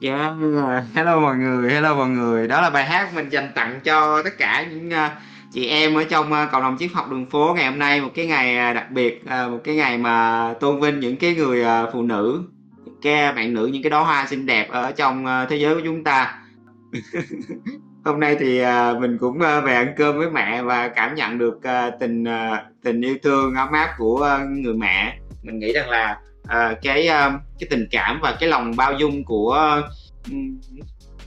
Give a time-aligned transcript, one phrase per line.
[0.00, 0.34] Dạ,
[0.66, 2.48] yeah, hello mọi người, hello mọi người.
[2.48, 5.10] Đó là bài hát mình dành tặng cho tất cả những ờ,
[5.52, 8.10] chị em ở trong ờ, cộng đồng triết học đường phố ngày hôm nay một
[8.14, 12.02] cái ngày ờ, đặc biệt, một cái ngày mà tôn vinh những cái người phụ
[12.02, 12.42] nữ,
[13.02, 16.04] cái bạn nữ những cái đóa hoa xinh đẹp ở trong thế giới của chúng
[16.04, 16.38] ta.
[18.04, 18.62] hôm nay thì
[19.00, 21.60] mình cũng về ăn cơm với mẹ và cảm nhận được
[22.00, 22.24] tình
[22.82, 25.18] tình yêu thương ấm áp của người mẹ.
[25.42, 26.18] Mình nghĩ rằng là
[26.56, 29.82] uh, cái uh, cái tình cảm và cái lòng bao dung của
[30.30, 30.36] ừ,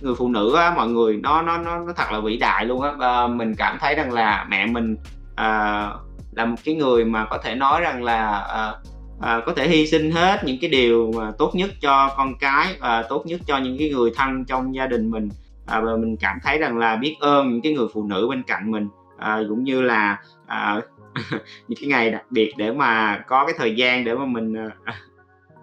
[0.01, 2.81] người phụ nữ á, mọi người nó nó nó nó thật là vĩ đại luôn
[2.81, 2.91] á.
[2.97, 4.93] Và mình cảm thấy rằng là mẹ mình
[5.31, 9.67] uh, là một cái người mà có thể nói rằng là uh, à, có thể
[9.67, 13.41] hy sinh hết những cái điều mà tốt nhất cho con cái và tốt nhất
[13.47, 15.29] cho những cái người thân trong gia đình mình.
[15.65, 18.43] À, và mình cảm thấy rằng là biết ơn những cái người phụ nữ bên
[18.43, 20.17] cạnh mình à, cũng như là
[20.47, 20.81] à,
[21.67, 24.93] những cái ngày đặc biệt để mà có cái thời gian để mà mình à,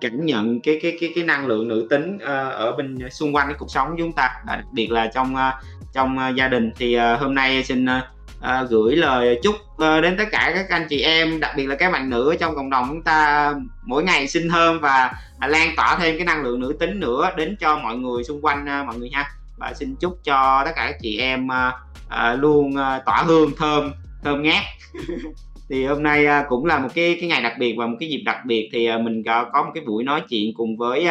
[0.00, 2.22] cảm nhận cái cái cái cái năng lượng nữ tính uh,
[2.52, 5.64] ở bên xung quanh cái cuộc sống của chúng ta đặc biệt là trong uh,
[5.92, 6.73] trong uh, gia đình.
[6.76, 7.90] Thì uh, hôm nay xin uh,
[8.38, 11.74] uh, gửi lời chúc uh, đến tất cả các anh chị em đặc biệt là
[11.74, 13.52] các bạn nữ trong cộng đồng chúng ta
[13.87, 15.12] mỗi ngày xinh hơn và
[15.45, 18.45] uh, lan tỏa thêm cái năng lượng nữ tính nữa đến cho mọi người xung
[18.45, 19.30] quanh uh, mọi người ha.
[19.59, 21.74] Và xin chúc cho tất cả các chị em uh,
[22.07, 23.92] uh, luôn uh, tỏa hương thơm
[24.24, 24.64] thơm ngát.
[25.71, 28.09] thì hôm nay à, cũng là một cái cái ngày đặc biệt và một cái
[28.09, 31.07] dịp đặc biệt thì à, mình có, có một cái buổi nói chuyện cùng với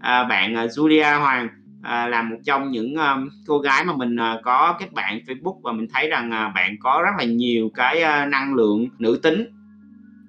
[0.00, 1.48] à, bạn Julia Hoàng
[1.82, 2.96] là một trong những
[3.46, 7.10] cô gái mà mình có kết bạn Facebook và mình thấy rằng bạn có rất
[7.18, 9.46] là nhiều cái năng lượng nữ tính.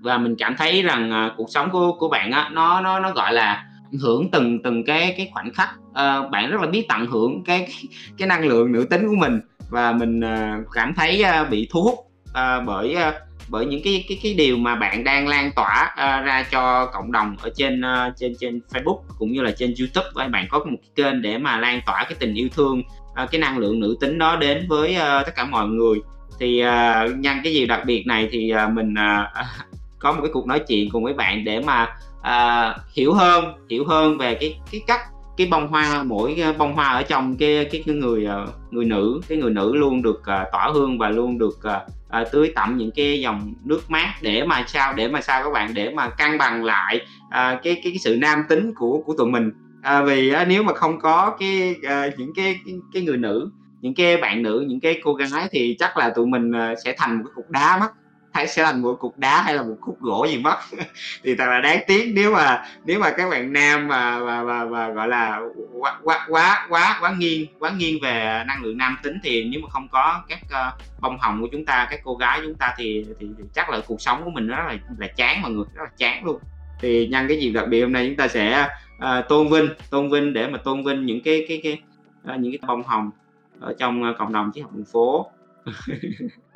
[0.01, 3.33] Và mình cảm thấy rằng cuộc sống của của bạn á nó nó nó gọi
[3.33, 3.65] là
[4.01, 5.69] hưởng từng từng cái cái khoảnh khắc.
[6.31, 7.67] Bạn rất là biết tận hưởng cái
[8.17, 9.39] cái năng lượng nữ tính của mình.
[9.69, 10.21] Và mình
[10.73, 11.95] cảm thấy bị thu hút
[12.65, 12.95] bởi
[13.47, 17.11] bởi những cái cái cái điều mà bạn đang lan tỏa uh, ra cho cộng
[17.11, 20.59] đồng ở trên uh, trên trên Facebook cũng như là trên YouTube và bạn có
[20.59, 22.79] một cái kênh để mà lan tỏa cái tình yêu thương
[23.23, 25.99] uh, cái năng lượng nữ tính đó đến với uh, tất cả mọi người.
[26.39, 29.45] Thì uh, nhân cái gì đặc biệt này thì uh, mình uh,
[29.99, 33.85] có một cái cuộc nói chuyện cùng với bạn để mà uh, hiểu hơn hiểu
[33.87, 35.01] hơn về cái cái cách
[35.37, 39.21] cái bông hoa mỗi bông hoa ở trong cái cái, cái người ờ, người nữ
[39.27, 41.59] cái người nữ luôn được uh, tỏa hương và luôn được
[42.21, 45.49] uh, tưới tẩm những cái dòng nước mát để mà sao để mà sao các
[45.53, 49.13] bạn để mà cân bằng lại uh, cái, cái cái sự nam tính của của
[49.17, 49.51] tụi mình.
[49.79, 53.51] Uh, vì uh, nếu mà không có cái uh, những cái, cái cái người nữ
[53.81, 56.95] những cái bạn nữ những cái cô gái thì chắc là tụi mình uh, sẽ
[56.97, 57.91] thành một cái cục đá mất
[58.33, 60.57] hay sẽ thành một cục đá hay là một khúc gỗ gì mất.
[61.23, 64.65] Thì thật là đáng tiếc nếu mà nếu mà các bạn nam mà và và,
[64.65, 65.41] và gọi là
[65.79, 69.61] quá quá quá quá quá nghiêng quá nghiêng về năng lượng nam tính thì nếu
[69.61, 72.73] mà không có các uh, bông hồng của chúng ta các cô gái chúng ta
[72.77, 75.51] thì, thì thì chắc là cuộc sống của mình nó rất là là chán mọi
[75.51, 76.39] người rất là chán luôn.
[76.79, 78.67] Thì nhân cái dịp đặc biệt hôm nay chúng ta sẽ
[78.97, 81.81] uh, tôn vinh tôn vinh để mà tôn vinh những cái cái cái
[82.33, 83.11] uh, những cái bông hồng
[83.59, 85.31] ở trong uh, cộng đồng triết học đường phố.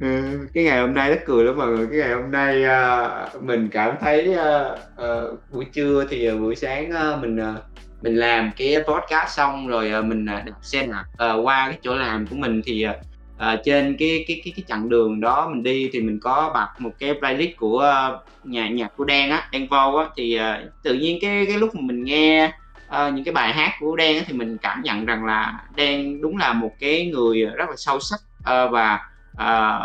[0.00, 1.86] Ừ, cái ngày hôm nay rất cười lắm mọi người.
[1.90, 6.56] Cái ngày hôm nay uh, mình cảm thấy uh, uh, buổi trưa thì uh, buổi
[6.56, 7.62] sáng uh, mình uh,
[8.02, 11.78] mình làm cái podcast xong rồi uh, mình uh, đạp xe đạp uh, qua cái
[11.82, 12.96] chỗ làm của mình thì uh,
[13.36, 16.68] uh, trên cái cái cái cái chặng đường đó mình đi thì mình có bật
[16.78, 20.06] một cái playlist của uh, nhà nhạc của Đen á Đen Vô á.
[20.16, 22.52] Thì uh, tự nhiên cái cái lúc mà mình nghe
[22.88, 26.20] uh, những cái bài hát của Đen á, thì mình cảm nhận rằng là Đen
[26.20, 29.09] đúng là một cái người rất là sâu sắc uh, và
[29.40, 29.80] à,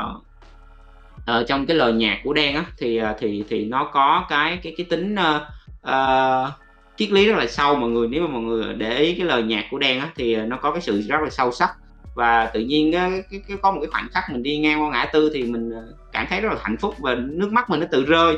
[1.25, 4.59] ở trong cái lời nhạc của đen á thì ờ, thì thì nó có cái
[4.63, 5.41] cái cái tính uh,
[5.87, 6.49] uh,
[6.97, 9.43] triết lý rất là sâu mọi người nếu mà mọi người để ý cái lời
[9.43, 11.69] nhạc của đen á thì nó có cái sự rất là sâu sắc.
[12.15, 14.89] Và tự nhiên cái, cái, cái có một cái khoảnh khắc mình đi ngang qua
[14.91, 15.71] ngã tư thì mình
[16.11, 18.37] cảm thấy rất là hạnh phúc và nước mắt mình nó tự rơi.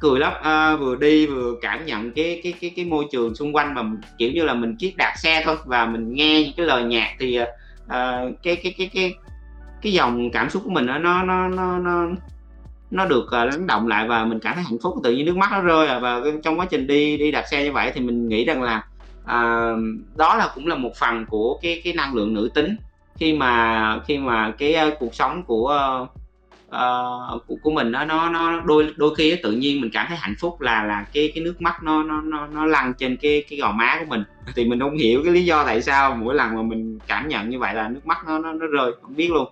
[0.00, 3.56] Cười lắm à, vừa đi vừa cảm nhận cái cái cái cái môi trường xung
[3.56, 3.82] quanh và
[4.18, 7.16] kiểu như là mình chiếc đạp xe thôi và mình nghe những cái lời nhạc
[7.18, 7.38] thì
[7.88, 9.14] à, cái cái cái cái
[9.82, 12.06] cái dòng cảm xúc của mình nó nó nó nó nó,
[12.90, 15.36] nó được uh, lắng động lại và mình cảm thấy hạnh phúc tự nhiên nước
[15.36, 18.00] mắt nó rơi à, và trong quá trình đi đi đạp xe như vậy thì
[18.00, 18.84] mình nghĩ rằng là
[19.24, 19.78] uh,
[20.16, 22.76] đó là cũng là một phần của cái cái năng lượng nữ tính.
[23.16, 26.08] Khi mà khi mà cái uh, cuộc sống của uh,
[26.68, 30.16] uh, của, của mình nó nó nó đôi đôi khi tự nhiên mình cảm thấy
[30.16, 33.44] hạnh phúc là là cái cái nước mắt nó nó nó nó lăn trên cái
[33.50, 34.24] cái gò má của mình.
[34.54, 37.50] Thì mình không hiểu cái lý do tại sao mỗi lần mà mình cảm nhận
[37.50, 39.48] như vậy là nước mắt nó nó, nó rơi không biết luôn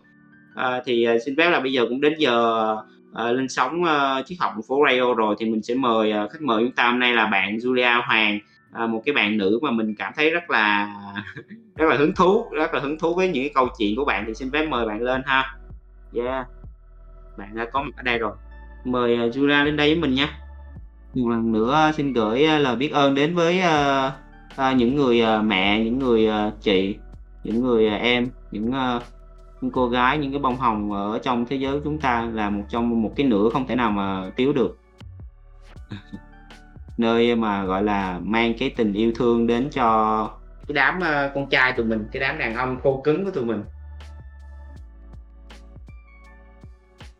[0.55, 2.67] à, thì à, xin phép là bây giờ cũng đến giờ
[3.15, 6.43] à, lên sóng à, triết học phố radio rồi thì mình sẽ mời à, khách
[6.43, 8.39] mời chúng ta hôm nay là bạn Julia Hoàng
[8.73, 10.95] à, một cái bạn nữ mà mình cảm thấy rất là
[11.77, 14.25] rất là hứng thú rất là hứng thú với những cái câu chuyện của bạn
[14.27, 15.56] thì xin phép mời bạn lên ha.
[16.15, 16.47] Yeah.
[17.39, 18.33] Bạn đã có mặt ở đây rồi.
[18.85, 20.29] Mời uh, Julia lên đây với mình nha.
[21.15, 24.12] Một lần nữa à, xin gửi uh, lời biết ơn đến với uh,
[24.71, 26.97] uh, những người uh, mẹ những người uh, chị
[27.45, 29.03] những người uh, em những uh,
[29.64, 32.50] những cô gái những cái bông hồng ở trong thế giới của chúng ta là
[32.50, 34.78] một trong một cái nửa không thể nào mà thiếu được.
[36.99, 40.31] Nơi mà gọi là mang cái tình yêu thương đến cho
[40.69, 43.44] cái đám uh, con trai tụi mình cái đám đàn ông khô cứng của tụi
[43.44, 43.64] mình.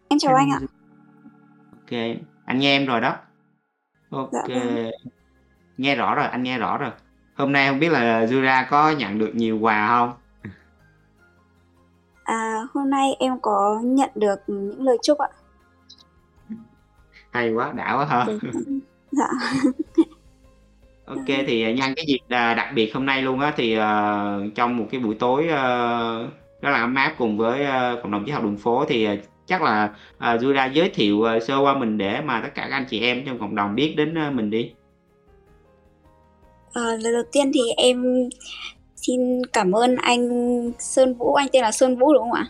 [0.08, 0.58] Em chào anh ạ.
[1.70, 2.00] Ok
[2.44, 3.17] anh nghe em rồi đó.
[4.11, 4.31] Ok.
[4.32, 4.90] Dạ vâng.
[5.76, 6.90] nghe rõ rồi anh nghe rõ rồi.
[7.35, 10.12] Hôm nay không biết là Jura có nhận được nhiều quà không
[12.25, 15.29] à hôm nay em có nhận được những lời chúc ạ.
[17.31, 18.26] Hay quá đã quá hả
[19.11, 19.29] dạ.
[21.05, 24.76] Ok thì nhân cái dịp à, đặc biệt hôm nay luôn á thì uh, trong
[24.76, 26.31] một cái buổi tối uh,
[26.62, 29.19] rất là ấm áp cùng với uh, cộng đồng triết học đường phố thì uh,
[29.47, 32.76] chắc là uh, Jura giới thiệu uh, sơ qua mình để mà tất cả các
[32.76, 34.73] anh chị em trong cộng đồng biết đến uh, mình đi.
[36.73, 38.05] À, lời đầu tiên thì em
[39.06, 40.29] xin cảm ơn anh
[40.79, 42.47] Sơn Vũ, anh tên là Sơn Vũ đúng không ạ?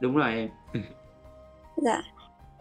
[0.00, 0.48] Đúng rồi em.
[1.76, 2.02] dạ.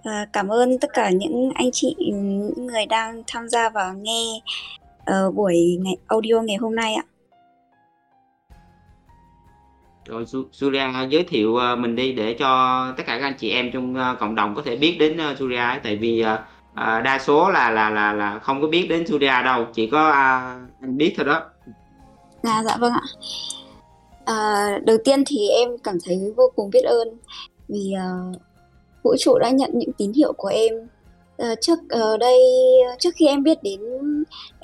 [0.04, 4.42] À, cảm ơn tất cả những anh chị, những người đang tham gia và nghe
[5.00, 7.04] uh, buổi ngày audio ngày hôm nay ạ.
[10.06, 10.24] Rồi
[10.60, 14.36] Julia giới thiệu mình đi để cho tất cả các anh chị em trong cộng
[14.36, 16.24] đồng có thể biết đến Julia tại vì
[16.74, 20.10] à, đa số là là là là không có biết đến Julia đâu chỉ có
[20.10, 21.42] à, anh biết thôi đó
[22.46, 23.04] à, dạ vâng ạ.
[24.26, 27.18] À, đầu tiên thì em cảm thấy vô cùng biết ơn
[27.68, 28.42] vì uh,
[29.04, 30.74] vũ trụ đã nhận những tín hiệu của em.
[31.42, 32.40] Uh, trước uh, đây
[33.00, 33.82] trước khi em biết đến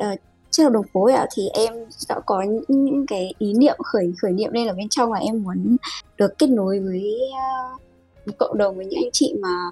[0.01, 0.19] uh,
[0.51, 1.73] trước đồng phố ạ thì em
[2.09, 5.19] đã có những, những cái ý niệm khởi khởi niệm lên ở bên trong là
[5.19, 5.77] em muốn
[6.17, 7.81] được kết nối với uh,
[8.25, 9.71] một cộng đồng với những anh chị mà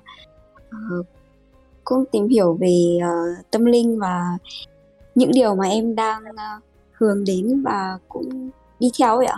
[0.69, 1.05] uh,
[1.83, 4.37] cũng tìm hiểu về uh, tâm linh và
[5.15, 6.63] những điều mà em đang uh,
[6.99, 8.49] hướng đến và cũng
[8.79, 9.37] đi theo ấy ạ.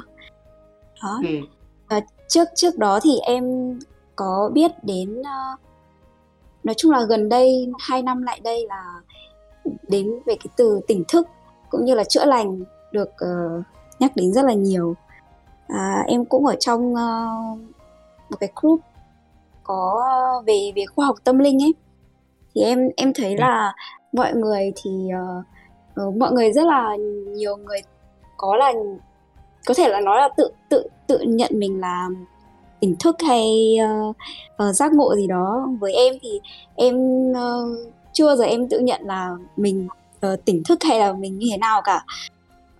[1.03, 1.21] Đó.
[1.23, 1.35] Ừ.
[1.97, 3.43] uh, trước trước đó thì em
[4.15, 5.59] có biết đến uh,
[6.63, 9.01] nói chung là gần đây hai năm lại đây là
[9.87, 11.27] đến về cái từ tỉnh thức
[11.69, 13.65] cũng như là chữa lành được uh,
[13.99, 14.95] nhắc đến rất là nhiều.
[15.67, 17.59] À, em cũng ở trong uh,
[18.29, 18.79] một cái group
[19.63, 20.03] có
[20.45, 21.73] về về khoa học tâm linh ấy.
[22.53, 23.73] Thì em em thấy là
[24.11, 24.91] mọi người thì
[25.39, 25.45] uh,
[26.07, 26.95] uh, mọi người rất là
[27.35, 27.81] nhiều người
[28.37, 28.73] có là
[29.65, 32.07] có thể là nói là tự tự tự nhận mình là
[32.79, 33.77] tỉnh thức hay
[34.09, 34.15] uh,
[34.69, 35.69] uh, giác ngộ gì đó.
[35.79, 36.39] Với em thì
[36.75, 36.95] em
[37.31, 39.87] uh, chưa bao giờ em tự nhận là mình
[40.33, 42.05] uh, tỉnh thức hay là mình như thế nào cả.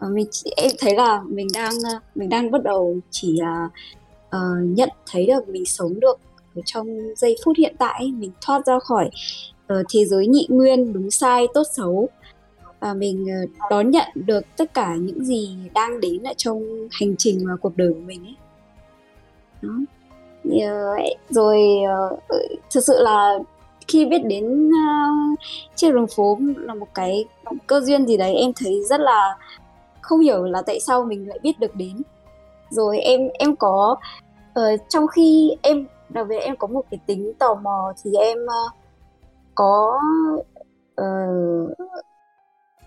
[0.05, 3.69] Uh, mình em thấy là mình đang uh, mình đang bắt đầu chỉ là
[4.27, 6.19] uh, nhận thấy được mình sống được
[6.55, 9.09] ở trong giây phút hiện tại mình thoát ra khỏi
[9.73, 12.09] uh, thế giới nhị nguyên đúng sai tốt xấu
[12.81, 17.15] và mình ờ, đón nhận được tất cả những gì đang đến ở trong hành
[17.17, 18.35] trình và cuộc đời của mình ấy.
[19.61, 19.73] Đó.
[20.61, 20.95] Ờ,
[21.29, 23.39] rồi ờ, ừ, thực sự là
[23.87, 25.39] khi biết đến uh,
[25.75, 27.25] chiếc đường phố là một cái
[27.67, 29.37] cơ duyên gì đấy em thấy rất là
[30.01, 32.01] không hiểu là tại sao mình lại biết được đến.
[32.69, 33.95] Rồi em em có
[34.59, 38.37] uh, trong khi em đặc biệt em có một cái tính tò mò thì em
[38.43, 38.71] uh,
[39.55, 39.99] có
[41.01, 41.77] uh,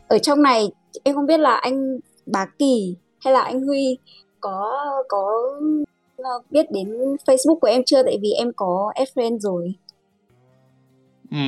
[0.09, 0.71] ở trong này
[1.03, 3.99] em không biết là anh Bá Kỳ hay là anh Huy
[4.41, 5.53] có có
[6.51, 9.75] biết đến Facebook của em chưa tại vì em có add friend rồi.
[11.31, 11.39] Ừ.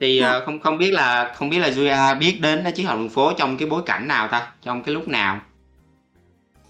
[0.00, 3.08] Thì uh, không không biết là không biết là Julia biết đến chiếc học đường
[3.08, 5.40] phố trong cái bối cảnh nào ta, trong cái lúc nào?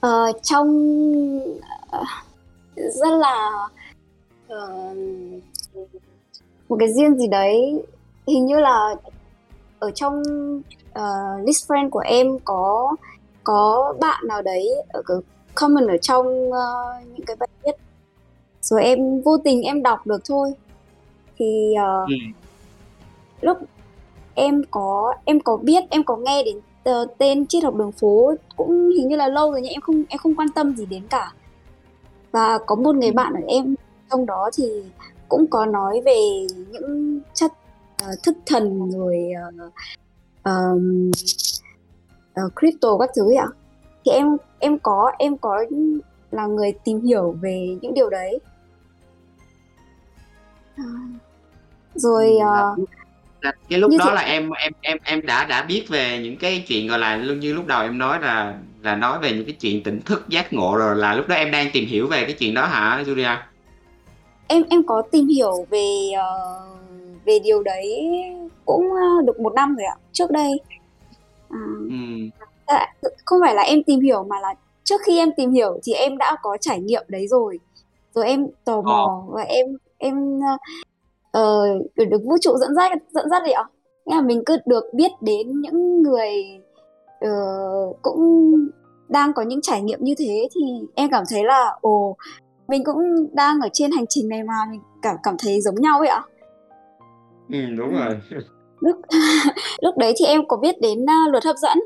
[0.06, 0.68] Uh, trong
[2.00, 2.08] uh,
[2.76, 3.68] rất là
[4.52, 4.96] uh,
[6.68, 7.82] một cái duyên gì đấy
[8.26, 8.94] hình như là
[9.78, 10.22] ở trong
[10.98, 12.96] uh, list friend của em có
[13.44, 15.16] có bạn nào đấy ở cái
[15.54, 17.76] comment ở trong uh, những cái bài viết
[18.60, 20.52] rồi em vô tình em đọc được thôi
[21.38, 22.14] thì uh, ừ.
[23.40, 23.58] lúc
[24.34, 26.56] em có em có biết em có nghe đến
[26.90, 30.02] uh, tên triết học đường phố cũng hình như là lâu rồi nhưng em không
[30.08, 31.32] em không quan tâm gì đến cả
[32.32, 33.14] và có một người ừ.
[33.14, 33.74] bạn ở em
[34.10, 34.82] trong đó thì
[35.28, 37.52] cũng có nói về những chất
[38.02, 39.32] uh, thức thần rồi
[39.66, 39.72] uh,
[40.44, 41.10] um,
[42.46, 43.48] uh, crypto các thứ ấy ạ
[44.04, 45.64] thì em em có em có
[46.30, 48.38] là người tìm hiểu về những điều đấy
[51.94, 52.88] rồi uh,
[53.68, 54.14] cái lúc đó thế...
[54.14, 57.54] là em em em em đã đã biết về những cái chuyện gọi là như
[57.54, 60.76] lúc đầu em nói là là nói về những cái chuyện tỉnh thức giác ngộ
[60.76, 63.36] rồi là lúc đó em đang tìm hiểu về cái chuyện đó hả Julia?
[64.46, 68.10] em em có tìm hiểu về uh, về điều đấy
[68.70, 70.50] cũng uh, được một năm rồi ạ trước đây.
[71.50, 71.58] À,
[71.88, 73.12] ừ.
[73.24, 76.18] không phải là em tìm hiểu mà là trước khi em tìm hiểu thì em
[76.18, 77.58] đã có trải nghiệm đấy rồi.
[78.14, 79.66] Rồi em tò mò và em
[79.98, 80.38] em
[81.38, 83.64] uh, được vũ trụ dẫn dắt dẫn dắt gì ạ.
[84.06, 86.60] Nghĩa là mình cứ được biết đến những người
[87.24, 88.52] uh, cũng
[89.08, 90.60] đang có những trải nghiệm như thế thì
[90.94, 92.16] em cảm thấy là ồ
[92.68, 92.98] mình cũng
[93.32, 96.22] đang ở trên hành trình này mà mình cảm cảm thấy giống nhau vậy ạ.
[97.48, 98.20] Ừ đúng rồi
[98.80, 98.96] lúc
[99.80, 101.78] lúc đấy thì em có biết đến uh, luật hấp dẫn.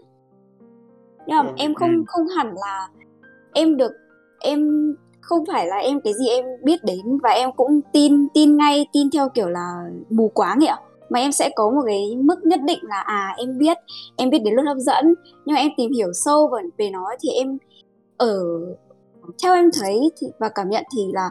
[1.26, 2.02] Nhưng mà ừ, em không ừ.
[2.06, 2.88] không hẳn là
[3.52, 3.92] em được
[4.40, 8.56] em không phải là em cái gì em biết đến và em cũng tin tin
[8.56, 10.78] ngay tin theo kiểu là mù quáng ấy ạ.
[11.10, 13.76] Mà em sẽ có một cái mức nhất định là à em biết
[14.16, 15.14] em biết đến luật hấp dẫn.
[15.44, 17.58] Nhưng mà em tìm hiểu sâu về, về nó thì em
[18.16, 18.40] ở
[19.42, 21.30] theo em thấy thì, và cảm nhận thì là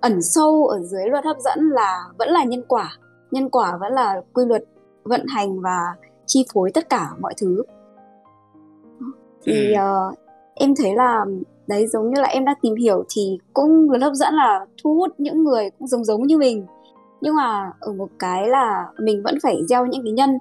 [0.00, 2.96] ẩn sâu ở dưới luật hấp dẫn là vẫn là nhân quả.
[3.30, 4.64] Nhân quả vẫn là quy luật
[5.04, 5.94] vận hành và
[6.26, 7.62] chi phối tất cả mọi thứ.
[9.42, 10.18] Thì uh,
[10.54, 11.24] em thấy là
[11.66, 14.94] đấy giống như là em đã tìm hiểu thì cũng luật hấp dẫn là thu
[14.94, 16.66] hút những người cũng giống giống như mình.
[17.20, 20.38] Nhưng mà ở một cái là mình vẫn phải gieo những cái nhân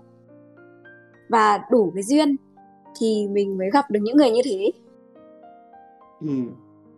[1.30, 2.36] và đủ cái duyên
[3.00, 4.72] thì mình mới gặp được những người như thế.
[6.22, 6.28] Ừ.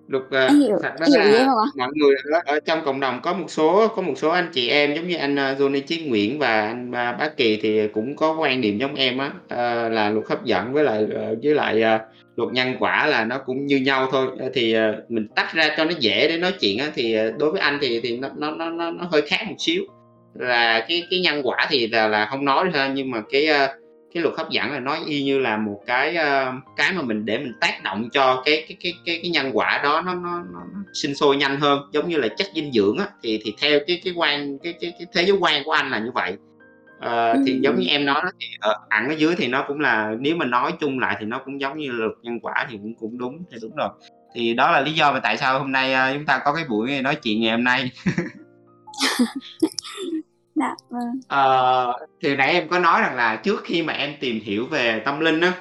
[0.07, 0.49] Lục à,
[0.81, 1.47] thật ra hiểu là
[1.77, 4.69] mọi người ở, ở trong cộng đồng có một số có một số anh chị
[4.69, 8.15] em giống như anh uh, Johnny Chí Nguyễn và anh uh, Bá Kỳ thì cũng
[8.15, 11.53] có quan điểm giống em á uh, là luật hấp dẫn với lại uh, với
[11.53, 12.01] lại uh,
[12.35, 14.27] luật nhân quả là nó cũng như nhau thôi.
[14.53, 17.51] Thì uh, mình tách ra cho nó dễ để nói chuyện á thì uh, đối
[17.51, 19.83] với anh thì thì nó nó nó nó hơi khác một xíu.
[20.33, 23.69] Là cái cái nhân quả thì là là không nói ha nhưng mà cái uh,
[24.15, 27.25] cái luật hấp dẫn là nói y như là một cái uh, cái mà mình
[27.25, 30.43] để mình tác động cho cái cái cái cái, cái nhân quả đó nó, nó
[30.53, 30.59] nó
[30.93, 31.79] sinh sôi nhanh hơn.
[31.93, 34.93] Giống như là chất dinh dưỡng á thì thì theo cái cái quan cái cái,
[34.99, 36.37] cái thế giới quan của anh là như vậy.
[36.97, 40.11] Uh, thì giống như em nói thì ở ẩn ở dưới thì nó cũng là
[40.19, 42.95] nếu mà nói chung lại thì nó cũng giống như luật nhân quả thì cũng
[42.99, 43.89] cũng đúng thì đúng rồi.
[44.35, 47.01] Thì đó là lý do mà tại sao hôm nay chúng ta có cái buổi
[47.01, 47.91] nói chuyện ngày hôm nay
[50.55, 51.19] Dạ, vâng.
[51.27, 51.93] Ờ,
[52.23, 55.19] thì nãy em có nói rằng là trước khi mà em tìm hiểu về tâm
[55.19, 55.53] linh á,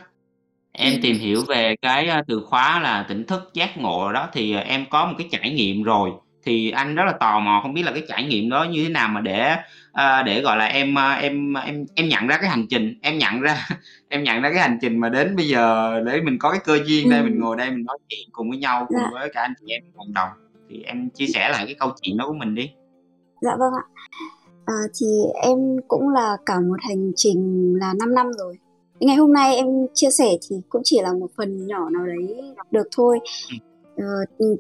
[0.72, 1.02] em Ừm.
[1.02, 4.84] tìm hiểu về cái, từ khóa là tỉnh thức, giác ngộ đó thì, ờ, em
[4.90, 6.10] có một cái trải nghiệm rồi.
[6.46, 8.88] Thì anh rất là tò mò không biết là cái trải nghiệm đó như thế
[8.88, 9.56] nào mà để,
[9.92, 13.40] ờ, để, gọi là, em, em em em nhận ra cái hành trình, em nhận
[13.40, 13.54] ra
[14.08, 16.78] em nhận ra cái hành trình mà đến bây giờ để mình có cái cơ
[16.86, 19.08] duyên đây, mình ngồi đây mình nói chuyện cùng với nhau, cùng Dạ.
[19.12, 20.28] với cả anh chị em cộng đồng.
[20.70, 22.70] Thì em chia sẻ lại cái câu chuyện đó của mình đi.
[23.40, 23.84] Dạ vâng ạ.
[24.64, 25.06] À, thì
[25.42, 28.58] em cũng là cả một hành trình là 5 năm rồi.
[29.00, 32.54] Ngày hôm nay em chia sẻ thì cũng chỉ là một phần nhỏ nào đấy
[32.70, 33.20] được thôi.
[33.96, 34.06] À,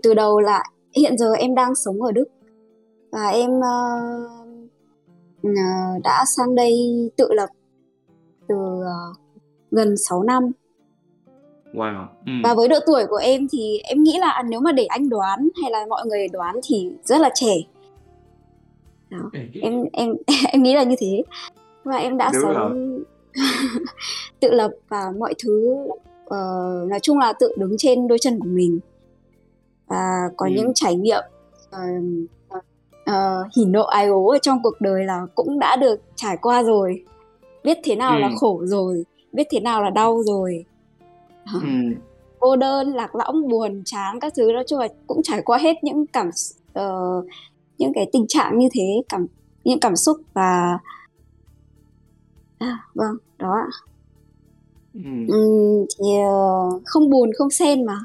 [0.02, 0.64] từ đầu là
[0.96, 2.24] hiện giờ em đang sống ở Đức
[3.12, 4.44] và em uh,
[6.04, 6.74] đã sang đây
[7.16, 7.48] tự lập
[8.48, 9.16] từ uh,
[9.70, 10.50] gần 6 năm.
[11.74, 12.06] Wow.
[12.26, 12.32] Ừ.
[12.44, 15.48] Và với độ tuổi của em thì em nghĩ là nếu mà để anh đoán
[15.62, 17.54] hay là mọi người đoán thì rất là trẻ
[19.14, 19.30] đó.
[19.62, 20.14] em em
[20.52, 21.22] em nghĩ là như thế
[21.84, 23.02] và em đã Đúng sống
[24.40, 25.76] tự lập và mọi thứ
[26.24, 28.80] uh, nói chung là tự đứng trên đôi chân của mình
[29.86, 30.52] và có ừ.
[30.56, 31.22] những trải nghiệm
[31.76, 32.30] uh,
[33.10, 36.62] uh, hỉ nộ ai ố ở trong cuộc đời là cũng đã được trải qua
[36.62, 37.04] rồi
[37.64, 38.20] biết thế nào ừ.
[38.20, 40.64] là khổ rồi biết thế nào là đau rồi
[41.54, 41.60] ừ.
[42.38, 45.84] cô đơn lạc lõng buồn chán các thứ nói chung là cũng trải qua hết
[45.84, 46.30] những cảm
[46.78, 47.24] uh,
[47.78, 49.26] những cái tình trạng như thế cảm
[49.64, 50.78] những cảm xúc và
[52.58, 53.68] à, vâng đó ạ.
[54.94, 55.00] Ừ.
[55.00, 57.98] uhm, thì uh, không buồn không sen mà.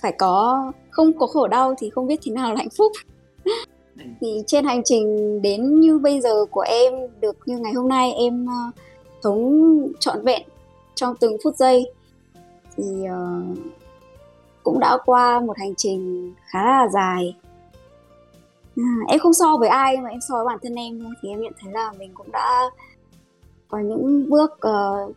[0.00, 2.92] Phải có không có khổ đau thì không biết thế nào là hạnh phúc.
[3.44, 3.52] Ừ.
[4.20, 8.12] thì trên hành trình đến như bây giờ của em được như ngày hôm nay
[8.12, 8.74] em uh,
[9.22, 9.62] sống
[10.00, 10.42] trọn vẹn
[10.94, 11.92] trong từng phút giây.
[12.76, 13.58] Thì uh,
[14.62, 17.34] cũng đã qua một hành trình khá là dài
[18.78, 21.28] À, em không so với ai mà em so với bản thân em thôi thì
[21.28, 22.62] em nhận thấy là mình cũng đã
[23.68, 25.16] có những bước uh,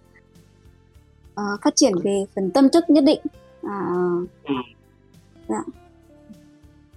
[1.34, 3.20] uh, phát triển về phần tâm thức nhất định
[3.62, 3.70] ừ.
[5.48, 5.64] dạ.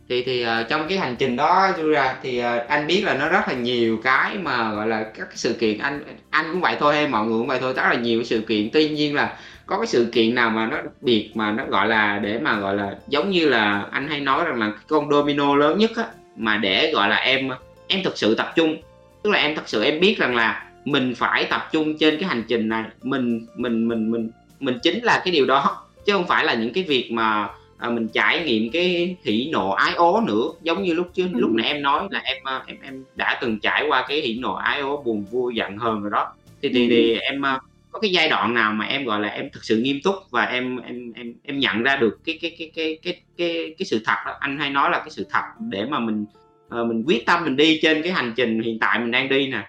[0.08, 3.28] thì thì uh, trong cái hành trình đó ra thì uh, anh biết là nó
[3.28, 6.76] rất là nhiều cái mà gọi là các cái sự kiện anh anh cũng vậy
[6.80, 9.38] thôi hay mọi người cũng vậy thôi rất là nhiều sự kiện tuy nhiên là
[9.66, 12.58] có cái sự kiện nào mà nó đặc biệt mà nó gọi là để mà
[12.58, 15.90] gọi là giống như là anh hay nói rằng là cái con domino lớn nhất
[15.96, 16.04] á
[16.36, 17.50] mà để gọi là em
[17.86, 18.76] em thực sự tập trung.
[19.22, 22.28] Tức là em thật sự em biết rằng là mình phải tập trung trên cái
[22.28, 22.84] hành trình này.
[23.02, 25.86] Mình mình mình mình mình chính là cái điều đó.
[26.06, 27.48] Chứ không phải là những cái việc mà
[27.78, 30.44] à, mình trải nghiệm cái hỉ nộ ái ố nữa.
[30.62, 31.40] Giống như lúc trước ừ.
[31.40, 34.38] lúc nãy em nói là em à, em em đã từng trải qua cái hỉ
[34.38, 36.32] nộ ái ố buồn vui giận hờn rồi đó.
[36.62, 37.60] Thì thì, thì em à,
[37.94, 40.44] có cái giai đoạn nào mà em gọi là em thực sự nghiêm túc và
[40.44, 44.00] em em em em nhận ra được cái cái cái cái cái cái cái sự
[44.04, 44.36] thật đó?
[44.40, 46.24] Anh hay nói là cái sự thật để mà mình
[46.66, 49.46] uh, mình quyết tâm mình đi trên cái hành trình hiện tại mình đang đi
[49.46, 49.68] nè.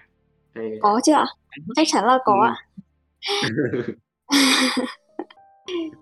[0.54, 0.62] Thì...
[0.82, 1.24] có chứ ạ.
[1.76, 2.54] Chắc chắn là có ạ.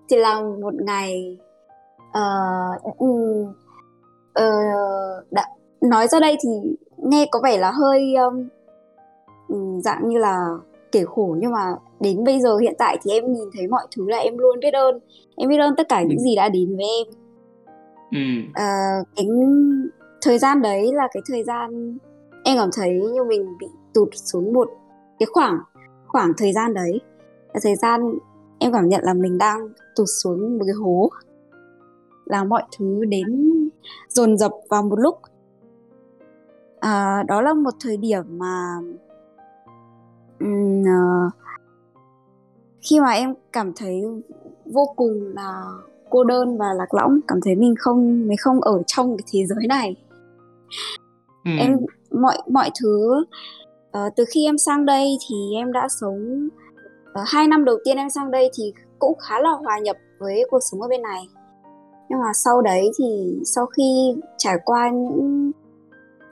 [0.09, 1.39] Chỉ là một ngày
[2.19, 3.03] uh,
[4.41, 4.75] uh,
[5.31, 5.47] đã,
[5.81, 6.51] nói ra đây thì
[7.11, 10.39] nghe có vẻ là hơi um, dạng như là
[10.93, 14.09] kể khổ nhưng mà đến bây giờ hiện tại thì em nhìn thấy mọi thứ
[14.09, 14.99] là em luôn biết ơn.
[15.37, 17.07] Em biết ơn tất cả những gì đã đến với em.
[18.11, 18.51] Ừ.
[18.55, 19.27] à, cái
[20.23, 21.99] thời gian đấy là cái thời gian
[22.45, 24.71] em cảm thấy như mình bị tụt xuống một
[25.19, 25.59] cái khoảng
[26.07, 27.01] khoảng thời gian đấy.
[27.55, 28.01] Là thời gian
[28.59, 31.11] em cảm nhận là mình đang tụt xuống một cái hố
[32.25, 33.51] là mọi thứ đến
[34.09, 35.19] dồn dập vào một lúc.
[36.81, 38.77] À, đó là một thời điểm mà
[40.41, 41.33] um, uh,
[42.91, 44.03] khi mà em cảm thấy
[44.65, 45.65] vô cùng là
[46.11, 49.47] cô đơn và lạc lõng cảm thấy mình không mình không ở trong cái thế
[49.47, 49.97] giới này
[51.45, 51.51] ừ.
[51.59, 51.79] em
[52.11, 53.25] mọi mọi thứ
[53.99, 56.49] uh, từ khi em sang đây thì em đã sống
[57.11, 60.45] uh, hai năm đầu tiên em sang đây thì cũng khá là hòa nhập với
[60.51, 61.29] cuộc sống ở bên này
[62.09, 65.53] nhưng mà sau đấy thì sau khi trải qua những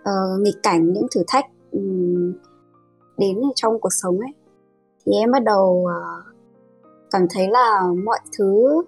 [0.00, 2.32] uh, nghịch cảnh những thử thách um,
[3.18, 4.32] đến trong cuộc sống ấy
[5.06, 6.31] thì em bắt đầu uh,
[7.12, 8.82] cảm thấy là mọi thứ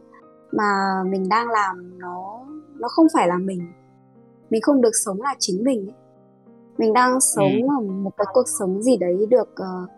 [0.53, 2.41] mà mình đang làm nó
[2.79, 3.73] nó không phải là mình.
[4.51, 5.95] Mình không được sống là chính mình ấy.
[6.79, 7.75] mình đang sống ừ.
[7.79, 9.91] ở một cái cuộc sống gì đấy được uh,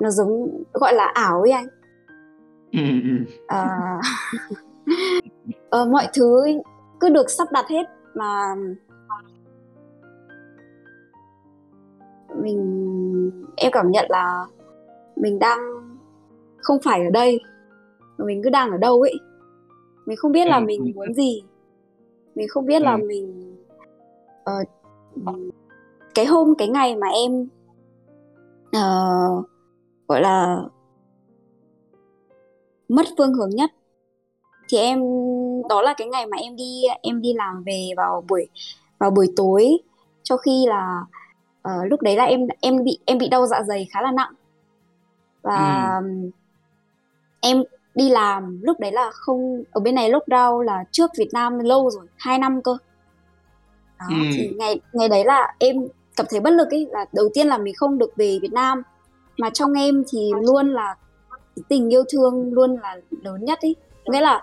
[0.00, 1.66] nó giống gọi là ảo ấy anh.
[2.72, 2.80] Ừ,
[3.44, 4.00] uh,
[5.82, 6.42] uh, mọi thứ
[7.00, 8.54] cứ được sắp đặt hết mà
[12.42, 14.46] mình em cảm nhận là
[15.16, 15.58] mình đang
[16.58, 17.40] không phải ở đây
[18.18, 19.14] mà mình cứ đang ở đâu ấy.
[20.06, 21.42] Mình không biết là ừ, mình muốn gì.
[22.34, 23.06] Mình không biết là ừ.
[23.06, 23.56] mình
[24.50, 24.68] uh,
[26.14, 27.48] cái hôm cái ngày mà em
[28.76, 29.46] uh,
[30.08, 30.62] gọi là
[32.88, 33.70] mất phương hướng nhất
[34.68, 35.00] thì em
[35.68, 38.48] đó là cái ngày mà em đi em đi làm về vào buổi
[38.98, 39.78] vào buổi tối.
[40.22, 41.04] Cho khi là
[41.68, 44.32] uh, lúc đấy là em em bị em bị đau dạ dày khá là nặng.
[45.42, 46.30] Và ừ.
[47.40, 47.62] em
[47.96, 51.90] đi làm lúc đấy là không ở bên này lockdown là trước Việt Nam lâu
[51.90, 52.76] rồi hai năm cơ.
[53.98, 54.16] Đó, ừ.
[54.34, 55.76] thì ngày ngày đấy là em
[56.16, 58.82] cảm thấy bất lực ấy là đầu tiên là mình không được về Việt Nam.
[59.38, 60.96] Mà trong em thì luôn là
[61.68, 64.42] tình yêu thương luôn là lớn nhất ấy nghĩa là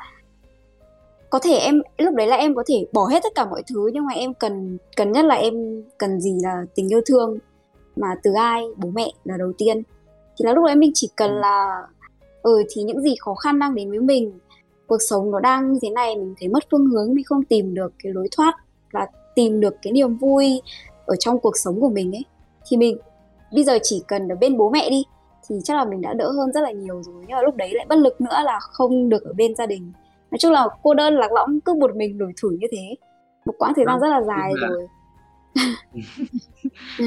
[1.29, 3.89] có thể em lúc đấy là em có thể bỏ hết tất cả mọi thứ
[3.93, 7.37] nhưng mà em cần cần nhất là em cần gì là tình yêu thương.
[7.95, 8.63] Mà từ ai?
[8.77, 9.83] Bố mẹ là đầu tiên.
[10.37, 11.39] Thì là lúc đấy mình chỉ cần ừ.
[11.39, 11.81] là
[12.43, 14.39] ừ thì những gì khó khăn đang đến với mình
[14.87, 17.73] cuộc sống nó đang như thế này mình thấy mất phương hướng mình không tìm
[17.73, 18.53] được cái lối thoát
[18.91, 20.61] và tìm được cái niềm vui
[21.05, 22.25] ở trong cuộc sống của mình ấy.
[22.67, 22.97] Thì mình
[23.53, 25.03] bây giờ chỉ cần ở bên bố mẹ đi
[25.49, 27.15] thì chắc là mình đã đỡ hơn rất là nhiều rồi.
[27.27, 29.91] Nhưng mà lúc đấy lại bất lực nữa là không được ở bên gia đình.
[30.31, 32.95] Nói chung là cô đơn lạc lõng cứ một mình đổi thủi như thế.
[33.45, 34.87] Một quãng thời gian rất là dài rồi.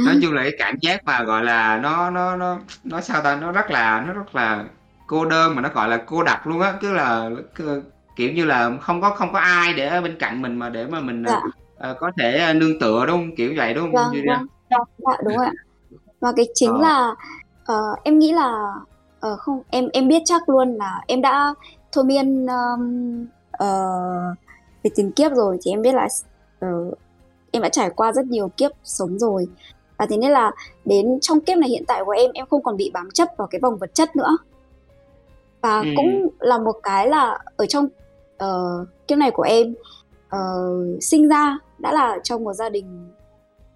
[0.06, 3.36] Nói chung là cái cảm giác mà gọi là nó nó nó nó sao ta?
[3.36, 4.64] Nó rất là nó rất là
[5.06, 7.30] cô đơn mà nó gọi là cô đặc luôn á cứ là
[8.16, 11.00] kiểu như là không có không có ai để bên cạnh mình mà để mà
[11.00, 11.40] mình dạ.
[11.90, 14.46] uh, có thể nương tựa đúng không kiểu vậy đúng không vâng, vâng.
[14.98, 15.52] Dạ, đúng ạ
[16.20, 16.80] và cái chính ờ.
[16.80, 17.14] là
[17.72, 18.74] uh, em nghĩ là
[19.32, 21.54] uh, không em em biết chắc luôn là em đã
[21.92, 23.22] thôi miên um,
[23.64, 24.36] uh,
[24.82, 26.08] về tiền kiếp rồi thì em biết là
[26.66, 26.98] uh,
[27.50, 29.46] em đã trải qua rất nhiều kiếp sống rồi
[29.96, 30.50] và thế nên là
[30.84, 33.48] đến trong kiếp này hiện tại của em em không còn bị bám chấp vào
[33.50, 34.36] cái vòng vật chất nữa
[35.66, 35.86] và ừ.
[35.96, 37.84] cũng là một cái là ở trong
[38.44, 39.74] uh, kiếp này của em
[40.36, 43.08] uh, sinh ra đã là trong một gia đình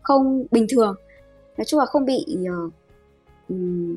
[0.03, 0.95] không bình thường
[1.57, 2.73] nói chung là không bị uh,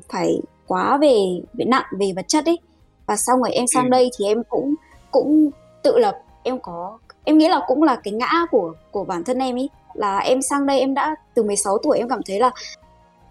[0.10, 1.18] phải quá về
[1.54, 2.60] về nặng về vật chất ấy
[3.06, 3.90] và xong rồi em sang ừ.
[3.90, 4.76] đây thì em cũng
[5.12, 5.50] cũng
[5.84, 9.38] tự lập em có em nghĩ là cũng là cái ngã của của bản thân
[9.38, 12.52] em ý là em sang đây em đã từ 16 tuổi em cảm thấy là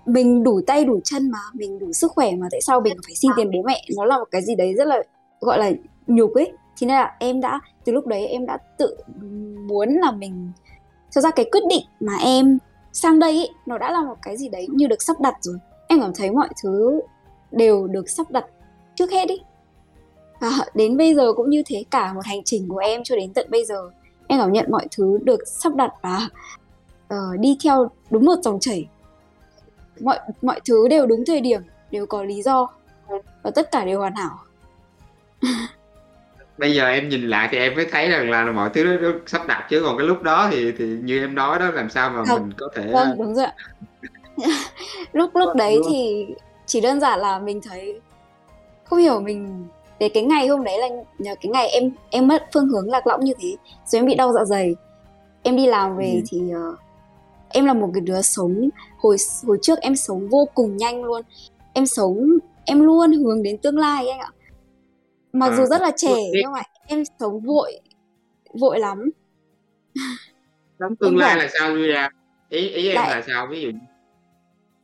[0.06, 3.14] mình đủ tay đủ chân mà mình đủ sức khỏe mà tại sao mình phải
[3.14, 3.84] xin tiền bố mẹ?
[3.96, 5.02] Nó là một cái gì đấy rất là
[5.40, 5.72] gọi là
[6.06, 6.52] nhục ấy.
[6.78, 8.96] Thì nên là em đã từ lúc đấy em đã tự
[9.68, 10.52] muốn là mình
[11.10, 12.58] cho ra cái quyết định mà em
[12.92, 15.56] sang đây ấy, nó đã là một cái gì đấy như được sắp đặt rồi.
[15.88, 17.00] Em cảm thấy mọi thứ
[17.50, 18.44] đều được sắp đặt
[18.94, 19.40] trước hết ý
[20.40, 23.32] à, đến bây giờ cũng như thế cả một hành trình của em cho đến
[23.32, 23.90] tận bây giờ
[24.26, 26.28] em cảm nhận mọi thứ được sắp đặt và
[27.14, 28.88] uh, đi theo đúng một dòng chảy
[30.02, 31.60] mọi mọi thứ đều đúng thời điểm
[31.90, 32.68] đều có lý do.
[33.42, 34.38] Và tất cả đều hoàn hảo.
[36.58, 39.46] Bây giờ em nhìn lại thì em mới thấy rằng là mọi thứ nó, sắp
[39.46, 39.82] đặt chứ.
[39.84, 42.40] Còn cái lúc đó thì thì như em nói đó làm sao mà Không.
[42.42, 43.54] mình có thể vâng đúng rồi ạ.
[45.12, 46.26] Lúc lúc đấy thì
[46.66, 48.00] chỉ đơn giản là mình thấy
[48.84, 49.66] không hiểu mình
[49.98, 50.88] để cái ngày hôm đấy là
[51.18, 54.14] nhờ cái ngày em em mất phương hướng lạc lõng như thế rồi em bị
[54.14, 54.74] đau dạ dày.
[55.42, 56.20] Em đi làm về Ừ.
[56.30, 56.76] thì ờ,
[57.52, 61.22] em là một cái đứa sống hồi hồi trước em sống vô cùng nhanh luôn.
[61.72, 62.28] Em sống
[62.64, 64.30] em luôn hướng đến tương lai anh ạ.
[65.32, 67.80] Mặc À, dù rất là trẻ nhưng mà em sống vội
[68.60, 69.10] vội lắm.
[70.78, 72.08] Sống tương lai là sao ra
[72.48, 73.46] ý ý em Lại- là sao?
[73.50, 73.70] Ví dụ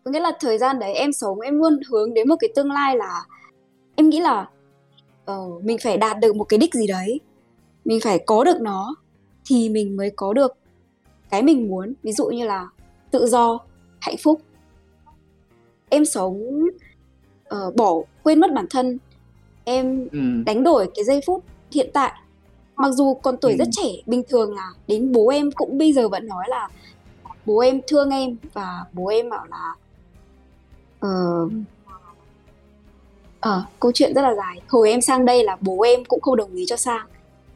[0.05, 2.71] có nghĩa là thời gian đấy em sống em luôn hướng đến một cái tương
[2.71, 3.21] lai là
[3.97, 4.49] em nghĩ là
[5.25, 7.21] ờ, mình phải đạt được một cái đích gì đấy.
[7.85, 8.95] Mình phải có được nó
[9.47, 10.53] thì mình mới có được
[11.31, 12.69] cái mình muốn ví dụ như là
[13.11, 13.59] tự do
[14.01, 14.41] hạnh phúc.
[15.89, 16.65] Em sống
[17.45, 18.99] ờ, bỏ quên mất bản thân.
[19.65, 20.19] Em ừ.
[20.47, 22.13] đánh đổi cái giây phút hiện tại.
[22.77, 23.57] Mặc dù còn tuổi Ừ.
[23.59, 26.69] rất trẻ bình thường là đến bố em cũng bây giờ vẫn nói là
[27.47, 29.75] bố em thương em và bố em bảo là
[31.01, 31.49] ờ
[33.41, 34.61] ờ, câu chuyện rất là dài.
[34.69, 37.07] Hồi em sang đây là bố em cũng không đồng ý cho sang.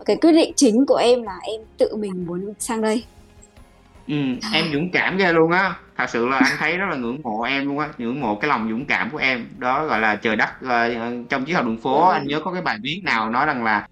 [0.05, 3.05] Cái quyết định chính của em là em tự mình muốn sang đây
[4.09, 4.15] Ừ,
[4.53, 5.77] em dũng cảm ghê luôn á.
[5.97, 8.49] Thật sự là anh thấy rất là ngưỡng mộ em luôn á ngưỡng mộ cái
[8.49, 9.49] lòng dũng cảm của em.
[9.59, 12.63] Đó gọi là trời đất uh, trong chiếc học đường phố anh nhớ có cái
[12.63, 13.87] bài viết nào nói rằng là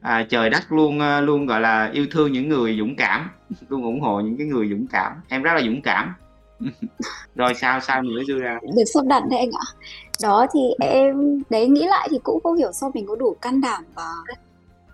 [0.00, 3.30] à, trời đất luôn uh, luôn gọi là yêu thương những người dũng cảm
[3.68, 5.12] luôn ủng hộ những cái người dũng cảm.
[5.28, 6.14] Em rất là dũng cảm.
[7.34, 8.58] Rồi sao sao nữa dư ra?
[8.76, 9.66] Được sắp đặt đấy anh ạ.
[10.22, 13.60] Đó thì em đấy nghĩ lại thì cũng không hiểu sao mình có đủ can
[13.60, 14.08] đảm và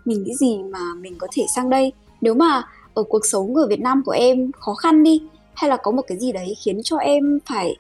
[0.05, 1.92] mình nghĩ gì mà mình có thể sang đây.
[2.20, 2.62] Nếu mà
[2.96, 5.22] ở cuộc sống ở Việt Nam của em khó khăn đi?
[5.54, 7.76] Hay là có một cái gì đấy khiến cho em phải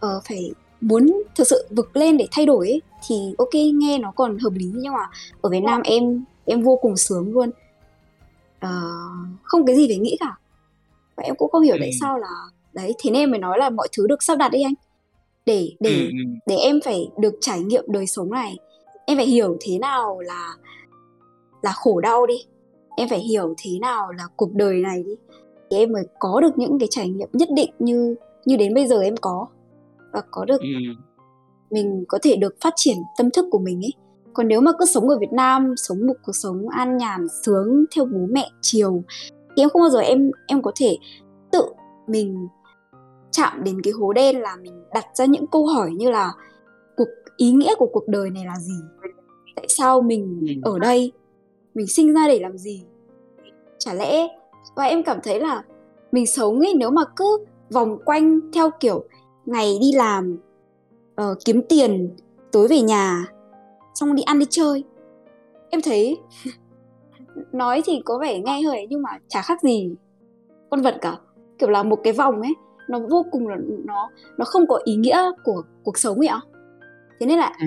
[0.00, 4.12] ờ, phải muốn thực sự vực lên để thay đổi ấy, thì ok nghe nó
[4.16, 5.06] còn hợp lý nhưng mà
[5.42, 7.50] ở Việt Nam em em vô cùng sướng luôn.
[8.60, 8.80] Ờ,
[9.42, 10.36] không cái gì phải nghĩ cả.
[11.16, 11.96] Và em cũng không hiểu tại Ừ.
[12.00, 12.28] sao là
[12.72, 14.74] đấy thế nên mới nói là mọi thứ được sắp đặt đi anh.
[15.46, 16.30] Để để ừ, ừ.
[16.46, 18.56] để em phải được trải nghiệm đời sống này
[19.06, 20.54] em phải hiểu thế nào là
[21.62, 22.34] là khổ đau đi
[22.96, 25.16] em phải hiểu thế nào là cuộc đời này đi.
[25.70, 28.86] Thì em mới có được những cái trải nghiệm nhất định như như đến bây
[28.86, 29.46] giờ em có.
[30.12, 30.66] Và có được Ừ.
[31.70, 33.92] mình có thể được phát triển tâm thức của mình ấy.
[34.32, 37.84] Còn nếu mà cứ sống ở Việt Nam sống một cuộc sống an nhàn sướng
[37.96, 39.02] theo bố mẹ chiều
[39.56, 40.96] thì em không bao giờ em em có thể
[41.52, 41.62] tự
[42.06, 42.48] mình
[43.30, 46.32] chạm đến cái hố đen là mình đặt ra những câu hỏi như là
[46.96, 48.74] cuộc ý nghĩa của cuộc đời này là gì?
[49.56, 50.70] Tại sao mình Ừ.
[50.72, 51.12] ở đây
[51.74, 52.84] mình sinh ra để làm gì?
[53.78, 54.28] Chả lẽ
[54.76, 55.62] và em cảm thấy là
[56.12, 59.04] mình sống ấy nếu mà cứ vòng quanh theo kiểu
[59.46, 60.38] ngày đi làm
[61.14, 62.16] ờ, kiếm tiền
[62.52, 63.24] tối về nhà
[63.94, 64.84] xong đi ăn đi chơi.
[65.70, 66.18] Em thấy
[67.52, 69.90] nói thì có vẻ nghe hơi ấy, nhưng mà chả khác gì
[70.70, 71.16] con vật cả.
[71.58, 72.54] Kiểu là một cái vòng ấy
[72.88, 76.40] nó vô cùng là nó nó không có ý nghĩa của cuộc sống ấy ạ.
[77.20, 77.66] Thế nên là Ừ.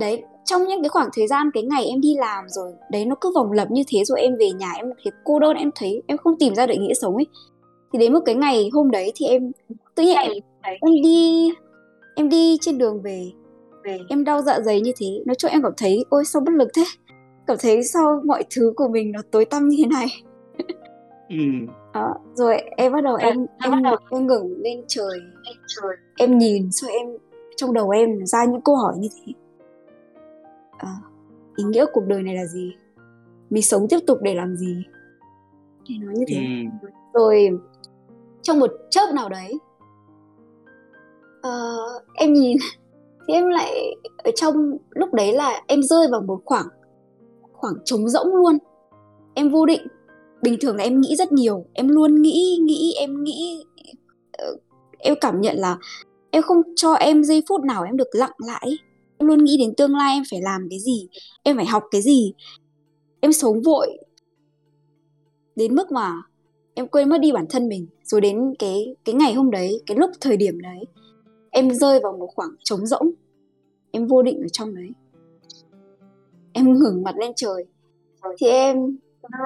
[0.00, 3.14] đấy trong những cái khoảng thời gian cái ngày em đi làm rồi đấy nó
[3.20, 6.02] cứ vòng lặp như thế rồi em về nhà em thấy cô đơn em thấy
[6.06, 7.26] em không tìm ra được ý nghĩa sống ấy.
[7.92, 9.52] Thì đến một cái ngày hôm đấy thì em
[9.94, 10.32] tự nhiên em,
[10.62, 11.48] em đi
[12.14, 13.30] em đi trên đường về.
[13.84, 13.98] Về.
[14.08, 16.68] Em đau dạ dày như thế nói chung em cảm thấy ôi sao bất lực
[16.74, 16.84] thế?
[17.46, 20.06] Cảm thấy sao mọi thứ của mình nó tối tăm như thế này?
[21.28, 21.36] Ừ.
[21.94, 23.72] đó rồi em bắt đầu em em
[24.10, 25.20] em ngẩng lên trời.
[26.16, 27.06] Em nhìn xong em
[27.56, 29.32] trong đầu em ra những câu hỏi như thế
[30.78, 30.96] à,
[31.56, 32.72] ý nghĩa cuộc đời này là gì?
[33.50, 34.82] Mình sống tiếp tục để làm gì?
[35.86, 36.36] Thì nó như thế.
[36.82, 36.88] Ừ.
[37.14, 37.48] rồi
[38.42, 39.58] trong một chớp nào đấy
[41.42, 41.76] ờ,
[42.14, 42.56] em nhìn
[43.28, 46.66] thì em lại ở trong lúc đấy là em rơi vào một khoảng
[47.52, 48.58] khoảng trống rỗng luôn.
[49.34, 49.86] Em vô định
[50.42, 53.64] bình thường là em nghĩ rất nhiều em luôn nghĩ nghĩ em nghĩ
[54.32, 54.56] ờ,
[54.98, 55.78] em cảm nhận là
[56.30, 58.78] em không cho em giây phút nào em được lặng lại
[59.18, 61.08] em luôn nghĩ đến tương lai em phải làm cái gì,
[61.42, 62.32] em phải học cái gì.
[63.20, 63.98] Em sống vội
[65.56, 66.14] đến mức mà
[66.74, 67.86] em quên mất đi bản thân mình.
[68.04, 70.84] Rồi đến cái cái ngày hôm đấy, cái lúc thời điểm đấy,
[71.50, 73.10] em rơi vào một khoảng trống rỗng.
[73.90, 74.88] Em vô định ở trong đấy.
[76.52, 77.64] Em ngẩng mặt lên trời.
[78.38, 78.96] Thì em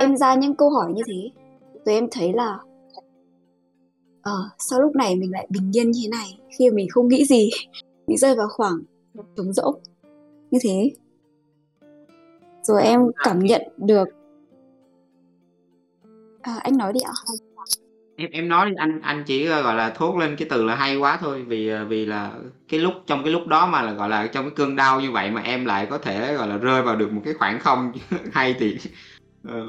[0.00, 1.30] em ra những câu hỏi như thế.
[1.84, 2.58] Rồi em thấy là
[4.22, 7.08] ờ sao lúc này mình lại bình yên như thế này, khi mà mình không
[7.08, 7.50] nghĩ gì?
[8.06, 8.82] Mình rơi vào khoảng
[9.36, 9.82] trống rỗng.
[10.50, 10.90] Như thế.
[12.62, 14.08] Rồi em cảm nhận được.
[16.42, 17.12] À, anh nói đi ạ.
[18.16, 20.96] Em em nói anh anh chỉ, ơ, gọi là, thốt lên cái từ là hay
[20.96, 22.32] quá thôi, vì, ờ, vì là
[22.68, 25.10] cái lúc trong cái lúc đó mà là, gọi là, trong cái cơn đau như
[25.10, 27.92] vậy mà em lại có thể, gọi là, rơi vào được một cái khoảng không
[28.32, 28.78] hay thì
[29.44, 29.66] ờ.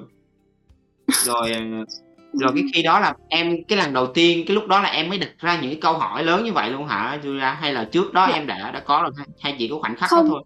[1.24, 1.86] Rồi, ờ,
[2.34, 5.10] rồi cái khi đó là em cái lần đầu tiên, cái lúc đó là em
[5.10, 7.54] mới đặt ra những cái câu hỏi lớn như vậy luôn hả Julia?
[7.56, 8.34] Hay là trước đó Dạ.
[8.36, 10.30] em đã đã có rồi hay chỉ có khoảnh khắc đó Không.
[10.30, 10.44] thôi?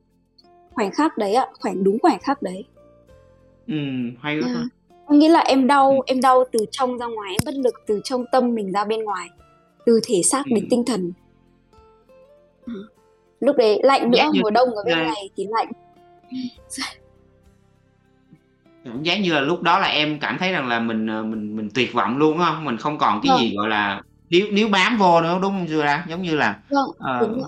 [0.73, 2.65] Khoảnh khắc đấy ạ, khoảnh đúng khoảnh khắc đấy.
[3.67, 4.65] Ừm, hay quá Yeah.
[5.07, 8.01] Có nghĩa là em đau em đau từ trong ra ngoài, em bất lực từ
[8.03, 9.29] trong tâm mình ra bên ngoài,
[9.85, 10.69] từ thể xác đến Ừm.
[10.69, 11.11] tinh thần.
[12.65, 12.87] Ừm.
[13.39, 15.71] Lúc đấy lạnh giác nữa, mùa đông ở bên là này thì lạnh.
[18.85, 21.55] Cảm giác như là lúc đó là em cảm thấy rằng là mình, ờ, mình
[21.55, 22.65] mình tuyệt vọng luôn, hông?
[22.65, 23.39] Mình không còn cái Vâng.
[23.39, 25.97] gì, gọi là, níu níu bám vô nữa, đúng hông Julia?
[26.07, 27.39] Giống như là, Vâng, kh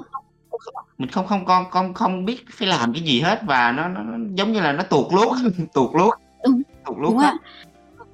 [0.98, 4.02] mình không không con không không biết phải làm cái gì hết và nó nó
[4.02, 5.28] nó giống như là nó tuột lút
[5.74, 6.14] tuột lút
[6.46, 7.34] Đúng, tuột lút đúng ạ.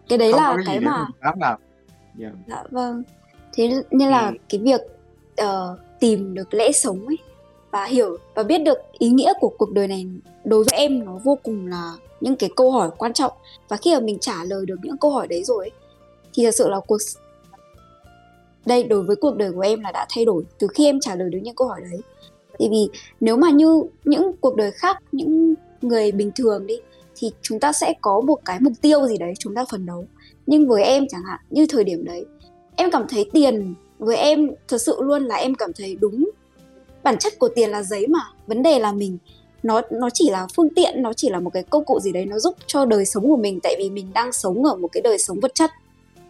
[0.10, 1.08] Cái đấy Không là cái cái mà
[1.40, 1.58] vào.
[2.20, 2.34] Yeah.
[2.48, 3.04] Dạ vâng.
[3.54, 4.38] Thế nên là Ừm.
[4.50, 4.82] cái việc,
[5.38, 7.18] ờ, tìm được lẽ sống ấy
[7.72, 10.06] và hiểu và biết được ý nghĩa của cuộc đời này
[10.44, 11.92] đối với em nó vô cùng là
[12.24, 13.32] những cái câu hỏi quan trọng.
[13.70, 15.72] Và khi mà mình trả lời được những câu hỏi đấy rồi ấy,
[16.34, 16.98] thì thật sự là cuộc
[18.66, 21.16] đây, đối với cuộc đời của em là đã thay đổi từ khi em trả
[21.16, 22.02] lời được những câu hỏi đấy.
[22.60, 22.88] Tại vì
[23.20, 26.76] nếu mà như những cuộc đời khác, những người bình thường đi,
[27.16, 30.06] thì chúng ta sẽ có một cái mục tiêu gì đấy chúng ta phấn đấu.
[30.48, 32.26] Nhưng với em chẳng hạn, như thời điểm đấy,
[32.76, 36.30] em cảm thấy tiền với em thật sự luôn là em cảm thấy đúng
[37.04, 39.18] bản chất của tiền là giấy mà, vấn đề là mình
[39.64, 42.26] nó nó chỉ là phương tiện, nó chỉ là một cái công cụ gì đấy
[42.26, 45.02] nó giúp cho đời sống của mình, tại vì mình đang sống ở một cái
[45.02, 45.72] đời sống vật chất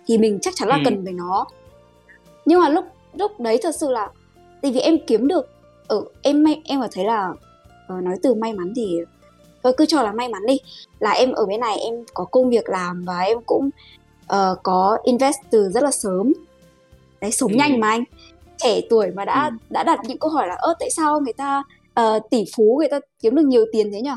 [0.07, 0.83] thì mình chắc chắn là Ừm.
[0.85, 1.45] cần về nó.
[2.45, 4.09] Nhưng mà lúc lúc đấy thật sự là
[4.61, 5.49] tại vì em kiếm được
[5.87, 7.33] ở em em cảm thấy là,
[7.87, 8.97] ờ, nói từ may mắn thì
[9.63, 10.57] thôi cứ cho là may mắn đi,
[10.99, 13.69] là em ở bên này em có công việc làm và em cũng,
[14.27, 16.33] ờ, có invest từ rất là sớm.
[17.21, 17.79] Đấy, sống nhanh Ừm.
[17.79, 18.03] mà anh,
[18.57, 19.57] trẻ tuổi mà đã Ừm.
[19.69, 21.63] đã đặt những câu hỏi là "Ơ, tại sao người ta,
[21.93, 24.10] ờ, tỷ phú người ta kiếm được nhiều tiền thế nhỉ?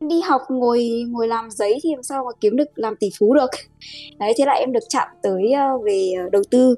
[0.00, 3.34] Đi học ngồi ngồi làm giấy thì làm sao mà kiếm được làm tỷ phú
[3.34, 3.50] được?"
[4.18, 6.74] Đấy, thế là em được chạm tới, ơ, về, ờ, đầu tư.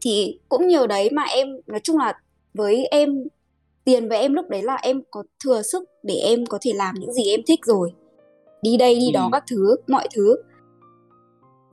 [0.00, 2.14] Thì cũng nhờ đấy mà em nói chung là
[2.54, 3.24] với em,
[3.84, 6.94] tiền với em lúc đấy là em có thừa sức để em có thể làm
[7.00, 7.92] những gì em thích rồi.
[8.62, 9.32] Đi đây đi đó Ừm.
[9.32, 10.36] các thứ, mọi thứ.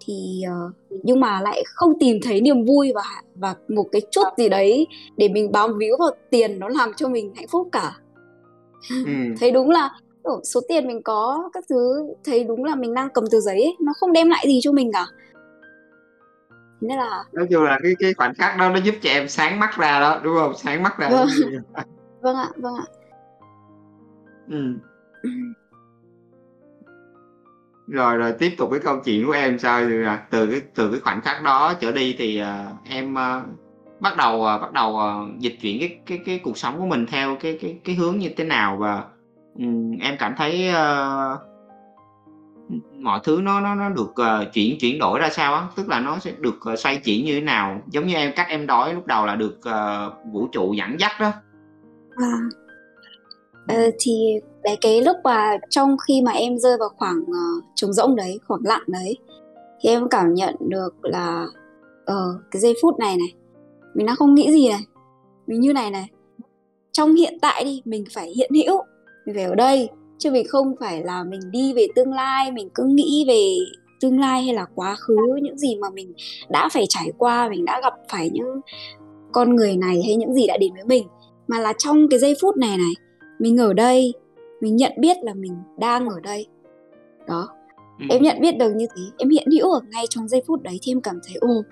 [0.05, 0.71] Thì, ờ,
[1.03, 3.03] nhưng mà lại không tìm thấy niềm vui và
[3.35, 7.09] và một cái chút gì đấy để mình bám víu vào tiền nó làm cho
[7.09, 7.95] mình hạnh phúc cả.
[9.05, 9.35] Ừm.
[9.39, 9.89] Thấy đúng là,
[10.43, 13.75] số tiền mình có các thứ, thấy đúng là mình đang cầm tờ giấy ấy,
[13.81, 15.05] nó không đem lại gì cho mình cả.
[16.81, 19.27] Thế nên là Nói chung là cái cái khoảnh khắc đó nó giúp cho em
[19.27, 20.53] sáng mắt ra đó, đúng hông?
[20.55, 21.27] Sáng mắt ra Vâng.
[22.21, 22.85] Vâng ạ, vâng ạ.
[24.49, 24.79] Ừm.
[27.87, 30.91] Rồi, rồi tiếp tục cái câu chuyện của em sao từ à, Từ cái từ
[30.91, 33.43] cái khoảnh khắc đó trở đi thì, uh, em, uh,
[33.99, 37.05] bắt đầu, uh, bắt đầu, uh, dịch chuyển cái cái cái cuộc sống của mình
[37.05, 38.77] theo cái cái cái hướng như thế nào?
[38.77, 39.03] Và,
[39.55, 41.39] um, em cảm thấy, uh,
[42.99, 45.67] mọi thứ nó nó nó được, uh, chuyển chuyển đổi ra sao á?
[45.75, 47.81] Tức là nó sẽ được, uh, xoay chuyển như thế nào?
[47.87, 51.11] Giống như em cách em đói lúc đầu là được, uh, vũ trụ dẫn dắt
[51.19, 51.31] đó.
[52.17, 52.33] À.
[53.73, 54.11] uh, thì
[54.63, 58.39] đấy, cái lúc mà trong khi mà em rơi vào khoảng, uh, trống rỗng đấy,
[58.47, 59.17] khoảng lặng đấy,
[59.81, 61.45] thì em cảm nhận được là,
[62.05, 63.33] ờ, cái giây phút này này,
[63.93, 64.85] mình đang không nghĩ gì này,
[65.47, 66.09] mình như này này.
[66.91, 68.77] Trong hiện tại đi, mình phải hiện hữu,
[69.25, 72.69] mình phải ở đây, chứ mình không phải là mình đi về tương lai, mình
[72.75, 73.57] cứ nghĩ về
[74.01, 76.13] tương lai hay là quá khứ, những gì mà mình
[76.49, 78.61] đã phải trải qua, mình đã gặp phải những
[79.31, 81.07] con người này hay những gì đã đến với mình.
[81.47, 82.93] Mà là trong cái giây phút này này,
[83.39, 84.13] mình ở đây,
[84.63, 86.47] mình nhận biết là mình đang ở đây.
[87.27, 87.49] Đó,
[87.99, 88.07] Ừm.
[88.09, 90.79] em nhận biết được như thế, em hiện hữu ở ngay trong giây phút đấy
[90.81, 91.63] thì em cảm thấy, ồ,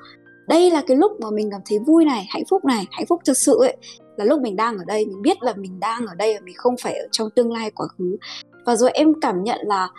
[0.48, 3.22] đây là cái lúc mà mình cảm thấy vui này, hạnh phúc này, hạnh phúc
[3.26, 3.78] thực sự ấy,
[4.18, 6.56] là lúc mình đang ở đây, mình biết là mình đang ở đây và mình
[6.58, 8.18] không phải ở trong tương lai, quá khứ.
[8.66, 9.90] Và rồi em cảm nhận là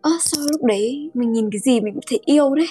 [0.00, 2.66] ơ, sao lúc đấy mình nhìn cái gì mình cũng thấy yêu đấy.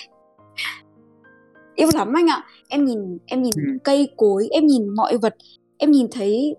[1.76, 2.46] Yêu lắm anh ạ.
[2.68, 3.80] Em nhìn em nhìn Ừm.
[3.84, 5.36] cây cối, em nhìn mọi vật,
[5.78, 6.56] em nhìn thấy,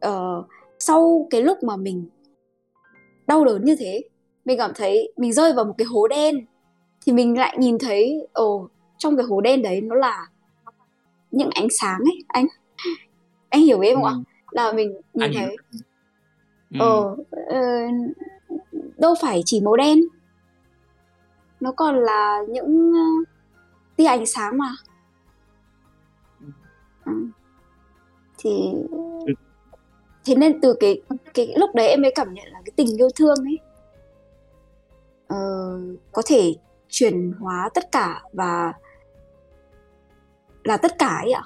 [0.00, 0.42] ờ,
[0.86, 2.04] sau cái lúc mà mình
[3.26, 4.02] đau đớn như thế,
[4.44, 6.46] mình cảm thấy mình rơi vào một cái hố đen,
[7.06, 8.68] thì mình lại nhìn thấy, ồ,
[8.98, 10.26] trong cái hố đen đấy nó là
[11.30, 12.46] những ánh sáng ấy, anh.
[13.48, 14.12] Anh hiểu em không ạ?
[14.12, 14.22] Ừm.
[14.50, 15.56] Là mình nhìn Anh thấy
[16.70, 16.80] Ừm.
[16.80, 17.16] ờ,
[17.46, 17.60] ờ,
[18.98, 20.00] đâu phải chỉ màu đen.
[21.60, 23.32] Nó còn là những, ơ,
[23.96, 24.74] tia ánh sáng mà.
[26.40, 26.52] Ừm.
[27.04, 27.30] Ừm.
[28.38, 28.50] Thì
[29.26, 29.34] Ừm.
[30.24, 31.00] Thế nên từ cái
[31.34, 33.58] cái lúc đấy em mới cảm nhận là cái tình yêu thương ấy,
[35.28, 35.36] ờ,
[36.12, 36.54] có thể
[36.88, 38.72] chuyển hóa tất cả và
[40.64, 41.42] là tất cả ấy ạ.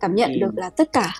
[0.00, 0.36] Cảm nhận ừ.
[0.40, 1.14] được là tất cả.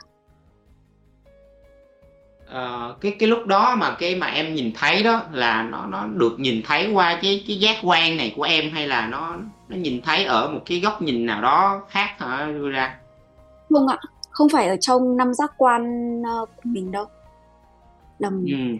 [2.47, 6.07] Ờ, cái cái lúc đó mà cái mà em nhìn thấy đó là nó nó
[6.07, 9.37] được nhìn thấy qua cái cái giác quan này của em hay là nó
[9.69, 12.99] nó nhìn thấy ở một cái góc nhìn nào đó khác hả đưa ra
[13.71, 13.99] không ạ
[14.33, 15.83] không phải ở trong năm giác quan
[16.21, 17.07] uh, của mình đâu
[18.19, 18.77] là ừ.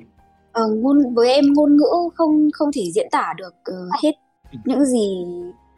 [0.65, 4.13] uh, ngôn với em ngôn ngữ không không thể diễn tả được uh, hết
[4.65, 5.27] những gì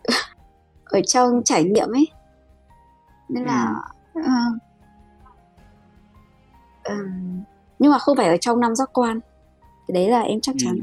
[0.85, 2.09] ở trong trải nghiệm ấy
[3.29, 3.75] nên là
[4.15, 4.21] ừ.
[4.21, 4.63] uh,
[6.89, 7.43] um,
[7.79, 9.21] nhưng mà không phải ở trong năm giác quan
[9.89, 10.83] cái đấy là em chắc chắn ừ.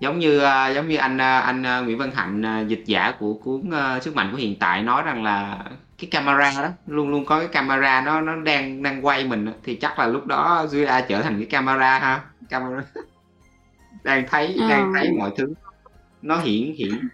[0.00, 3.14] giống như uh, giống như anh uh, anh uh, Nguyễn Văn Hạnh uh, dịch giả
[3.20, 5.64] của cuốn uh, sức mạnh của hiện tại nói rằng là
[6.02, 9.74] cái camera đó luôn luôn có cái camera nó nó đang đang quay mình thì
[9.74, 12.82] chắc là lúc đó Julia trở thành cái camera ha camera
[14.04, 14.68] đang thấy à.
[14.68, 15.54] đang thấy mọi thứ
[16.22, 17.08] nó hiển hiển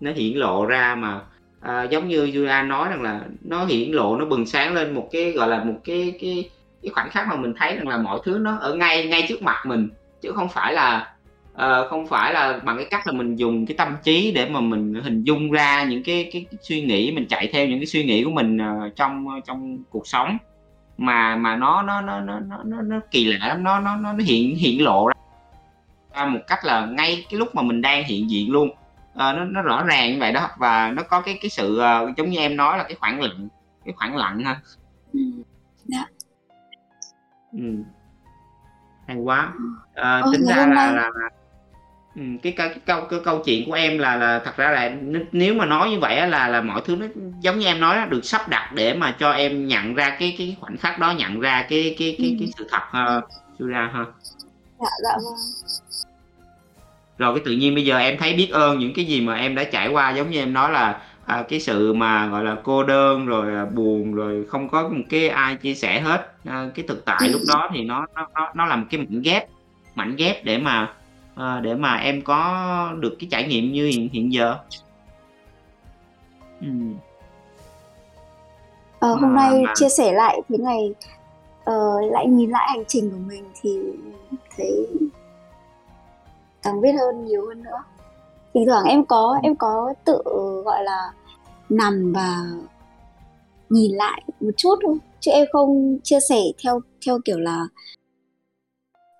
[0.00, 1.20] nó hiển lộ ra mà
[1.60, 5.08] à, giống như Julia nói rằng là nó hiển lộ nó bừng sáng lên một
[5.12, 6.50] cái gọi là một cái cái
[6.82, 9.42] cái khoảnh khắc mà mình thấy rằng là mọi thứ nó ở ngay ngay trước
[9.42, 9.88] mặt mình
[10.20, 11.13] chứ không phải là
[11.54, 14.60] uh, không phải là bằng cái cách là mình dùng cái tâm trí để mà
[14.60, 17.86] mình hình dung ra những cái cái, cái suy nghĩ mình chạy theo những cái
[17.86, 20.38] suy nghĩ của mình uh, trong trong cuộc sống
[20.98, 24.56] mà mà nó nó nó nó nó nó, kỳ lạ lắm nó nó nó hiện
[24.56, 25.08] hiện lộ
[26.14, 29.44] ra một cách là ngay cái lúc mà mình đang hiện diện luôn uh, nó
[29.44, 32.38] nó rõ ràng như vậy đó và nó có cái cái sự uh, giống như
[32.38, 33.48] em nói là cái khoảng lặng
[33.84, 34.60] cái khoảng lặng ha
[35.12, 35.20] ừ.
[35.20, 35.44] yeah.
[35.86, 36.04] Dạ.
[37.52, 37.84] Ừ.
[39.06, 39.52] Hay quá.
[39.94, 41.30] Ờ, Ồ, tính ra là là là
[42.16, 44.96] ừm, cái câu cái câu cái câu chuyện của em là là thật ra là
[45.32, 47.06] nếu mà nói như vậy là là mọi thứ nó
[47.40, 50.34] giống như em nói á, được sắp đặt để mà cho em nhận ra cái
[50.38, 53.20] cái khoảnh khắc đó, nhận ra cái cái cái cái sự thật ha,
[53.58, 54.04] Julia ha.
[54.80, 55.34] Dạ, dạ vâng.
[57.18, 59.54] Rồi cái tự nhiên bây giờ em thấy biết ơn những cái gì mà em
[59.54, 62.82] đã trải qua giống như em nói là à, cái sự mà gọi là cô
[62.82, 66.84] đơn rồi à, buồn rồi không có một cái ai chia sẻ hết à, cái
[66.88, 69.48] thực tại lúc đó thì nó nó nó, nó là một cái mảnh ghép
[69.94, 70.92] mảnh ghép để mà
[71.34, 74.56] à, để mà em có được cái trải nghiệm như hiện hiện giờ
[76.60, 76.68] ừ.
[78.98, 79.72] ờ, hôm nay mà...
[79.76, 80.94] chia sẻ lại thế ngày
[81.70, 83.78] uh, lại nhìn lại hành trình của mình thì
[84.56, 84.86] thấy
[86.62, 87.84] càng biết hơn nhiều hơn nữa
[88.54, 90.22] thỉnh thoảng em có em có tự
[90.64, 91.12] gọi là
[91.68, 92.42] nằm và
[93.68, 97.66] nhìn lại một chút thôi chứ em không chia sẻ theo theo kiểu là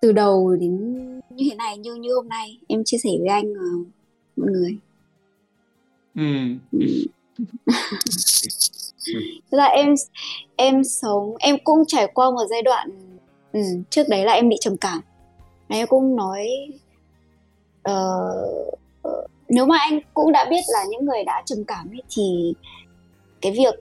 [0.03, 1.05] từ đầu đến
[1.37, 2.59] như thế này như như hôm nay.
[2.69, 3.87] Em chia sẻ với anh uh,
[4.37, 4.77] mọi người.
[6.15, 6.23] Ừ.
[9.51, 9.95] Tức là em
[10.57, 12.91] em sống em cũng trải qua một giai đoạn
[13.53, 15.01] ừ, trước đấy là em bị trầm cảm.
[15.69, 16.49] Em cũng nói
[17.91, 18.79] uh,
[19.49, 22.55] nếu mà anh cũng đã biết là những người đã trầm cảm ấy, thì
[23.41, 23.75] cái việc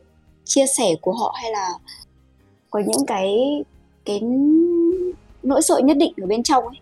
[0.45, 1.69] chia sẻ của họ hay là
[2.69, 3.35] có những cái
[4.05, 4.21] cái
[5.43, 6.77] nỗi sợ nhất định ở bên trong ấy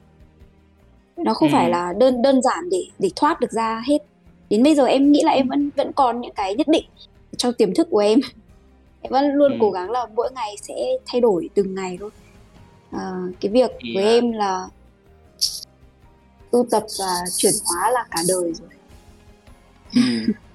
[1.23, 1.53] nó không ừ.
[1.53, 3.97] phải là đơn đơn giản để để thoát được ra hết
[4.49, 6.85] đến bây giờ em nghĩ là em vẫn vẫn còn những cái nhất định
[7.37, 8.19] trong tiềm thức của em
[9.01, 9.57] em vẫn luôn ừ.
[9.61, 12.09] cố gắng là mỗi ngày sẽ thay đổi từng ngày thôi
[12.91, 13.95] à, cái việc yeah.
[13.95, 14.67] với em là
[16.51, 18.69] tu tập và chuyển hóa là cả đời rồi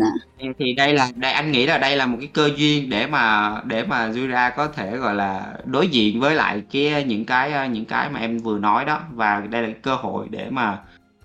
[0.00, 0.48] dạ.
[0.58, 3.54] thì đây là đây anh nghĩ là đây là một cái cơ duyên để mà
[3.64, 7.84] để mà Jura có thể gọi là đối diện với lại cái những cái những
[7.84, 9.00] cái mà em vừa nói đó.
[9.10, 10.78] Và đây là cái cơ hội để mà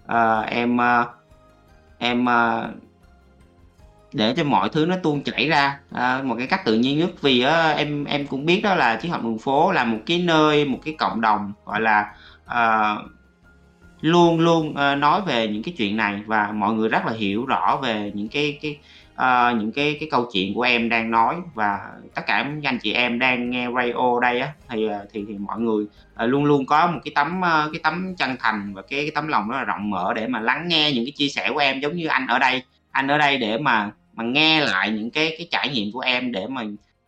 [0.05, 1.07] uh, em uh,
[1.97, 2.65] em uh,
[4.13, 5.79] để cho mọi thứ nó tuôn chảy ra.
[5.91, 7.09] Uh, một cái cách tự nhiên nhất.
[7.21, 10.19] Vì uh, em em cũng biết đó là triết học đường phố là một cái
[10.19, 12.13] nơi một cái cộng đồng gọi là
[12.45, 13.14] uh,
[14.05, 17.45] luôn luôn uh, nói về những cái chuyện này và mọi người rất là hiểu
[17.45, 18.77] rõ về những cái cái
[19.13, 21.79] uh, những cái cái câu chuyện của em đang nói và
[22.15, 25.37] tất cả những anh chị em đang nghe radio đây á thì ờ, thì thì
[25.37, 25.85] mọi người
[26.23, 29.11] uh, luôn luôn có một cái tấm uh, cái tấm chân thành và cái, cái
[29.15, 31.59] tấm lòng rất là rộng mở để mà lắng nghe những cái chia sẻ của
[31.59, 31.79] em.
[31.79, 35.35] Giống như anh ở đây anh ở đây để mà mà nghe lại những cái
[35.37, 36.61] cái trải nghiệm của em để mà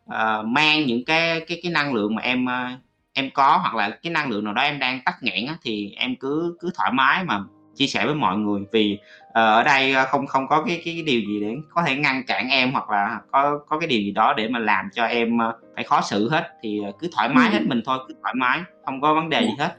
[0.06, 2.80] uh, mang những cái cái cái năng lượng mà em uh,
[3.18, 5.94] em có hoặc là cái năng lượng nào đó em đang tắc nghẽn á, thì
[5.98, 7.44] em cứ cứ thoải mái mà
[7.76, 8.62] chia sẻ với mọi người.
[8.72, 11.96] Vì uh, ở đây không không có cái, cái cái điều gì để có thể
[11.96, 15.06] ngăn cản em hoặc là có có cái điều gì đó để mà làm cho
[15.06, 16.50] em uh, phải khó xử hết.
[16.64, 19.54] Thì cứ thoải mái hết mình thôi cứ thoải mái không có vấn đề gì
[19.60, 19.76] hết.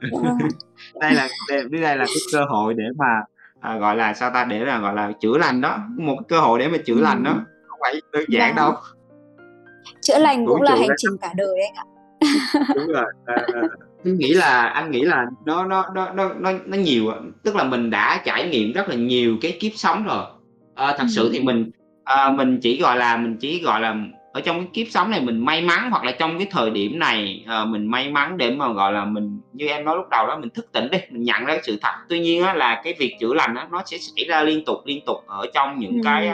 [1.00, 3.22] Đây là đây, đây là cái cơ hội để mà
[3.60, 6.58] à, gọi là sao ta để là gọi là chữa lành đó một cơ hội
[6.58, 7.32] để mà chữa lành đó
[7.68, 8.74] không phải đơn giản đâu.
[10.00, 11.91] Chữa lành cũng là hành trình cả đời anh ạ
[12.76, 13.34] đúng rồi à,
[14.04, 17.12] anh nghĩ là anh nghĩ là nó nó nó nó nó nó nhiều
[17.42, 20.24] tức là mình đã trải nghiệm rất là nhiều cái kiếp sống rồi.
[20.74, 21.70] À, thật sự thì mình
[22.04, 23.96] à, mình chỉ gọi là mình chỉ gọi là
[24.32, 26.98] ở trong cái kiếp sống này mình may mắn hoặc là trong cái thời điểm
[26.98, 30.26] này à, mình may mắn để mà gọi là mình như em nói lúc đầu
[30.26, 31.92] đó mình thức tỉnh đi mình nhận ra sự thật.
[32.08, 34.78] Tuy nhiên á, là cái việc chữa lành đó, nó sẽ xảy ra liên tục
[34.84, 36.00] liên tục ở trong những ừ.
[36.04, 36.32] cái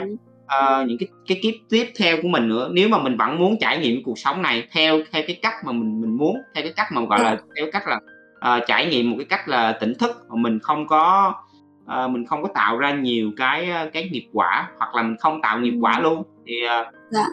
[0.49, 2.69] uh, những cái cái kiếp tiếp theo của mình nữa.
[2.71, 5.71] Nếu mà mình vẫn muốn trải nghiệm cuộc sống này theo theo cái cách mà
[5.71, 7.99] mình mình muốn theo cái cách mà gọi là theo cách là
[8.57, 11.33] uh, trải nghiệm một cái cách là tỉnh thức mà mình không có
[11.85, 15.41] uh, mình không có tạo ra nhiều cái cái nghiệp quả hoặc là mình không
[15.41, 17.25] tạo nghiệp quả luôn thì uh, dạ.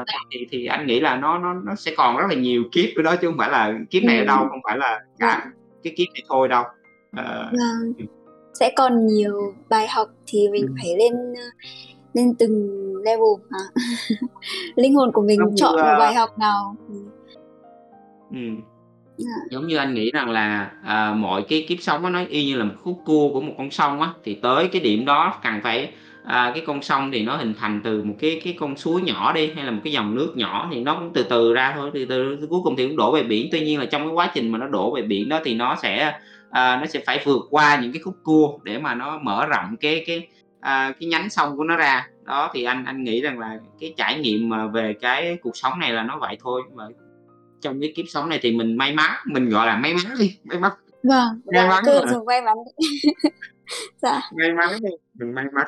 [0.00, 2.96] uh, thì thì anh nghĩ là nó nó nó sẽ còn rất là nhiều kiếp
[2.96, 5.50] nữa đó chứ không phải là kiếp này ở đâu không phải là cả dạ.
[5.82, 6.64] cái kiếp này thôi đâu.
[7.20, 8.08] Uh,
[8.54, 10.74] sẽ còn nhiều bài học thì mình ừ.
[10.82, 11.12] phải lên
[12.14, 12.70] lên từng
[13.04, 13.82] level hả
[14.76, 16.76] linh hồn của mình chọn một bài học nào
[18.30, 18.38] ừ.
[19.16, 19.32] Dạ.
[19.50, 22.64] giống như anh nghĩ rằng là à, mọi cái kiếp sống nó y như là
[22.64, 25.92] một khúc cua của một con sông á thì tới cái điểm đó cần phải
[26.24, 29.32] à, cái con sông thì nó hình thành từ một cái cái con suối nhỏ
[29.32, 31.90] đi hay là một cái dòng nước nhỏ thì nó cũng từ từ ra thôi
[31.94, 34.30] từ từ cuối cùng thì cũng đổ về biển tuy nhiên là trong cái quá
[34.34, 36.12] trình mà nó đổ về biển đó thì nó sẽ
[36.50, 39.76] à, nó sẽ phải vượt qua những cái khúc cua để mà nó mở rộng
[39.80, 40.28] cái cái
[40.60, 42.08] à, cái nhánh sông của nó ra.
[42.24, 45.78] Đó thì anh anh nghĩ rằng là cái trải nghiệm mà về cái cuộc sống
[45.78, 46.62] này là nó vậy thôi.
[46.72, 46.88] Và
[47.60, 50.36] trong cái kiếp sống này thì mình may mắn mình gọi là may mắn đi
[50.44, 50.72] may mắn.
[51.02, 52.56] Vâng may mắn cứ dùng may mắn
[54.02, 54.20] dạ.
[54.36, 55.66] May mắn đi mình may mắn.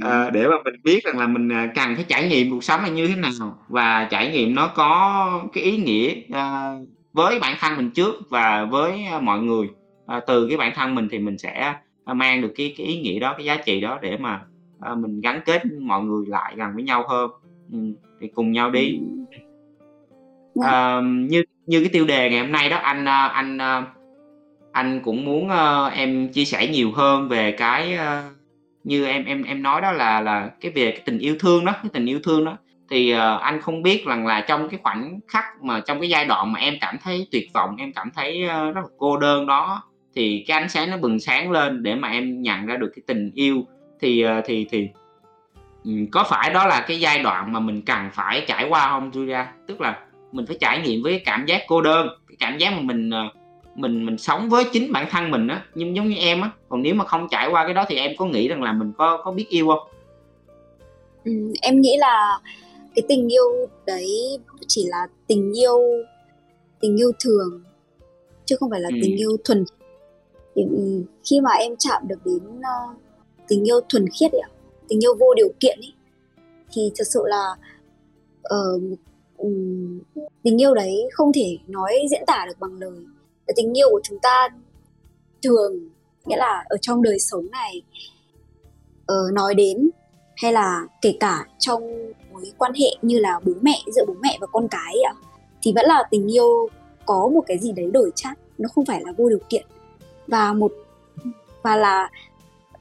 [0.00, 2.82] À, để mà mình biết rằng là mình à, cần phải trải nghiệm cuộc sống
[2.82, 6.74] này như thế nào và trải nghiệm nó có cái ý nghĩa à,
[7.12, 9.68] với bản thân mình trước và với mọi người.
[10.06, 11.74] À, từ cái bản thân mình thì mình sẽ
[12.14, 14.40] mang được cái cái ý nghĩa đó cái giá trị đó để mà
[14.80, 17.30] à, mình gắn kết mọi người lại gần với nhau hơn.
[17.72, 17.78] Ừ,
[18.20, 19.00] thì cùng nhau đi.
[20.62, 23.58] À, như như cái tiêu đề ngày hôm nay đó anh anh
[24.72, 28.36] anh cũng muốn uh, em chia sẻ nhiều hơn về cái uh,
[28.84, 31.72] như em em em nói đó là là cái về cái tình yêu thương đó
[31.82, 32.56] cái tình yêu thương đó.
[32.90, 36.24] Thì uh, anh không biết rằng là trong cái khoảnh khắc mà trong cái giai
[36.24, 39.46] đoạn mà em cảm thấy tuyệt vọng em cảm thấy uh, rất là cô đơn
[39.46, 39.82] đó
[40.16, 43.02] thì cái ánh sáng nó bừng sáng lên để mà em nhận ra được cái
[43.06, 43.62] tình yêu.
[44.00, 44.88] Thì uh, thì thì
[45.84, 49.10] um, có phải đó là cái giai đoạn mà mình cần phải trải qua không
[49.10, 49.44] Julia?
[49.66, 50.00] Tức là
[50.32, 53.10] mình phải trải nghiệm với cái cảm giác cô đơn cái cảm giác mà mình
[53.10, 53.36] uh,
[53.78, 56.50] mình mình sống với chính bản thân mình á nhưng giống như em á.
[56.68, 58.92] Còn nếu mà không trải qua cái đó thì em có nghĩ rằng là mình
[58.98, 59.88] có có biết yêu không?
[61.24, 62.38] Ừ, em nghĩ là
[62.94, 65.78] cái tình yêu đấy chỉ là tình yêu
[66.80, 67.62] tình yêu thường
[68.44, 68.98] chứ không phải là ừ.
[69.02, 69.64] tình yêu thuần
[70.56, 70.62] thì
[71.30, 72.96] khi mà em chạm được đến uh,
[73.48, 74.42] tình yêu thuần khiết ấy,
[74.88, 75.92] tình yêu vô điều kiện ấy
[76.72, 77.56] thì thật sự là
[78.54, 78.82] uh,
[79.36, 80.00] um,
[80.42, 82.98] tình yêu đấy không thể nói diễn tả được bằng lời.
[83.56, 84.48] Tình yêu của chúng ta
[85.42, 85.88] thường
[86.24, 87.82] nghĩa là ở trong đời sống này
[89.12, 89.90] uh, nói đến
[90.36, 94.38] hay là kể cả trong mối quan hệ như là bố mẹ giữa bố mẹ
[94.40, 95.14] và con cái ấy,
[95.62, 96.68] thì vẫn là tình yêu
[97.06, 99.66] có một cái gì đấy đổi chát nó không phải là vô điều kiện
[100.26, 100.72] và một
[101.62, 102.10] và là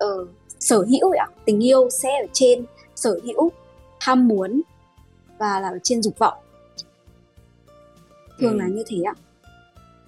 [0.03, 0.29] uh,
[0.59, 1.27] sở hữu ạ.
[1.45, 2.65] Tình yêu sẽ ở trên
[2.95, 3.51] sở hữu
[3.99, 4.61] ham muốn
[5.37, 6.37] và là ở trên dục vọng.
[8.39, 8.57] Thường ừ.
[8.57, 9.13] là như thế ạ.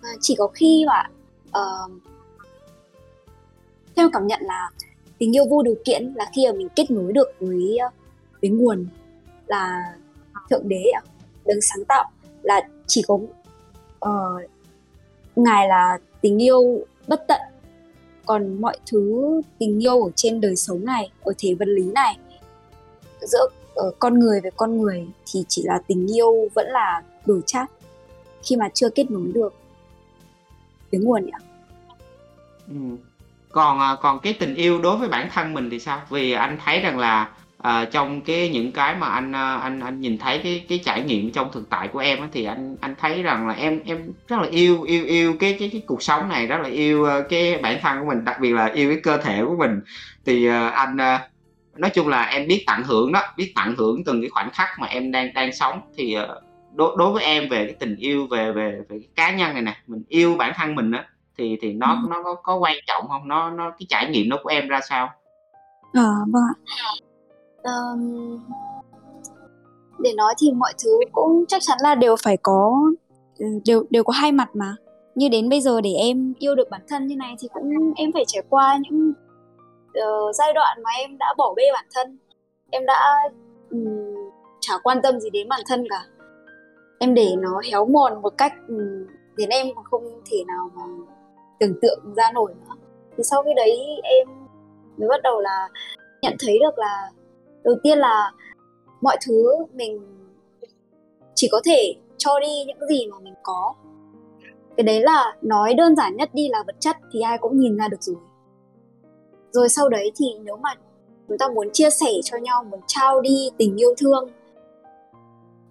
[0.01, 1.09] À, chỉ có khi mà
[1.49, 1.91] uh,
[3.95, 4.69] theo cảm nhận là
[5.17, 7.77] tình yêu vô điều kiện là khi mà mình kết nối được với
[8.41, 8.88] với nguồn
[9.47, 9.95] là
[10.49, 10.91] thượng đế
[11.45, 12.11] đấng sáng tạo.
[12.41, 14.49] Là chỉ có uh,
[15.35, 17.41] ngài là tình yêu bất tận.
[18.26, 22.18] Còn mọi thứ tình yêu ở trên đời sống này ở thế vật lý này
[23.22, 23.47] giữa
[23.88, 27.70] uh, con người với con người thì chỉ là tình yêu vẫn là đổi chát
[28.43, 29.53] khi mà chưa kết nối được
[30.91, 31.32] với nguồn nhỉ?
[32.68, 32.76] Ừ.
[33.49, 36.01] còn à, còn cái tình yêu đối với bản thân mình thì sao?
[36.10, 37.32] Vì anh thấy rằng là
[37.68, 41.03] à, trong cái những cái mà anh à, anh anh nhìn thấy cái cái trải
[41.03, 44.39] nghiệm trong thực tại của em thì anh anh thấy rằng là em em rất
[44.39, 47.57] là yêu yêu yêu cái cái cái cuộc sống này rất là yêu à, cái
[47.57, 49.82] bản thân của mình đặc biệt là yêu cái cơ thể của mình.
[50.26, 51.22] Thì uh, anh uh,
[51.80, 54.70] nói chung là em biết tận hưởng đó biết tận hưởng từng cái khoảnh khắc
[54.80, 55.82] mà em đang đang sống.
[55.97, 56.43] Thì uh,
[56.74, 59.61] đối đối với em về cái tình yêu về về về cái cá nhân này
[59.61, 61.05] nè mình yêu bản thân mình á
[61.38, 62.07] thì thì nó ừ.
[62.09, 63.28] nó có, có quan trọng không?
[63.28, 65.09] Nó nó cái trải nghiệm nó của em ra sao?
[65.93, 67.07] Ờ à, vâng
[67.68, 68.39] um,
[69.99, 72.76] để nói thì mọi thứ cũng chắc chắn là đều phải có
[73.38, 74.76] ừ, đều đều có hai mặt mà.
[75.15, 78.11] Như đến bây giờ để em yêu được bản thân như này thì cũng em
[78.13, 79.13] phải trải qua những
[79.89, 82.18] uh, giai đoạn mà em đã bỏ bê bản thân.
[82.72, 83.30] Em đã
[83.70, 84.15] um,
[84.59, 86.05] chả quan tâm gì đến bản thân cả.
[86.99, 89.05] Em để nó héo mòn một cách um,
[89.38, 90.84] đến em còn không thể nào mà
[91.59, 92.76] tưởng tượng ra nổi nữa.
[93.18, 94.28] Thì sau khi đấy em
[94.97, 95.70] mới bắt đầu là
[96.22, 97.09] nhận thấy được là
[97.68, 98.32] đầu tiên là
[99.01, 99.99] mọi thứ mình
[101.36, 103.74] chỉ có thể cho đi những gì mà mình có.
[104.78, 107.78] Cái đấy là nói đơn giản nhất đi là vật chất thì ai cũng nhìn
[107.78, 108.15] ra được rồi.
[109.51, 110.70] Rồi sau đấy thì nếu mà
[111.28, 114.30] chúng ta muốn chia sẻ cho nhau, muốn trao đi tình yêu thương,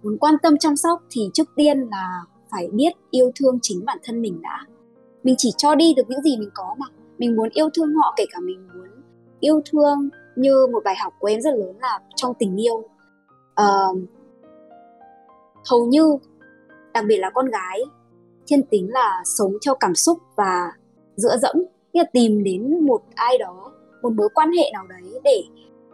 [0.03, 2.21] muốn quan tâm chăm sóc thì trước tiên là
[2.51, 4.59] phải biết yêu thương chính bản thân mình đã.
[5.23, 6.85] Mình chỉ cho đi được những gì mình có mà.
[7.17, 8.87] Mình muốn yêu thương họ kể cả mình muốn
[9.39, 12.83] yêu thương như một bài học của em rất lớn là trong tình yêu.
[13.61, 13.97] Uh,
[15.69, 16.17] hầu như
[16.93, 17.81] đặc biệt là con gái
[18.47, 20.71] thiên tính là sống theo cảm xúc và
[21.15, 21.55] dựa dẫm
[21.93, 23.71] như là tìm đến một ai đó
[24.01, 25.43] một mối quan hệ nào đấy để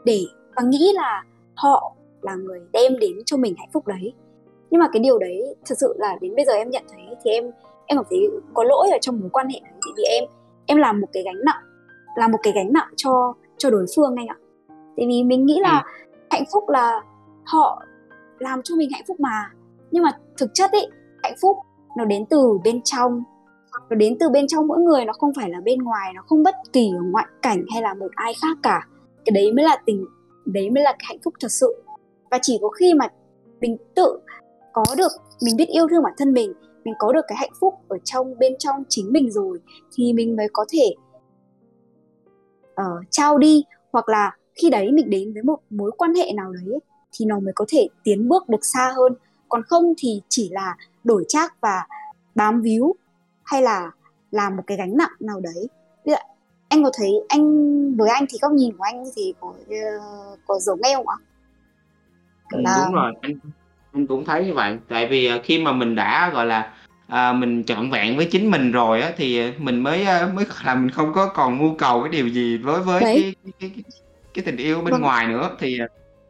[0.05, 0.25] để
[0.55, 1.23] và nghĩ là
[1.55, 4.13] họ là người đem đến cho mình hạnh phúc đấy.
[4.69, 7.31] Nhưng mà cái điều đấy thật sự là đến bây giờ em nhận thấy thì
[7.31, 7.51] em
[7.85, 9.93] em cảm thấy có lỗi ở trong mối quan hệ đấy.
[9.97, 10.23] Vì em
[10.65, 11.63] em làm một cái gánh nặng
[12.15, 13.33] là một cái gánh nặng cho
[13.63, 14.37] cho đối phương anh ạ.
[14.67, 16.17] Tại vì mình nghĩ là ừ.
[16.31, 17.01] hạnh phúc là
[17.45, 17.83] họ
[18.39, 19.51] làm cho mình hạnh phúc mà.
[19.91, 20.87] Nhưng mà thực chất ấy
[21.23, 21.57] hạnh phúc
[21.97, 23.23] nó đến từ bên trong.
[23.89, 26.43] Nó đến từ bên trong mỗi người nó không phải là bên ngoài nó không
[26.43, 28.87] bất kỳ ở ngoại cảnh hay là một ai khác cả.
[29.25, 30.05] Cái đấy mới là tình
[30.45, 31.83] đấy mới là cái hạnh phúc thật sự.
[32.31, 33.07] Và chỉ có khi mà
[33.61, 34.19] mình tự
[34.73, 35.11] có được
[35.41, 36.53] mình biết yêu thương bản thân mình
[36.85, 39.59] mình có được cái hạnh phúc ở trong bên trong chính mình rồi
[39.95, 40.95] thì mình mới có thể
[42.81, 46.51] uh, trao đi hoặc là khi đấy mình đến với một mối quan hệ nào
[46.51, 46.79] đấy
[47.11, 49.13] thì nó mới có thể tiến bước được xa hơn.
[49.49, 51.87] Còn không thì chỉ là đổi trác và
[52.35, 52.95] bám víu
[53.43, 53.91] hay là
[54.31, 55.67] làm một cái gánh nặng nào đấy.
[56.69, 60.59] Anh có thấy anh với anh thì góc nhìn của anh thì có uh, có
[60.59, 61.17] giống em không ạ?
[62.51, 62.83] Ừ, là...
[62.85, 63.33] đúng rồi anh
[63.93, 64.77] anh cũng thấy như vậy.
[64.89, 66.73] Tại vì ờ, khi mà mình đã gọi là
[67.13, 70.89] à, mình trọn vẹn với chính mình rồi á thì mình mới mới là mình
[70.89, 73.83] không có còn mưu cầu cái điều gì với với cái, cái, cái, cái
[74.33, 75.01] cái tình yêu bên vâng.
[75.01, 75.79] ngoài nữa thì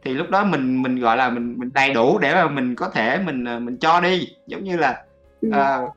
[0.04, 2.88] thì lúc đó mình mình gọi là mình mình đầy đủ để mà mình có
[2.88, 5.04] thể mình mình cho đi giống như là
[5.40, 5.48] ừ.
[5.48, 5.96] uh,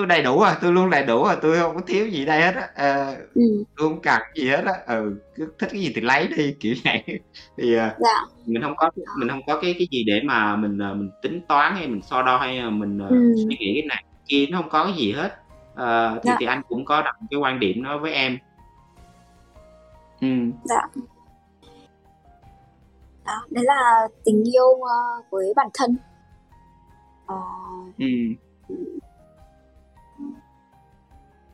[0.00, 2.40] tôi đầy đủ à tôi luôn đầy đủ à tôi không có thiếu gì đây
[2.40, 3.42] hết á à, ừ.
[3.76, 6.74] tôi không cần gì hết á ừ cứ thích cái gì thì lấy đi kiểu
[6.84, 7.02] vậy
[7.56, 8.26] thì uh, dạ.
[8.46, 11.40] mình không có mình không có cái cái gì để mà mình uh, mình tính
[11.48, 13.34] toán hay mình so đo hay mình ừ.
[13.36, 15.34] suy nghĩ cái này kia nó không có cái gì hết
[15.72, 16.36] uh, thì dạ.
[16.40, 18.38] thì anh cũng có đặt cái quan điểm đó với em
[20.20, 20.28] ừ.
[20.64, 20.82] dạ
[23.26, 25.96] đó đấy là tình yêu uh, với bản thân
[27.24, 28.06] uh, ừ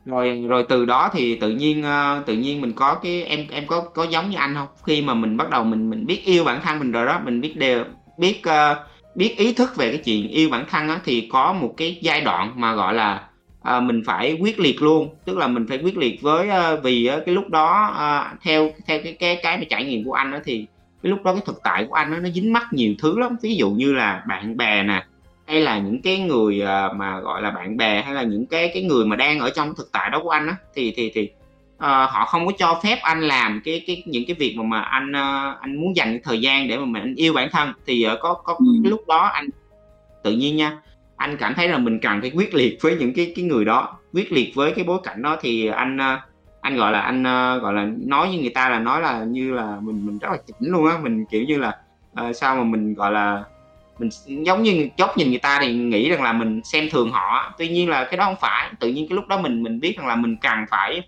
[0.07, 3.67] rồi rồi từ đó thì tự nhiên ờ, tự nhiên mình có cái em em
[3.67, 4.67] có có giống như anh không?
[4.85, 7.41] Khi mà mình bắt đầu mình mình biết yêu bản thân mình rồi đó mình
[7.41, 7.83] biết đều
[8.17, 8.85] biết ờ,
[9.15, 12.21] biết ý thức về cái chuyện yêu bản thân á, thì có một cái giai
[12.21, 13.27] đoạn mà gọi là
[13.61, 15.15] à, mình phải quyết liệt luôn.
[15.25, 16.49] Tức là mình phải quyết liệt với
[16.83, 17.95] vì cái lúc đó
[18.43, 20.65] theo theo cái cái cái mà trải nghiệm của anh đó thì
[21.03, 23.35] cái lúc đó cái thực tại của anh đó, nó dính mắc nhiều thứ lắm.
[23.41, 25.05] Ví dụ như là bạn bè nè
[25.47, 28.71] hay là những cái người uh, mà gọi là bạn bè hay là những cái
[28.73, 31.29] cái người mà đang ở trong thực tại đó của anh á thì thì thì
[31.77, 34.81] uh, họ không có cho phép anh làm cái cái những cái việc mà mà
[34.81, 37.73] anh uh, anh muốn dành thời gian để mà mình anh yêu bản thân.
[37.85, 38.65] Thì uh, có có ừ.
[38.83, 39.49] cái lúc đó anh
[40.23, 40.77] tự nhiên nha
[41.15, 43.97] anh cảm thấy là mình cần phải quyết liệt với những cái cái người đó
[44.13, 45.37] quyết liệt với cái bối cảnh đó.
[45.41, 46.19] Thì anh uh,
[46.61, 49.53] anh gọi là anh uh, gọi là nói với người ta là nói là như
[49.53, 50.97] là mình mình rất là chỉnh luôn á.
[50.97, 51.77] Mình kiểu như là
[52.21, 53.43] uh, sao mà mình gọi là
[53.99, 54.09] mình
[54.45, 57.67] giống như chốt nhìn người ta thì nghĩ rằng là mình xem thường họ tuy
[57.67, 60.07] nhiên là cái đó không phải tự nhiên cái lúc đó mình mình biết rằng
[60.07, 61.01] là mình cần phải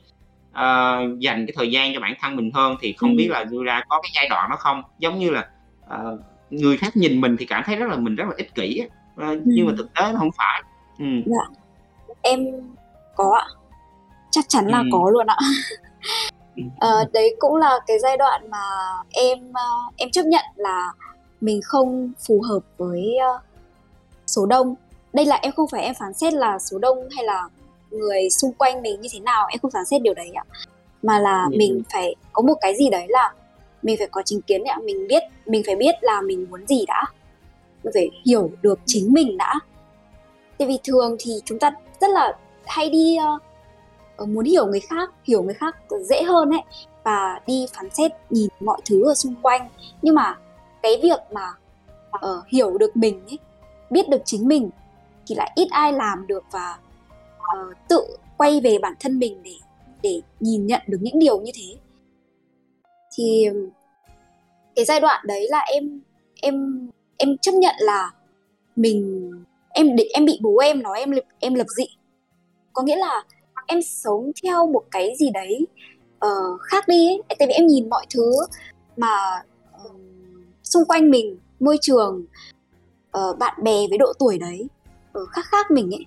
[0.51, 3.15] uh, dành cái thời gian cho bản thân mình hơn thì không ừ.
[3.17, 5.47] biết là đưa ra có cái giai đoạn đó không giống như là
[5.85, 6.19] uh,
[6.49, 8.81] người khác nhìn mình thì cảm thấy rất là mình rất là ích kỷ
[9.15, 9.41] uh, ừ.
[9.45, 10.63] nhưng mà thực tế nó không phải
[10.99, 11.05] ừ.
[11.25, 11.61] dạ.
[12.21, 12.39] em
[13.15, 13.47] có ạ
[14.31, 14.85] chắc chắn là ừ.
[14.91, 15.37] có luôn ạ
[16.79, 18.57] ờ, đấy cũng là cái giai đoạn mà
[19.09, 20.91] em uh, em chấp nhận là
[21.41, 23.41] mình không phù hợp với uh,
[24.27, 24.75] số đông.
[25.13, 27.49] Đây là em không phải em phán xét là số đông hay là
[27.89, 30.43] người xung quanh mình như thế nào em không phán xét điều đấy ạ.
[31.03, 31.55] Mà là ừ.
[31.57, 33.33] mình phải có một cái gì đấy là
[33.81, 34.79] mình phải có chính kiến ạ.
[34.83, 37.05] Mình biết mình phải biết là mình muốn gì đã.
[37.83, 39.59] Mình phải hiểu được chính mình đã.
[40.57, 41.71] Tại vì thường thì chúng ta
[42.01, 43.41] rất là hay đi uh,
[44.19, 45.75] Ờ, muốn hiểu người khác hiểu người khác
[46.09, 46.61] dễ hơn ấy
[47.03, 49.69] và đi phán xét nhìn mọi thứ ở xung quanh.
[50.01, 50.37] Nhưng mà
[50.83, 51.53] cái việc mà
[52.15, 53.39] uh, hiểu được mình ấy
[53.89, 54.69] biết được chính mình
[55.27, 56.77] thì lại ít ai làm được và
[57.37, 59.55] uh, tự quay về bản thân mình để
[60.03, 61.75] để nhìn nhận được những điều như thế
[63.17, 63.47] thì
[64.75, 66.01] cái giai đoạn đấy là em
[66.41, 68.11] em em chấp nhận là
[68.75, 69.31] mình
[69.69, 71.85] em em bị bố em nói em em lập dị
[72.73, 73.23] có nghĩa là
[73.67, 75.67] em sống theo một cái gì đấy
[76.25, 77.21] uh, khác đi ấy.
[77.39, 78.31] tại vì em nhìn mọi thứ
[78.97, 79.43] mà
[80.69, 82.25] xung quanh mình môi trường
[83.17, 84.67] uh, bạn bè với độ tuổi đấy.
[85.19, 86.05] Uh, khác khác mình ấy.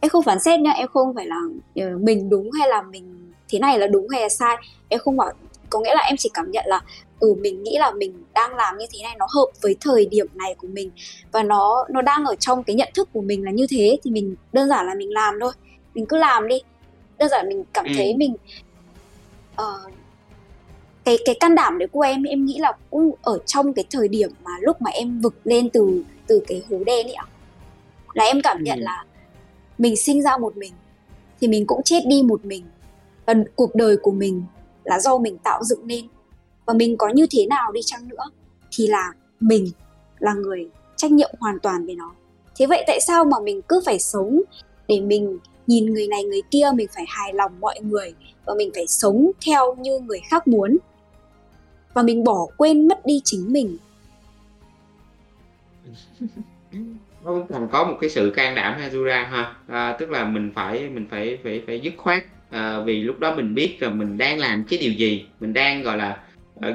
[0.00, 1.40] Em không phán xét nha em không phải là
[1.86, 4.56] uh, mình đúng hay là mình thế này là đúng hay là sai.
[4.88, 5.32] Em không bảo
[5.70, 6.82] có nghĩa là em chỉ cảm nhận là
[7.20, 10.26] ừ mình nghĩ là mình đang làm như thế này nó hợp với thời điểm
[10.34, 10.90] này của mình
[11.32, 14.10] và nó nó đang ở trong cái nhận thức của mình là như thế thì
[14.10, 15.52] mình đơn giản là mình làm thôi.
[15.94, 16.60] Mình cứ làm đi.
[17.18, 17.92] Đơn giản mình cảm ừ.
[17.96, 18.34] thấy mình
[19.52, 19.92] uh,
[21.04, 24.08] cái cái can đảm đấy của em em nghĩ là cũng ở trong cái thời
[24.08, 27.26] điểm mà lúc mà em vực lên từ từ cái hố đen ấy ạ.
[28.14, 28.82] Là em cảm nhận ừ.
[28.84, 29.04] là
[29.78, 30.72] mình sinh ra một mình
[31.40, 32.64] thì mình cũng chết đi một mình.
[33.26, 34.42] Và cuộc đời của mình
[34.84, 36.08] là do mình tạo dựng nên.
[36.66, 38.24] Và mình có như thế nào đi chăng nữa
[38.72, 39.66] thì là mình
[40.18, 42.14] là người trách nhiệm hoàn toàn về nó.
[42.56, 44.42] Thế vậy tại sao mà mình cứ phải sống
[44.88, 48.70] để mình nhìn người này người kia mình phải hài lòng mọi người và mình
[48.74, 50.78] phải sống theo như người khác muốn
[51.94, 53.76] và mình bỏ quên mất đi chính mình.
[57.24, 59.54] Nó vâng, còn có một cái sự can đảm Hazura ha.
[59.68, 62.24] À, tức là mình phải mình phải phải phải dứt khoát.
[62.50, 65.26] À, vì lúc đó mình biết là mình đang làm cái điều gì.
[65.40, 66.18] Mình đang gọi là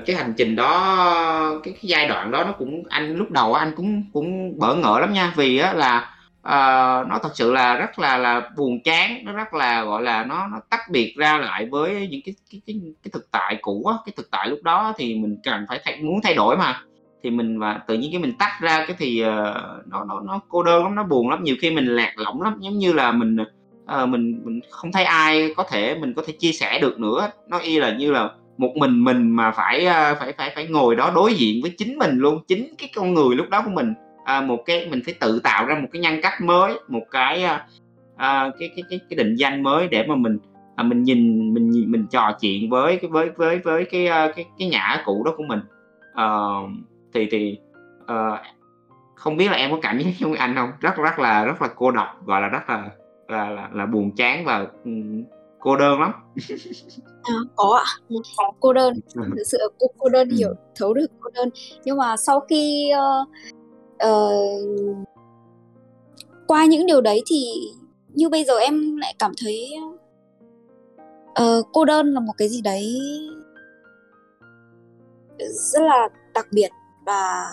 [0.06, 3.72] cái hành trình đó cái, cái giai đoạn đó nó cũng anh lúc đầu anh
[3.76, 5.34] cũng cũng bỡ ngỡ lắm nha.
[5.36, 9.54] Vì á là uh, nó thật sự là rất là là buồn chán nó rất
[9.54, 13.12] là gọi là nó nó tách biệt ra lại với những cái cái cái, cái
[13.14, 16.20] thực tại cũ á cái thực tại lúc đó thì mình cần phải thay, muốn
[16.24, 16.82] thay đổi mà.
[17.24, 19.28] Thì mình và tự nhiên cái mình tách ra cái thì uh,
[19.86, 22.58] nó nó nó cô đơn lắm nó buồn lắm nhiều khi mình lạc lõng lắm
[22.60, 26.34] giống như là mình uh, mình mình không thấy ai có thể mình có thể
[26.40, 27.32] chia sẻ được nữa.
[27.48, 30.96] Nó y là như là một mình mình mà phải uh, phải phải phải ngồi
[30.96, 33.94] đó đối diện với chính mình luôn chính cái con người lúc đó của mình
[34.30, 37.44] à, một cái mình phải tự tạo ra một cái nhân cách mới một cái
[37.44, 37.68] à,
[38.16, 40.38] à, cái, cái cái cái định danh mới để mà mình
[40.76, 44.32] à, mình nhìn mình nhìn mình trò chuyện với cái với với với cái à,
[44.36, 45.60] cái cái nhã cũ đó của mình.
[46.14, 46.28] À,
[47.14, 47.60] thì thì
[48.08, 48.44] à,
[49.16, 50.70] không biết là em có cảm giác giống anh không?
[50.80, 52.90] Rất rất là rất là cô độc gọi là rất là
[53.28, 55.24] là là, là buồn chán và um,
[55.60, 56.12] cô đơn lắm.
[57.24, 57.92] À, có ạ.
[58.60, 58.94] Cô đơn.
[59.16, 61.50] Thực sự cô, cô đơn hiểu thấu được cô đơn.
[61.84, 63.30] Nhưng mà sau khi uh,
[64.08, 65.08] uh,
[66.48, 67.46] qua những điều đấy thì
[68.14, 69.70] như bây giờ em lại cảm thấy
[71.42, 73.00] uh, cô đơn là một cái gì đấy
[75.74, 76.70] rất là đặc biệt
[77.06, 77.46] và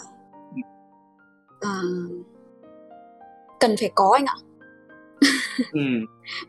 [1.56, 2.26] uh,
[3.60, 4.36] cần phải có anh ạ
[5.72, 5.80] ừ.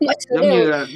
[0.00, 0.52] mọi thứ giống đều...
[0.52, 0.86] như là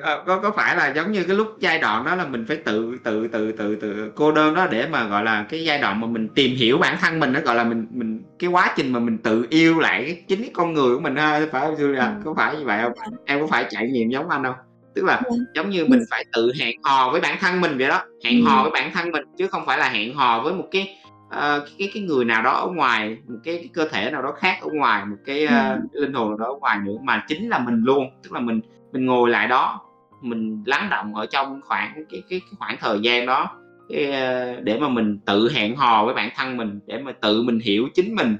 [0.00, 2.56] Ờ, có có phải là giống như cái lúc giai đoạn đó là mình phải
[2.56, 6.00] tự tự tự tự tự cô đơn đó để mà gọi là cái giai đoạn
[6.00, 8.92] mà mình tìm hiểu bản thân mình nó gọi là mình mình cái quá trình
[8.92, 11.74] mà mình tự yêu lại cái chính cái con người của mình ha phải không
[11.74, 12.20] Julia ừ.
[12.24, 13.16] có phải như vậy không dạ.
[13.26, 14.54] em có phải trải nghiệm giống anh không
[14.94, 15.36] tức là ừ.
[15.54, 18.48] giống như mình phải tự hẹn hò với bản thân mình vậy đó hẹn ừ.
[18.48, 20.96] hò với bản thân mình chứ không phải là hẹn hò với một cái
[21.26, 24.32] uh, cái cái người nào đó ở ngoài một cái, cái cơ thể nào đó
[24.32, 27.48] khác ở ngoài một cái uh, linh hồn nào đó ở ngoài nữa mà chính
[27.48, 28.60] là mình luôn tức là mình
[28.92, 29.80] mình ngồi lại đó
[30.20, 33.60] mình lắng động ở trong khoảng cái cái, cái khoảng thời gian đó.
[33.88, 37.42] Cái, ờ, để mà mình tự hẹn hò với bản thân mình để mà tự
[37.42, 38.36] mình hiểu chính mình.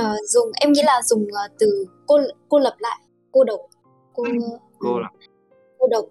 [0.00, 3.00] Uh, dùng em nghĩ là dùng uh, từ cô cô lập lại
[3.32, 3.60] cô độc
[4.12, 4.24] cô
[4.78, 5.10] cô lập.
[5.78, 6.04] cô độc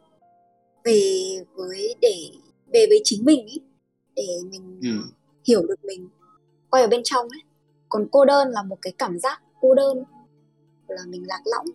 [0.83, 1.01] về
[1.55, 2.29] với để
[2.73, 3.61] về với chính mình ý,
[4.15, 4.89] để mình ừ.
[5.47, 6.09] hiểu được mình
[6.69, 7.41] quay ở bên trong ấy.
[7.89, 10.03] Còn cô đơn là một cái cảm giác cô đơn
[10.87, 11.65] là mình lạc lõng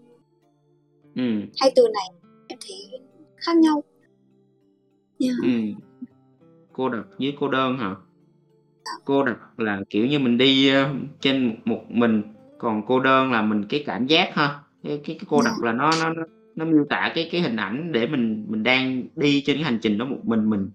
[1.17, 1.23] ừ.
[1.61, 3.01] hai từ này em thấy
[3.37, 3.83] khác nhau
[5.19, 5.35] yeah.
[5.43, 5.51] ừ.
[6.73, 7.95] cô độc với cô đơn hả
[8.85, 8.93] dạ.
[9.05, 12.23] cô độc là kiểu như mình đi ờ, trên một mình
[12.59, 15.67] còn cô đơn là mình cái cảm giác ha cái cái, cái cô độc dạ.
[15.67, 16.23] là nó nó
[16.55, 19.79] nó miêu tả cái cái hình ảnh để mình mình đang đi trên cái hành
[19.83, 20.71] trình đó một mình mình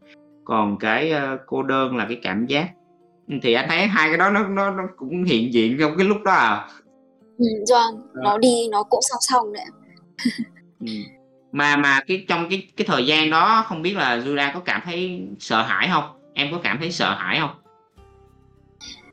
[0.46, 2.70] còn cái uh, cô đơn là cái cảm giác
[3.42, 6.18] thì anh thấy hai cái đó nó nó, nó cũng hiện diện trong cái lúc
[6.26, 6.68] đó à
[7.38, 9.66] ừ, vâng nó đi nó cũng song song đấy
[10.80, 10.88] Ừ.
[11.52, 14.82] Mà mà cái trong cái cái thời gian đó không biết là Julia có cảm
[14.86, 16.04] thấy sợ hãi không
[16.34, 17.56] Em có cảm thấy sợ hãi không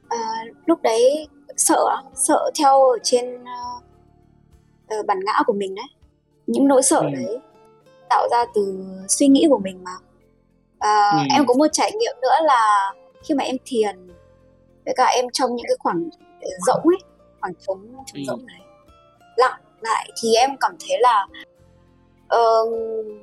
[0.08, 0.18] À,
[0.66, 3.34] lúc đấy sợ sợ theo ở trên
[4.98, 5.86] uh, bản ngã của mình đấy
[6.46, 7.12] những nỗi sợ Ừm.
[7.12, 7.38] đấy
[8.08, 9.90] tạo ra từ suy nghĩ của mình mà.
[10.78, 11.26] À, Ừm.
[11.34, 12.92] em có một trải nghiệm nữa là
[13.22, 14.06] khi mà em thiền
[14.84, 16.08] với cả em trong những cái khoảng
[16.66, 16.98] rỗng ấy,
[17.40, 18.24] khoảng trống trống Ừm.
[18.24, 18.60] rỗng này,
[19.36, 21.26] lặng lại thì em cảm thấy là
[22.36, 22.68] uh,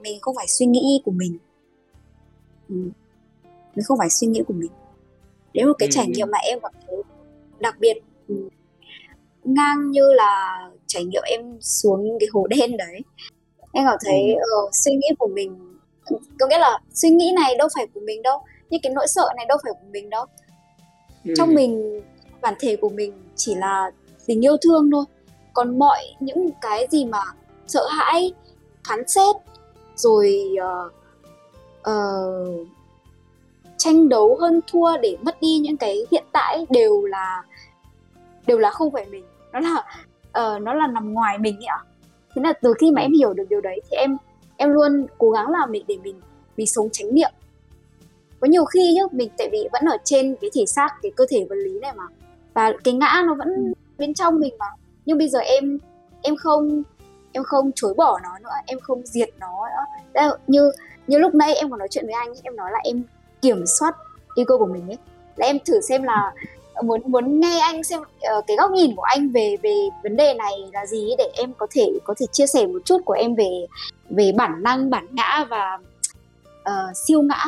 [0.02, 1.38] mình không phải suy nghĩ của mình
[2.70, 2.76] ừ.
[3.76, 4.72] mình không phải suy nghĩ của mình
[5.54, 5.92] đấy một cái ừ.
[5.92, 6.96] trải nghiệm mà em cảm thấy
[7.60, 7.94] đặc biệt
[8.28, 8.36] ừ,
[9.44, 13.00] ngang như là trải nghiệm em xuống cái hồ đen đấy
[13.72, 14.42] em cảm thấy ừ.
[14.66, 15.78] uh, suy nghĩ của mình
[16.40, 18.40] có nghĩa là suy nghĩ này đâu phải của mình đâu
[18.70, 20.26] nhưng cái nỗi sợ này đâu phải của mình đâu
[21.26, 21.34] ừ.
[21.38, 22.02] trong mình
[22.42, 23.92] bản thể của mình chỉ là
[24.26, 25.06] tình yêu thương thôi
[25.54, 27.22] còn mọi những cái gì mà
[27.68, 28.34] sợ hãi
[28.88, 29.36] phán xét
[29.96, 30.94] rồi uh,
[31.90, 32.68] uh,
[33.78, 37.44] tranh đấu hơn thua để mất đi những cái hiện tại đều là
[38.48, 39.26] đều là không phải mình.
[39.52, 39.84] Nó là
[40.28, 41.84] uh, nó là nằm ngoài mình ấy ạ.
[42.36, 44.18] Thế là từ khi mà em hiểu được điều đấy thì em
[44.58, 46.22] em luôn cố gắng làm mình để mình
[46.58, 47.32] mình sống tránh niệm.
[48.40, 51.26] Có nhiều khi nhá mình tại vì vẫn ở trên cái thể xác cái cơ
[51.30, 52.04] thể vật lý này mà
[52.54, 53.74] và cái ngã nó vẫn ừ.
[53.98, 54.66] bên trong mình mà
[55.06, 55.78] nhưng bây giờ em
[56.22, 56.84] em không
[57.32, 59.68] em không chối bỏ nó nữa em không diệt nó
[60.14, 60.38] nữa.
[60.48, 60.72] Như
[61.08, 63.04] như lúc nãy em còn nói chuyện với anh em nói là em
[63.42, 63.96] kiểm soát
[64.36, 64.98] ego của mình ấy.
[65.36, 66.32] Là em thử xem là
[66.84, 70.34] muốn muốn nghe anh xem uh, cái góc nhìn của anh về về vấn đề
[70.34, 73.36] này là gì để em có thể có thể chia sẻ một chút của em
[73.36, 73.66] về
[74.10, 75.80] về bản năng bản ngã và
[76.70, 77.46] uh, siêu ngã.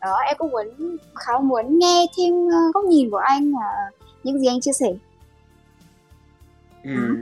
[0.00, 0.66] Đó em cũng muốn
[1.14, 4.92] khá muốn nghe thêm uh, góc nhìn của anh uh, những gì anh chia sẻ
[6.84, 7.16] ừ.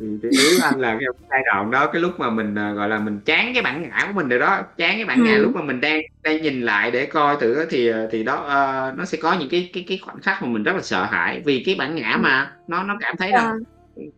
[0.00, 2.88] Ừ, thì ý anh là cái giai đoạn đó cái lúc mà mình à, gọi
[2.88, 5.54] là mình chán cái bản ngã của mình rồi đó chán cái bản ngã lúc
[5.54, 9.04] mà mình đang đang nhìn lại để coi thử thì à, thì đó uh, nó
[9.04, 11.62] sẽ có những cái cái cái khoảnh khắc mà mình rất là sợ hãi vì
[11.66, 13.58] cái bản ngã mà nó nó cảm thấy rằng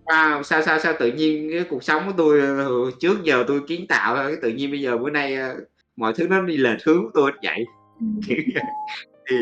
[0.04, 2.42] wow, sao sao sao tự nhiên cái cuộc sống của tôi
[3.00, 5.38] trước giờ tôi kiến tạo cái tự nhiên bây giờ bữa nay
[5.96, 7.64] mọi thứ nó đi lệch hướng của tôi vậy?
[8.28, 8.36] Thì
[9.30, 9.36] thì,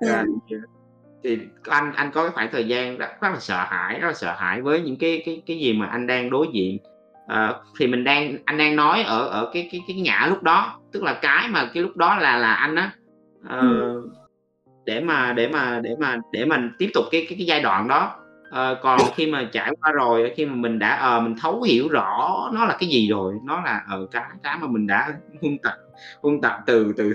[0.00, 0.24] thì à,
[1.26, 4.14] thì anh anh có cái khoảng thời gian rất, rất là sợ hãi rất là
[4.14, 6.78] sợ hãi với những cái cái cái gì mà anh đang đối diện.
[7.26, 10.80] À, thì mình đang anh đang nói ở ở cái cái cái ngã lúc đó
[10.92, 12.90] tức là cái mà cái lúc đó là là anh á.
[13.44, 14.10] Uh, ừ.
[14.84, 17.88] để mà để mà để mà để mình tiếp tục cái cái, cái giai đoạn
[17.88, 18.16] đó.
[18.48, 21.88] Uh, còn khi mà trải qua rồi khi mà mình đã uh, mình thấu hiểu
[21.88, 25.14] rõ nó là cái gì rồi nó là ở uh, cái cái mà mình đã
[25.40, 25.74] huân tập
[26.22, 27.14] huân tập từ từ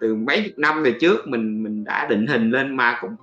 [0.00, 3.16] từ, mấy chục năm về trước mình mình đã định hình lên mà cũng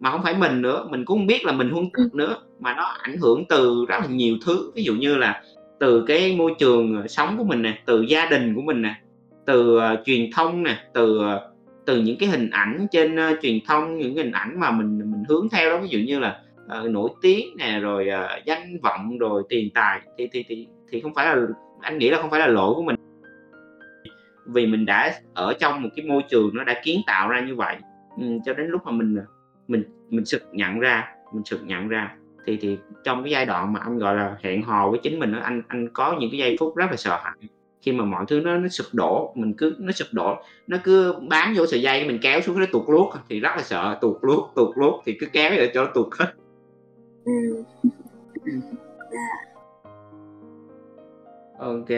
[0.00, 2.74] mà không phải mình nữa mình cũng không biết là mình huân tập nữa mà
[2.74, 4.70] nó ảnh hưởng từ rất là nhiều thứ.
[4.74, 5.42] Ví dụ như là
[5.80, 8.94] từ cái môi trường sống của mình nè từ gia đình của mình nè
[9.46, 11.24] từ uh, truyền thông nè từ uh,
[11.86, 14.98] từ những cái hình ảnh trên uh, truyền thông những cái hình ảnh mà mình
[14.98, 15.78] mình hướng theo đó.
[15.78, 16.40] Ví dụ như là
[16.80, 21.00] uh, nổi tiếng nè rồi uh, danh vọng rồi tiền tài thì thì thì thì
[21.00, 21.46] không phải là
[21.80, 22.96] anh nghĩ là không phải là lỗi của mình
[24.46, 27.54] vì mình đã ở trong một cái môi trường nó đã kiến tạo ra như
[27.54, 27.76] vậy.
[28.16, 29.18] Ừ, cho đến lúc mà mình
[29.68, 32.16] mình mình sực nhận ra mình sực nhận ra
[32.46, 35.32] thì thì trong cái giai đoạn mà anh gọi là hẹn hò với chính mình
[35.32, 37.34] đó, anh anh có những cái giây phút rất là sợ hãi.
[37.82, 40.36] Khi mà mọi thứ nó nó sụp đổ mình cứ nó sụp đổ
[40.66, 43.62] nó cứ bám vô sợi dây mình kéo xuống nó tụt luốt thì rất là
[43.62, 46.34] sợ tụt luốt tụt luốt thì cứ kéo để cho nó tụt hết.
[47.24, 47.62] Ừ.
[51.58, 51.88] ok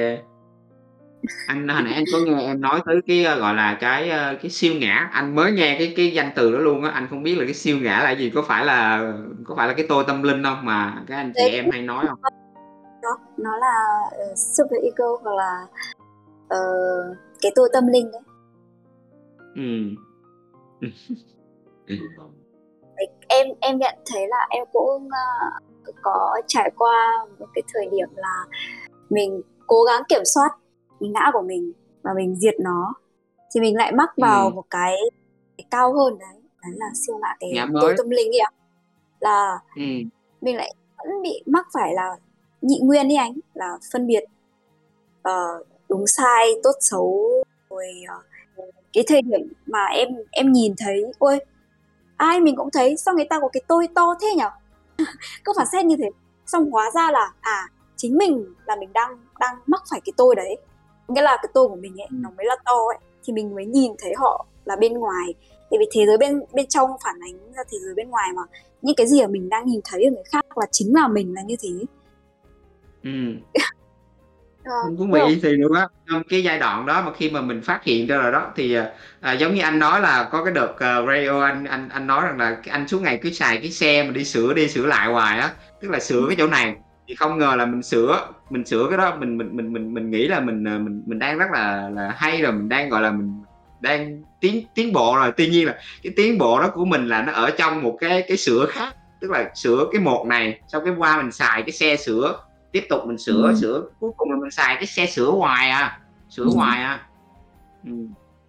[1.47, 4.37] anh hồi nãy anh có nghe em nói tới cái ờ, gọi là cái ờ,
[4.43, 5.11] cái siêu ngã.
[5.13, 6.91] Anh mới nghe cái cái danh từ đó luôn á.
[6.91, 8.31] Anh không biết là cái siêu ngã là gì.
[8.31, 9.13] Có phải là
[9.45, 10.65] có phải là cái tôi tâm linh không?
[10.65, 11.51] Mà các anh chị Đấy.
[11.51, 12.19] em hay nói không?
[13.03, 15.67] đó nó là uh, super ego hoặc là
[16.45, 18.23] uh, cái tôi tâm linh đấy.
[19.55, 19.63] Ừ.
[23.29, 28.09] Em em nhận thấy là em cũng uh, có trải qua một cái thời điểm
[28.17, 28.45] là
[29.11, 30.51] mình cố gắng kiểm soát
[31.01, 31.73] cái ngã của mình
[32.03, 32.95] và mình diệt nó
[33.55, 34.51] thì mình lại mắc vào ừ.
[34.51, 34.95] một cái,
[35.59, 38.51] cái cao hơn đấy đấy là siêu ngã cái tôi tâm linh ấy ạ
[39.21, 39.83] là ừ.
[40.41, 42.17] mình lại vẫn bị mắc phải là
[42.61, 44.25] nhị nguyên đi anh là phân biệt
[45.29, 47.31] uh, đúng sai tốt xấu
[47.71, 47.87] rồi
[48.19, 48.25] uh,
[48.93, 51.39] cái thời điểm mà em em nhìn thấy ôi
[52.17, 54.51] ai mình cũng thấy sao người ta có cái tôi to thế nhở
[55.45, 56.11] cứ phản xét như thế
[56.47, 60.35] xong hóa ra là à chính mình là mình đang đang mắc phải cái tôi
[60.35, 60.57] đấy
[61.09, 63.67] nghĩa là cái tôi của mình ấy nó mới là to ấy thì mình mới
[63.67, 65.35] nhìn thấy họ là bên ngoài.
[65.71, 68.43] Tại vì thế giới bên bên trong phản ánh ra thế giới bên ngoài mà.
[68.83, 71.35] Những cái gì mà mình đang nhìn thấy ở người khác là chính là mình
[71.35, 71.69] là như thế.
[73.05, 73.11] Ừ.
[74.65, 75.89] Không thú vị thì nữa á.
[76.11, 78.77] Trong cái giai đoạn đó mà khi mà mình phát hiện ra rồi đó thì
[79.21, 82.27] à, giống như anh nói là có cái đợt uh, radio anh anh anh nói
[82.27, 85.09] rằng là anh suốt ngày cứ xài cái xe mà đi sửa đi sửa lại
[85.09, 85.51] hoài á.
[85.81, 86.77] Tức là sửa cái chỗ này
[87.09, 90.11] thì không ngờ là mình sửa mình sửa cái đó mình mình mình mình mình
[90.11, 93.03] nghĩ là mình à, mình mình đang rất là là hay rồi mình đang gọi
[93.03, 93.43] là mình
[93.81, 97.23] đang tiến tiến bộ rồi tuy nhiên là cái tiến bộ đó của mình là
[97.23, 100.81] nó ở trong một cái cái sửa khác tức là sửa cái một này sau
[100.81, 102.41] cái qua mình xài cái xe sửa
[102.73, 103.55] tiếp tục mình sửa ừ.
[103.61, 105.99] sửa cuối cùng là mình xài cái xe sửa hoài à
[106.31, 106.51] sửa ừ.
[106.55, 107.01] hoài à
[107.85, 107.93] ừ.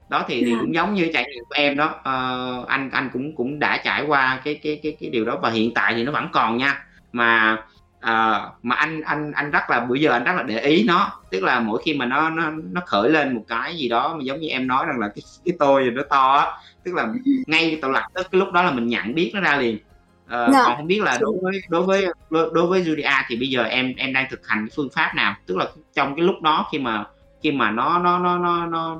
[0.09, 3.35] đó thì thì cũng giống như trải nghiệm của em đó uh, anh anh cũng
[3.35, 6.11] cũng đã trải qua cái cái cái cái điều đó và hiện tại thì nó
[6.11, 7.57] vẫn còn nha mà
[7.99, 11.11] uh, mà anh anh anh rất là bữa giờ anh rất là để ý nó.
[11.31, 14.23] Tức là mỗi khi mà nó nó nó khởi lên một cái gì đó mà
[14.23, 16.51] giống như em nói rằng là cái cái tôi nó to á.
[16.83, 17.07] Tức là
[17.47, 19.75] ngay tự lập tức cái lúc đó là mình nhận biết nó ra liền.
[19.75, 20.63] Uh, dạ.
[20.65, 23.93] còn không biết là đối với đối với đối với Julia thì bây giờ em
[23.97, 25.35] em đang thực hành cái phương pháp nào?
[25.45, 27.05] Tức là trong cái lúc đó khi mà
[27.43, 28.99] khi mà nó nó nó nó nó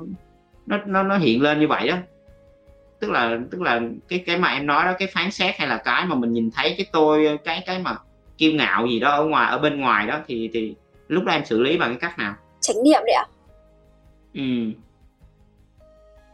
[0.66, 1.96] nó nó, nó hiện lên như vậy đó
[3.00, 5.76] tức là tức là cái cái mà em nói đó cái phán xét hay là
[5.76, 7.96] cái mà mình nhìn thấy cái tôi cái cái mà
[8.40, 10.74] kiêu ngạo gì đó ở ngoài ở bên ngoài đó thì thì
[11.08, 12.34] lúc đó em xử lý bằng cái cách nào?
[12.60, 13.26] Chánh niệm đấy ạ.
[14.34, 14.40] Ừ.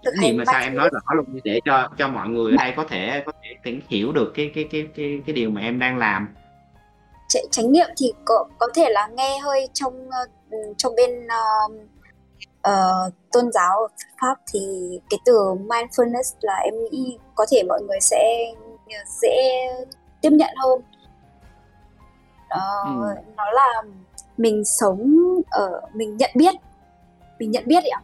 [0.03, 2.73] Chánh niệm mà sao em nói rõ luôn để cho cho mọi người ở đây
[2.77, 5.99] có thể có thể hiểu được cái cái cái cái cái điều mà em đang
[5.99, 6.29] làm.
[7.29, 11.73] Ch- chánh niệm thì có có thể là nghe hơi trong uh, trong bên uh,
[12.69, 13.89] uh, tôn giáo
[14.21, 14.61] pháp thì
[15.11, 18.53] cái từ mindfulness là em nghĩ có thể mọi người sẽ
[19.23, 19.69] dễ
[20.23, 20.81] tiếp nhận hơn
[22.55, 23.23] uh, ừ.
[23.37, 23.83] nó là
[24.37, 25.17] mình sống
[25.51, 26.55] ở mình nhận biết
[27.39, 28.01] mình nhận biết ạ.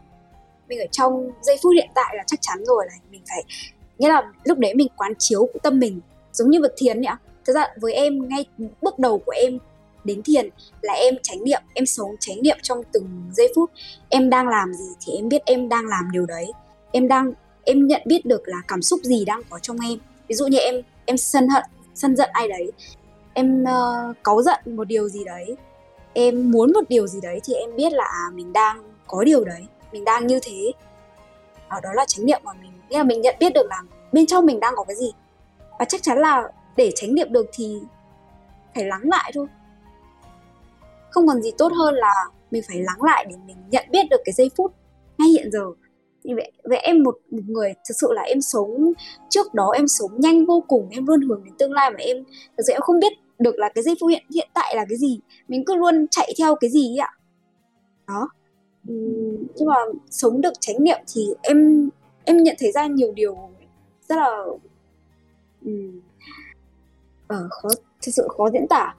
[0.68, 3.44] Mình ở trong giây phút hiện tại là chắc chắn rồi là mình phải
[3.98, 6.00] nghĩa là lúc đấy mình quán chiếu của tâm mình
[6.32, 7.18] giống như vật thiền ạ.
[7.44, 8.44] Thực ra với em ngay
[8.82, 9.58] bước đầu của em
[10.04, 10.48] đến thiền
[10.80, 13.70] là em chánh niệm em sống chánh niệm trong từng giây phút.
[14.08, 16.52] Em đang làm gì thì em biết em đang làm điều đấy.
[16.92, 17.32] Em đang
[17.64, 19.98] em nhận biết được là cảm xúc gì đang có trong em.
[20.28, 20.74] Ví dụ như em
[21.04, 21.62] em sân hận
[21.94, 22.72] sân giận ai đấy
[23.34, 25.56] em ờ, uh, cáu giận một điều gì đấy.
[26.12, 29.44] Em muốn một điều gì đấy thì em biết là à, mình đang có điều
[29.44, 30.72] đấy mình đang như thế.
[31.68, 34.26] Ở đó là chánh niệm mà mình nghĩa là mình nhận biết được là bên
[34.26, 35.12] trong mình đang có cái gì.
[35.78, 37.80] Và chắc chắn là để chánh niệm được thì
[38.74, 39.46] phải lắng lại thôi.
[41.10, 44.20] Không còn gì tốt hơn là mình phải lắng lại để mình nhận biết được
[44.24, 44.72] cái giây phút
[45.18, 45.64] ngay hiện giờ
[46.24, 48.92] vậy, vậy em một, một người thực sự là em sống
[49.28, 52.24] trước đó em sống nhanh vô cùng em luôn hướng đến tương lai mà em
[52.56, 54.98] thực sự em không biết được là cái giây phút hiện hiện tại là cái
[54.98, 55.20] gì.
[55.48, 57.10] Mình cứ luôn chạy theo cái gì ấy ạ.
[58.06, 58.28] Đó.
[59.54, 59.76] Nhưng mà
[60.10, 61.88] sống được chánh niệm thì em
[62.24, 63.36] em nhận thấy ra nhiều điều
[64.08, 64.44] rất là
[65.64, 65.72] ừ,
[67.34, 67.68] uh, khó
[68.02, 68.94] thực sự khó diễn tả.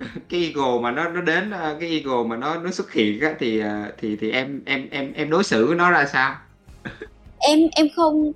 [0.28, 3.34] cái ego mà nó nó đến ờ, cái ego mà nó nó xuất hiện á,
[3.38, 6.36] thì ờ, thì thì em em em em đối xử với nó ra sao?
[7.38, 8.32] Em em không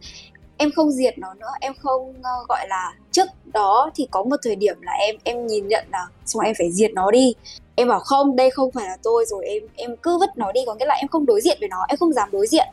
[0.57, 1.51] em không diệt nó nữa.
[1.61, 5.47] Em không ờ, gọi là trước đó thì có một thời điểm là em em
[5.47, 7.35] nhìn nhận là xong em phải diệt nó đi.
[7.75, 9.47] Em bảo, không, đây không phải là tôi rồi.
[9.47, 10.61] Em em cứ vứt nó đi.
[10.67, 12.67] Có nghĩa là em không đối diện với nó, em không dám đối diện.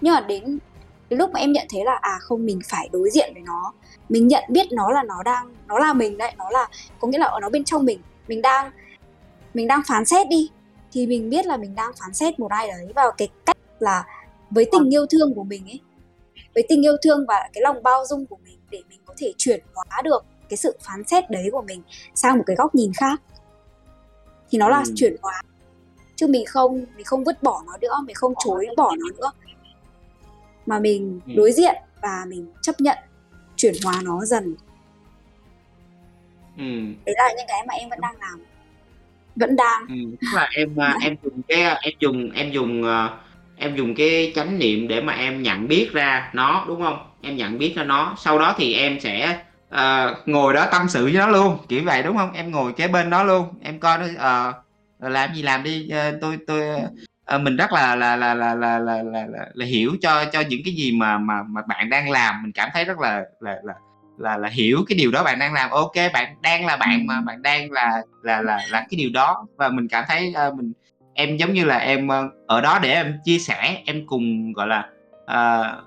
[0.00, 0.58] Nhưng mà đến
[1.10, 3.72] lúc mà em nhận thấy là à không, mình phải đối diện với nó.
[4.08, 6.68] Mình nhận biết nó là nó đang, nó là mình đấy, nó là,
[7.00, 8.70] có nghĩa là ở nó bên trong mình mình đang
[9.54, 10.50] mình đang phán xét đi.
[10.92, 14.04] Thì mình biết là mình đang phán xét một ai đấy vào cái cách là
[14.50, 15.80] với tình yêu thương của mình ấy
[16.54, 19.32] với tình yêu thương và cái lòng bao dung của mình để mình có thể
[19.38, 21.82] chuyển hóa được cái sự phán xét đấy của mình
[22.14, 23.22] sang một cái góc nhìn khác.
[24.50, 24.92] Thì nó là ừ.
[24.96, 25.42] chuyển hóa.
[26.16, 29.30] Chứ mình không mình không vứt bỏ nó nữa mình không chối bỏ nó nữa.
[30.66, 31.32] Mà mình ừ.
[31.36, 32.98] đối diện và mình chấp nhận
[33.56, 34.56] chuyển hóa nó dần
[36.56, 36.64] ừ.
[37.06, 38.40] đấy là những cái mà em vẫn đang làm.
[39.36, 39.86] Vẫn đang.
[39.88, 40.16] Ừ.
[40.20, 43.10] tức là em à, em dùng cái em dùng em dùng uh,
[43.56, 47.10] em dùng cái chánh niệm để mà em nhận biết ra nó đúng không?
[47.22, 48.14] Em nhận biết ra nó.
[48.18, 49.38] Sau đó thì em sẽ
[49.74, 51.58] uh, ngồi đó tâm sự với nó luôn.
[51.68, 52.32] Kiểu vậy đúng không?
[52.32, 53.48] Em ngồi kế bên đó luôn.
[53.62, 54.04] Em coi nó
[54.48, 54.54] uh,
[55.12, 55.90] làm gì làm đi.
[55.92, 56.62] Uh, tôi tôi
[57.34, 60.40] uh, mình rất là là là là là là, là, là, là hiểu cho cho
[60.40, 62.42] những cái gì mà mà mà bạn đang làm.
[62.42, 63.74] Mình cảm thấy rất là là là
[64.18, 65.70] là là hiểu cái điều đó bạn đang làm.
[65.70, 69.46] Ok bạn đang là bạn mà bạn đang là là là là cái điều đó.
[69.56, 70.72] Và mình cảm thấy uh, mình
[71.14, 74.66] em giống như là em uh, ở đó để em chia sẻ em cùng gọi
[74.66, 74.88] là
[75.24, 75.84] uh,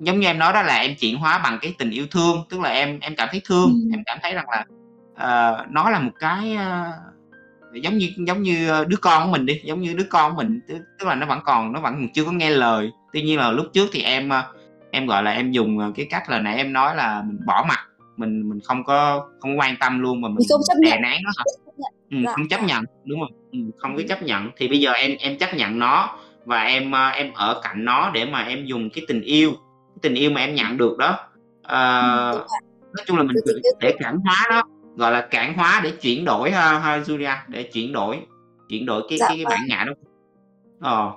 [0.00, 2.44] giống như em nói đó là em chuyển hóa bằng cái tình yêu thương.
[2.50, 3.90] Tức là em em cảm thấy thương ừ.
[3.92, 4.64] em cảm thấy rằng là
[5.12, 9.60] uh, nó là một cái uh, giống như giống như đứa con của mình đi
[9.64, 10.60] giống như đứa con của mình.
[10.68, 12.90] Tức, tức là nó vẫn còn nó vẫn chưa có nghe lời.
[13.12, 14.57] Tuy nhiên là lúc trước thì em uh,
[14.90, 17.88] em gọi là em dùng cái cách là nãy em nói là mình bỏ mặt
[18.18, 21.30] mình mình không có không quan tâm luôn mà mình không chấp đè nén nó
[21.38, 21.44] hả?
[22.10, 22.32] Ừ, dạ.
[22.32, 23.32] không chấp nhận đúng không?
[23.52, 24.50] Ừ, không có chấp nhận.
[24.56, 28.24] Thì bây giờ em em chấp nhận nó và em em ở cạnh nó để
[28.24, 31.18] mà em dùng cái tình yêu cái tình yêu mà em nhận được đó.
[31.62, 32.44] À, ừ,
[32.96, 33.36] nói chung là mình
[33.80, 34.62] để cảm hóa đó
[34.96, 38.20] gọi là cản hóa để chuyển đổi ha, ha Julia để chuyển đổi
[38.68, 39.92] chuyển đổi cái dạ, cái, cái bản ngã đó.
[40.80, 41.12] Ờ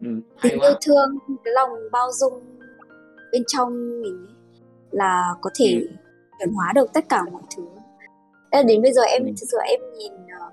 [0.00, 0.08] ừ,
[0.42, 2.49] tình yêu thương cái lòng bao dung
[3.32, 4.26] bên trong mình
[4.90, 5.88] là có thể ừ.
[6.38, 7.62] chuyển hóa được tất cả mọi thứ
[8.66, 9.28] đến bây giờ em ừ.
[9.40, 10.52] thực sự em nhìn uh,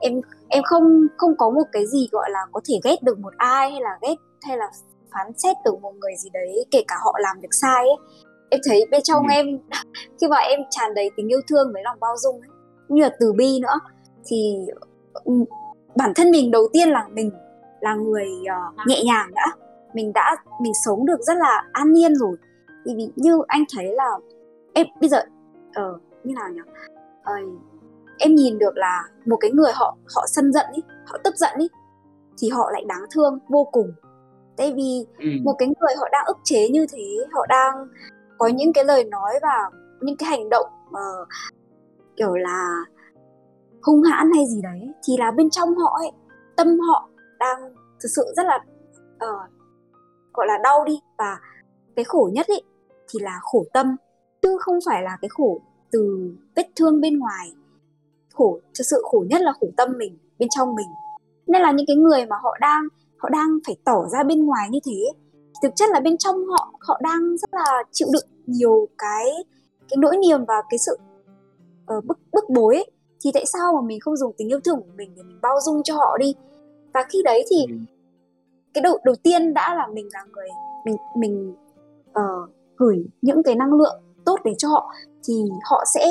[0.00, 3.32] em em không không có một cái gì gọi là có thể ghét được một
[3.36, 4.70] ai hay là ghét hay là
[5.12, 7.96] phán xét được một người gì đấy kể cả họ làm việc sai ấy
[8.50, 9.30] em thấy bên trong ừ.
[9.32, 9.46] em
[10.20, 12.48] khi mà em tràn đầy tình yêu thương với lòng bao dung ấy
[12.88, 13.80] như là từ bi nữa
[14.26, 14.66] thì
[15.12, 15.32] ừ,
[15.96, 17.30] bản thân mình đầu tiên là mình
[17.80, 19.46] là người uh, nhẹ nhàng đã
[19.94, 22.36] mình đã mình sống được rất là an nhiên rồi.
[22.84, 24.10] Thì vì như anh thấy là
[24.74, 25.18] em bây giờ
[25.68, 26.60] uh, như nào nhỉ?
[27.20, 27.60] Uh,
[28.18, 31.58] em nhìn được là một cái người họ họ sân giận ý họ tức giận
[31.58, 31.68] ý
[32.38, 33.92] thì họ lại đáng thương vô cùng.
[34.56, 35.28] Tại vì ừ.
[35.44, 37.74] một cái người họ đang ức chế như thế họ đang
[38.38, 39.70] có những cái lời nói và
[40.00, 41.28] những cái hành động uh,
[42.16, 42.84] kiểu là
[43.82, 46.10] hung hãn hay gì đấy thì là bên trong họ ấy
[46.56, 47.08] tâm họ
[47.38, 48.58] đang thực sự rất là
[49.14, 49.57] uh,
[50.38, 51.00] gọi là đau đi.
[51.18, 51.38] Và
[51.96, 52.62] cái khổ nhất ấy
[53.08, 53.96] thì là khổ tâm.
[54.42, 55.60] Chứ không phải là cái khổ
[55.90, 57.52] từ vết thương bên ngoài.
[58.32, 60.88] Khổ thực sự khổ nhất là khổ tâm mình bên trong mình.
[61.46, 64.68] Nên là những cái người mà họ đang họ đang phải tỏ ra bên ngoài
[64.70, 65.12] như thế
[65.62, 69.24] thực chất là bên trong họ họ đang rất là chịu đựng nhiều cái
[69.90, 70.98] cái nỗi niềm và cái sự
[71.98, 72.90] uh, bức bức bối ấy.
[73.20, 75.54] thì tại sao mà mình không dùng tình yêu thương của mình để mình bao
[75.64, 76.34] dung cho họ đi?
[76.94, 77.66] Và khi đấy thì.
[77.68, 77.74] Ừ
[78.78, 80.48] cái đầu đầu tiên đã là mình là người
[80.84, 81.54] mình mình
[82.10, 84.92] uh, gửi những cái năng lượng tốt để cho họ
[85.24, 85.34] thì
[85.70, 86.08] họ sẽ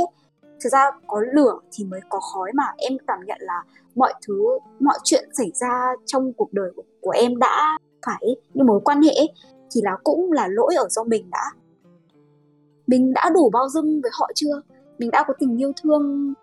[0.64, 2.64] thực ra có lửa thì mới có khói mà.
[2.78, 3.64] Em cảm nhận là
[3.96, 8.68] mọi thứ mọi chuyện xảy ra trong cuộc đời của, của em đã phải những
[8.68, 9.16] mối quan hệ
[9.72, 11.44] thì là cũng là lỗi ở do mình đã.
[12.88, 14.62] Mình đã đủ bao dung với họ chưa?
[14.98, 16.34] Mình đã có tình yêu thương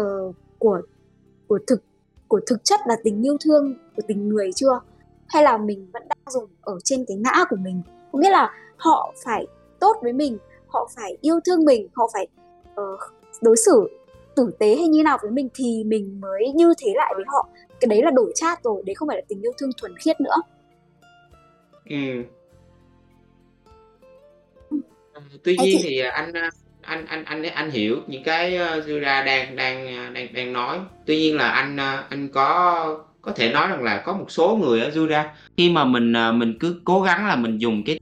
[0.00, 0.80] uh, của
[1.48, 1.82] của thực
[2.28, 4.80] của thực chất là tình yêu thương của tình người chưa?
[5.28, 7.82] Hay là mình vẫn đang dùng ở trên cái ngã của mình.
[8.12, 9.46] Có nghĩa là họ phải
[9.80, 12.26] tốt với mình họ phải yêu thương mình họ phải
[12.80, 13.00] uh,
[13.42, 13.88] đối xử
[14.36, 17.48] tử tế hay như nào với mình thì mình mới như thế lại với họ.
[17.80, 20.20] Cái đấy là đổi chat rồi đấy không phải là tình yêu thương thuần khiết
[20.20, 20.36] nữa.
[21.90, 22.24] Ừ.
[25.12, 26.32] Ờ, tuy nhiên thì anh
[26.80, 30.80] anh anh anh anh hiểu những cái Jura đang đang đang đang nói.
[31.06, 31.76] Tuy nhiên là anh
[32.08, 35.24] anh có có thể nói rằng là có một số người ở Jura
[35.56, 38.00] khi mà mình à, mình cứ cố gắng là mình dùng cái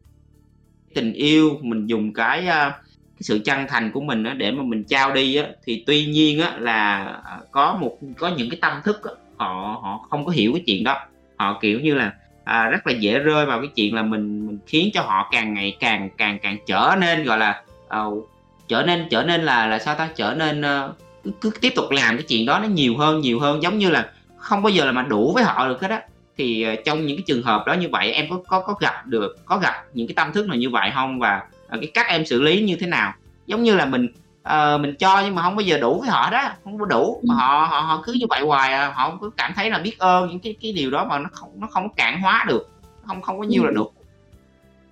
[0.94, 4.84] tình yêu mình dùng cái à, cái sự chân thành của mình để mà mình
[4.84, 9.00] trao đi thì tuy nhiên là à, có một có những cái tâm thức
[9.36, 11.00] họ họ không có hiểu cái chuyện đó.
[11.36, 12.12] Họ kiểu như là
[12.44, 15.54] à, rất là dễ rơi vào cái chuyện là mình mình khiến cho họ càng
[15.54, 17.62] ngày càng càng càng trở nên gọi là
[18.06, 18.28] uh,
[18.68, 20.08] trở nên trở nên là là sao ta?
[20.16, 23.40] Trở nên uh, cứ, cứ tiếp tục làm cái chuyện đó nó nhiều hơn nhiều
[23.40, 23.62] hơn.
[23.62, 24.10] Giống như là
[24.42, 26.02] không bao giờ là mà đủ với họ được hết á.
[26.36, 29.06] Thì uh, trong những cái trường hợp đó như vậy em có có có gặp
[29.06, 31.18] được có gặp những cái tâm thức nào như vậy không?
[31.18, 33.12] Và Ờ, cái cách em xử lý như thế nào?
[33.46, 34.08] Giống như là mình
[34.40, 37.20] uh, mình cho nhưng mà không bao giờ đủ với họ đó không có đủ.
[37.22, 37.38] Mà ừ.
[37.38, 40.28] họ họ họ cứ như vậy hoài à, họ có cảm thấy là biết ơn
[40.28, 42.70] những cái cái điều đó mà nó không nó không cạn hóa được
[43.06, 43.66] không không có nhiều ừ.
[43.66, 43.92] là được.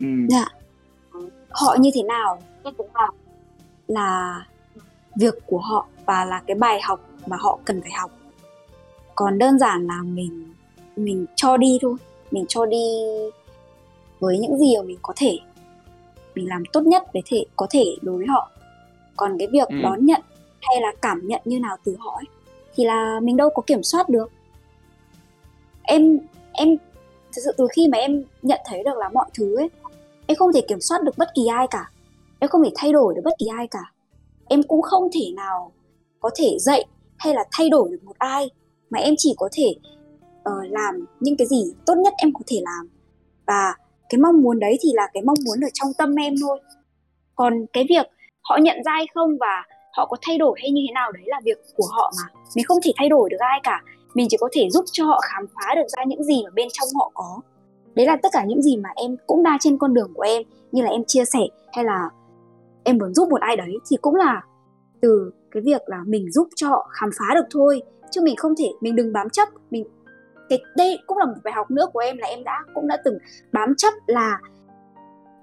[0.01, 0.07] Ừ.
[0.28, 0.44] dạ.
[1.51, 2.42] Họ như thế nào?
[3.88, 4.40] Là
[5.16, 8.11] việc của họ và là cái bài học mà họ cần phải học
[9.20, 10.54] còn đơn giản là mình
[10.96, 11.94] mình cho đi thôi.
[12.30, 12.84] Mình cho đi
[14.20, 15.38] với những gì mà mình có thể.
[16.34, 18.50] Mình làm tốt nhất để thể có thể đối với họ.
[19.16, 19.76] Còn cái việc ừ.
[19.82, 20.20] đón nhận
[20.60, 22.24] hay là cảm nhận như nào từ họ ấy,
[22.74, 24.30] thì là mình đâu có kiểm soát được.
[25.82, 26.18] Em
[26.52, 26.76] em
[27.32, 29.70] thực sự từ khi mà em nhận thấy được là mọi thứ ấy
[30.26, 31.90] em không thể kiểm soát được bất kỳ ai cả.
[32.38, 33.92] Em không thể thay đổi được bất kỳ ai cả.
[34.48, 35.72] Em cũng không thể nào
[36.20, 36.84] có thể dạy
[37.18, 38.50] hay là thay đổi được một ai
[38.91, 39.74] mà em chỉ có thể
[40.38, 42.88] uh, làm những cái gì tốt nhất em có thể làm.
[43.47, 43.74] Và
[44.09, 46.61] cái mong muốn đấy thì là cái mong muốn ở trong tâm em thôi.
[47.34, 48.07] Còn cái việc
[48.43, 51.22] họ nhận ra hay không và họ có thay đổi hay như thế nào đấy
[51.26, 52.41] là việc của họ mà.
[52.57, 53.82] Mình không thể thay đổi được ai cả.
[54.14, 56.68] Mình chỉ có thể giúp cho họ khám phá được ra những gì mà bên
[56.72, 57.41] trong họ có.
[57.95, 60.43] Đấy là tất cả những gì mà em cũng đang trên con đường của em
[60.72, 61.41] như là em chia sẻ
[61.72, 62.11] hay là
[62.84, 64.43] em muốn giúp một ai đấy thì cũng là
[65.01, 68.54] từ cái việc là mình giúp cho họ khám phá được thôi chứ mình không
[68.58, 69.48] thể mình đừng bám chấp.
[69.70, 69.84] Mình
[70.48, 72.98] cái đây cũng là một bài học nữa của em là em đã cũng đã
[73.04, 73.18] từng
[73.52, 74.40] bám chấp là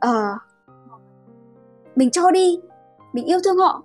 [0.05, 0.41] uh,
[1.95, 2.59] mình cho đi
[3.13, 3.83] mình yêu thương họ.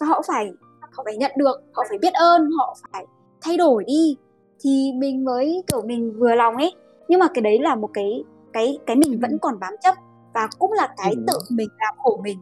[0.00, 0.52] Và họ phải
[0.92, 3.06] họ phải nhận được họ phải biết ơn họ phải
[3.40, 4.16] thay đổi đi.
[4.60, 6.74] Thì mình mới kiểu mình vừa lòng ấy.
[7.08, 9.94] Nhưng mà cái đấy là một cái cái cái mình vẫn còn bám chấp
[10.34, 11.24] và cũng là cái ừ.
[11.26, 12.38] tự mình làm khổ mình.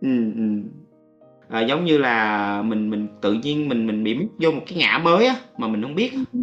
[0.00, 0.68] Ừ, ừ.
[1.48, 4.78] À, giống như là mình mình tự nhiên mình mình bị mất vô một cái
[4.78, 6.12] ngã mới á mà mình không biết.
[6.32, 6.38] Ừ.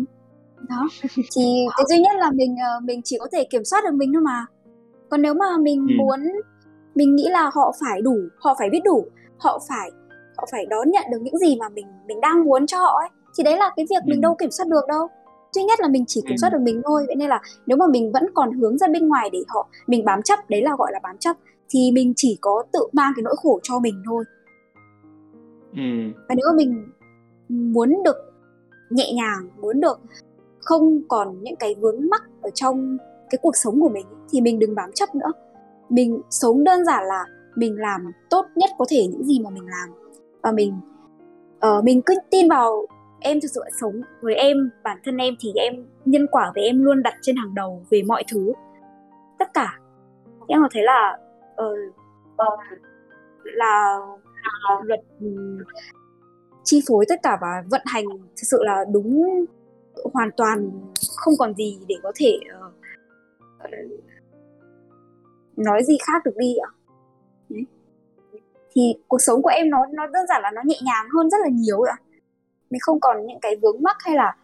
[0.70, 0.88] Đó.
[1.16, 4.14] Thì cái duy nhất là mình ờ, mình chỉ có thể kiểm soát được mình
[4.14, 4.46] thôi mà.
[5.10, 5.94] Còn nếu mà mình ừ.
[5.98, 6.20] muốn
[6.96, 9.06] mình nghĩ là họ phải đủ họ phải biết đủ
[9.40, 9.92] họ phải
[10.38, 13.10] họ phải đón nhận được những gì mà mình mình đang muốn cho họ ấy
[13.38, 14.10] thì đấy là cái việc ừ.
[14.10, 15.08] mình đâu kiểm soát được đâu.
[15.54, 17.04] Duy nhất là mình chỉ kiểm soát được mình thôi.
[17.08, 20.06] Vậy nên là nếu mà mình vẫn còn hướng ra bên ngoài để họ mình
[20.06, 21.36] bám chấp đấy là gọi là bám chấp
[21.70, 24.24] thì mình chỉ có tự mang cái nỗi khổ cho mình thôi
[25.76, 26.12] ừ.
[26.30, 26.88] và nếu mà mình
[27.50, 28.18] muốn được
[28.90, 30.00] nhẹ nhàng muốn được
[30.62, 32.98] không còn những cái vướng mắc ở trong
[33.30, 35.32] cái cuộc sống của mình thì mình đừng bám chấp nữa.
[35.90, 39.66] Mình sống đơn giản là mình làm tốt nhất có thể những gì mà mình
[39.66, 39.90] làm.
[40.42, 40.74] Và mình
[41.68, 42.86] uh, mình cứ tin vào
[43.20, 44.02] em thực sự sống.
[44.22, 45.74] Với em bản thân em thì em
[46.06, 48.54] nhân quả về em luôn đặt trên hàng đầu về mọi thứ.
[49.40, 49.80] Tất cả.
[50.48, 51.18] Em có thấy là
[51.62, 51.96] uh,
[52.34, 52.60] uh,
[53.44, 53.98] là
[54.84, 55.58] luật ừ,
[56.64, 59.46] chi phối tất cả và vận hành thực sự là đúng
[60.14, 60.72] hoàn toàn
[61.16, 62.74] không còn gì để có thể uh,
[65.58, 66.70] nói gì khác được đi ạ.
[68.72, 71.38] Thì cuộc sống của em nó nó đơn giản là nó nhẹ nhàng hơn rất
[71.42, 71.98] là nhiều ạ.
[72.70, 74.38] Mình không còn những cái vướng mắc hay là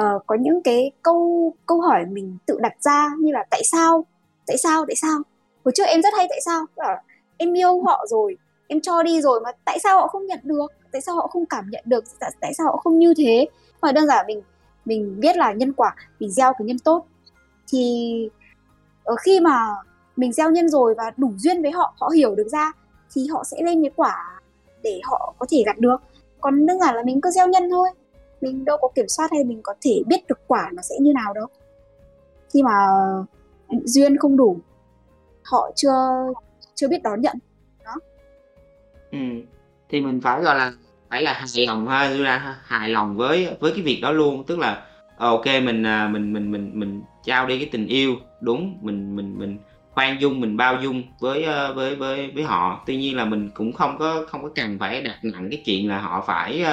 [0.00, 4.04] uh, có những cái câu câu hỏi mình tự đặt ra như là tại sao?
[4.46, 4.84] Tại sao?
[4.86, 5.18] Tại sao?
[5.64, 6.66] Hồi trước em rất hay tại sao?
[6.76, 7.02] Là
[7.36, 8.36] em yêu họ rồi
[8.72, 10.66] em cho đi rồi mà tại sao họ không nhận được?
[10.92, 12.04] Tại sao họ không cảm nhận được?
[12.20, 13.48] Tại, tại sao họ không như thế?
[13.82, 14.42] Mà đơn giản mình
[14.84, 17.06] mình biết là nhân quả mình gieo cái nhân tốt.
[17.68, 18.28] Thì
[19.04, 19.74] ở khi mà
[20.16, 22.72] mình gieo nhân rồi và đủ duyên với họ họ hiểu được ra
[23.14, 24.40] thì họ sẽ lên cái quả
[24.82, 25.96] để họ có thể gặt được.
[26.40, 27.88] Còn đơn giản là mình cứ gieo nhân thôi.
[28.40, 31.12] Mình đâu có kiểm soát hay mình có thể biết được quả nó sẽ như
[31.12, 31.46] nào đâu.
[32.54, 32.76] Khi mà
[33.84, 34.56] duyên không đủ
[35.42, 35.92] họ chưa
[36.74, 37.36] chưa biết đón nhận
[39.12, 39.24] đó ừ.
[39.88, 40.72] thì mình phải gọi là
[41.10, 44.44] phải là hài lòng ha ra hài lòng với với cái việc đó luôn.
[44.46, 44.82] Tức là
[45.16, 49.16] ờ, ok mình à, mình mình mình mình trao đi cái tình yêu đúng mình
[49.16, 49.58] mình mình
[49.90, 52.82] khoan dung mình bao dung với ờ, với với với họ.
[52.86, 55.88] Tuy nhiên là mình cũng không có không có cần phải đặt nặng cái chuyện
[55.88, 56.64] là họ phải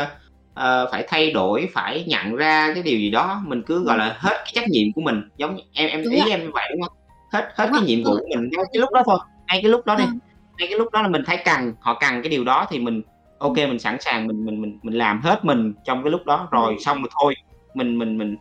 [0.51, 3.41] uh, phải thay đổi phải nhận ra cái điều gì đó.
[3.45, 6.13] Mình cứ gọi là hết cái trách nhiệm của mình giống như, em em đúng
[6.13, 6.97] ý em như vậy đúng không?
[7.31, 9.71] Hết hết đúng cái nhiệm vụ của mình ngay cái lúc đó thôi ngay cái
[9.71, 10.03] lúc đó đi.
[10.03, 10.28] Ừ.
[10.59, 13.01] ngay cái lúc đó là mình thấy cần họ cần cái điều đó thì mình
[13.37, 16.47] ok mình sẵn sàng mình mình mình mình làm hết mình trong cái lúc đó
[16.51, 16.79] rồi ừ.
[16.79, 17.35] xong rồi thôi
[17.73, 18.37] mình mình mình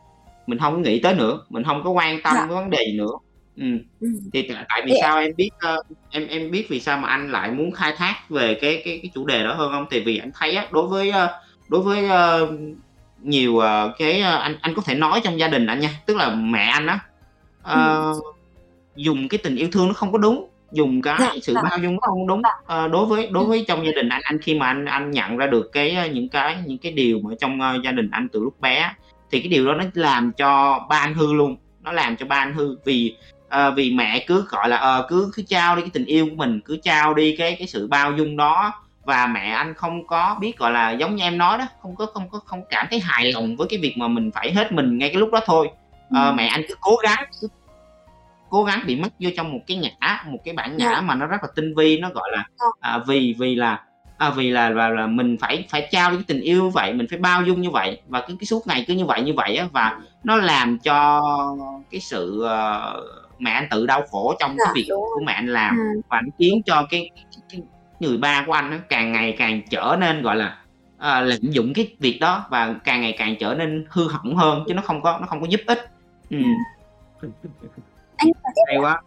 [0.47, 2.41] mình không nghĩ tới nữa mình không có quan tâm dạ.
[2.41, 3.13] cái vấn đề gì nữa
[3.57, 3.65] ừ.
[4.01, 4.09] ừ.
[4.33, 7.51] thì tại vì sao em biết uh, em em biết vì sao mà anh lại
[7.51, 10.31] muốn khai thác về cái cái cái chủ đề đó hơn không thì vì anh
[10.35, 11.31] thấy á đối với uh,
[11.69, 12.49] đối với uh,
[13.23, 13.65] nhiều uh,
[13.99, 16.65] cái uh, anh anh có thể nói trong gia đình anh nha tức là mẹ
[16.65, 16.99] anh á
[17.61, 18.21] uh, ừ.
[18.97, 21.63] dùng cái tình yêu thương nó không có đúng dùng cái dạ, sự dạ.
[21.63, 22.43] bao dung không đúng.
[22.63, 25.37] Uh, đối với đối với trong gia đình anh anh khi mà anh anh nhận
[25.37, 28.41] ra được cái những cái những cái điều mà trong uh, gia đình anh từ
[28.41, 28.93] lúc bé
[29.31, 31.57] thì cái điều đó nó làm cho ba anh hư luôn.
[31.83, 33.17] Nó làm cho ba anh hư vì
[33.47, 36.37] uh, vì mẹ cứ gọi là uh, cứ cứ trao đi cái tình yêu của
[36.37, 38.73] mình cứ trao đi cái cái sự bao dung đó
[39.05, 42.07] và mẹ anh không có biết gọi là giống như em nói đó không có
[42.07, 44.99] không có không cảm thấy hài lòng với cái việc mà mình phải hết mình
[44.99, 45.71] ngay cái lúc đó thôi.
[46.09, 47.49] Uh, mẹ anh cứ cố gắng cứ
[48.51, 51.27] cố gắng bị mất vô trong một cái nhã một cái bản nhã mà nó
[51.27, 52.45] rất là tinh vi nó gọi là
[52.81, 53.83] à, vì vì là
[54.19, 57.07] à, vì là, là là mình phải phải trao cái tình yêu như vậy mình
[57.11, 59.57] phải bao dung như vậy và cứ cái suốt ngày cứ như vậy như vậy
[59.57, 61.23] á và nó làm cho
[61.91, 63.05] cái sự uh,
[63.39, 66.01] mẹ anh tự đau khổ trong dạ, cái việc của mẹ anh làm ừ.
[66.09, 67.63] và nó khiến cho cái, cái, cái
[68.01, 70.59] người ba của anh nó càng ngày càng trở nên gọi là
[70.97, 74.65] uh, lạm dụng cái việc đó và càng ngày càng trở nên hư hỏng hơn
[74.69, 75.91] chứ nó không có nó không có giúp ích.
[76.31, 76.39] Ừ.
[78.19, 78.33] anh
[78.69, 79.03] hay quá.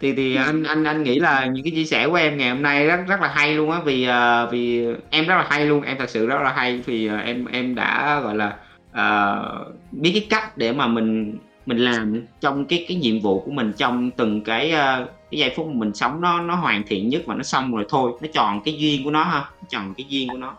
[0.00, 2.62] Thì thì anh anh anh nghĩ là những cái chia sẻ của em ngày hôm
[2.62, 5.82] nay rất rất là hay luôn á vì uh, vì em rất là hay luôn
[5.82, 8.56] em thật sự rất là hay vì uh, em em đã gọi là
[8.90, 13.50] uh, biết cái cách để mà mình mình làm trong cái cái nhiệm vụ của
[13.50, 17.08] mình trong từng cái uh, cái giây phút mà mình sống nó nó hoàn thiện
[17.08, 18.12] nhất và nó xong rồi thôi.
[18.20, 20.56] Nó chọn cái duyên của nó ha nó chọn cái duyên của nó.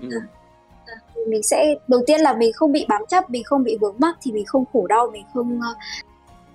[0.00, 0.08] Ừ.
[1.28, 4.18] mình sẽ đầu tiên là mình không bị bám chấp mình không bị vướng mắc
[4.22, 5.60] thì mình không khổ đau mình không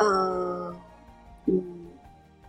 [0.03, 0.75] uh,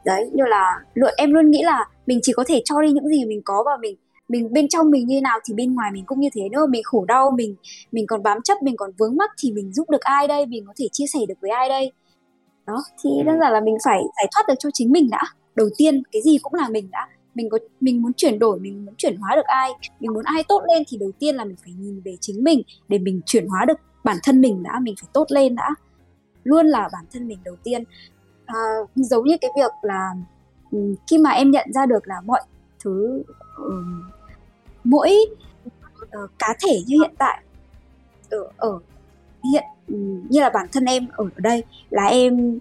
[0.05, 3.09] đấy như là luôn em luôn nghĩ là mình chỉ có thể cho đi những
[3.09, 3.97] gì mình có và mình
[4.29, 6.67] mình bên trong mình như nào thì bên ngoài mình cũng như thế nữa.
[6.67, 7.55] Mình khổ đau mình
[7.93, 10.47] mình còn bám chấp mình còn vướng mắc thì mình giúp được ai đây?
[10.47, 11.93] Mình có thể chia sẻ được với ai đây?
[12.67, 13.23] Đó thì ừ.
[13.27, 15.23] đơn giản là mình phải giải thoát được cho chính mình đã.
[15.55, 17.09] Đầu tiên cái gì cũng là mình đã.
[17.35, 19.71] Mình có mình muốn chuyển đổi mình muốn chuyển hóa được ai?
[20.01, 22.63] Mình muốn ai tốt lên thì đầu tiên là mình phải nhìn về chính mình
[22.89, 25.75] để mình chuyển hóa được bản thân mình đã mình phải tốt lên đã
[26.49, 27.85] luôn là bản thân mình đầu tiên.
[28.47, 28.59] À,
[28.95, 30.13] giống như cái việc là
[30.71, 32.43] ừ, khi mà em nhận ra được là mọi
[32.85, 33.23] thứ
[33.57, 34.03] um,
[34.85, 35.17] mỗi
[36.03, 37.43] uh, cá thể như hiện tại
[38.31, 38.79] ở ở
[39.53, 39.95] hiện ừ,
[40.29, 42.59] như là bản thân em ở đây là em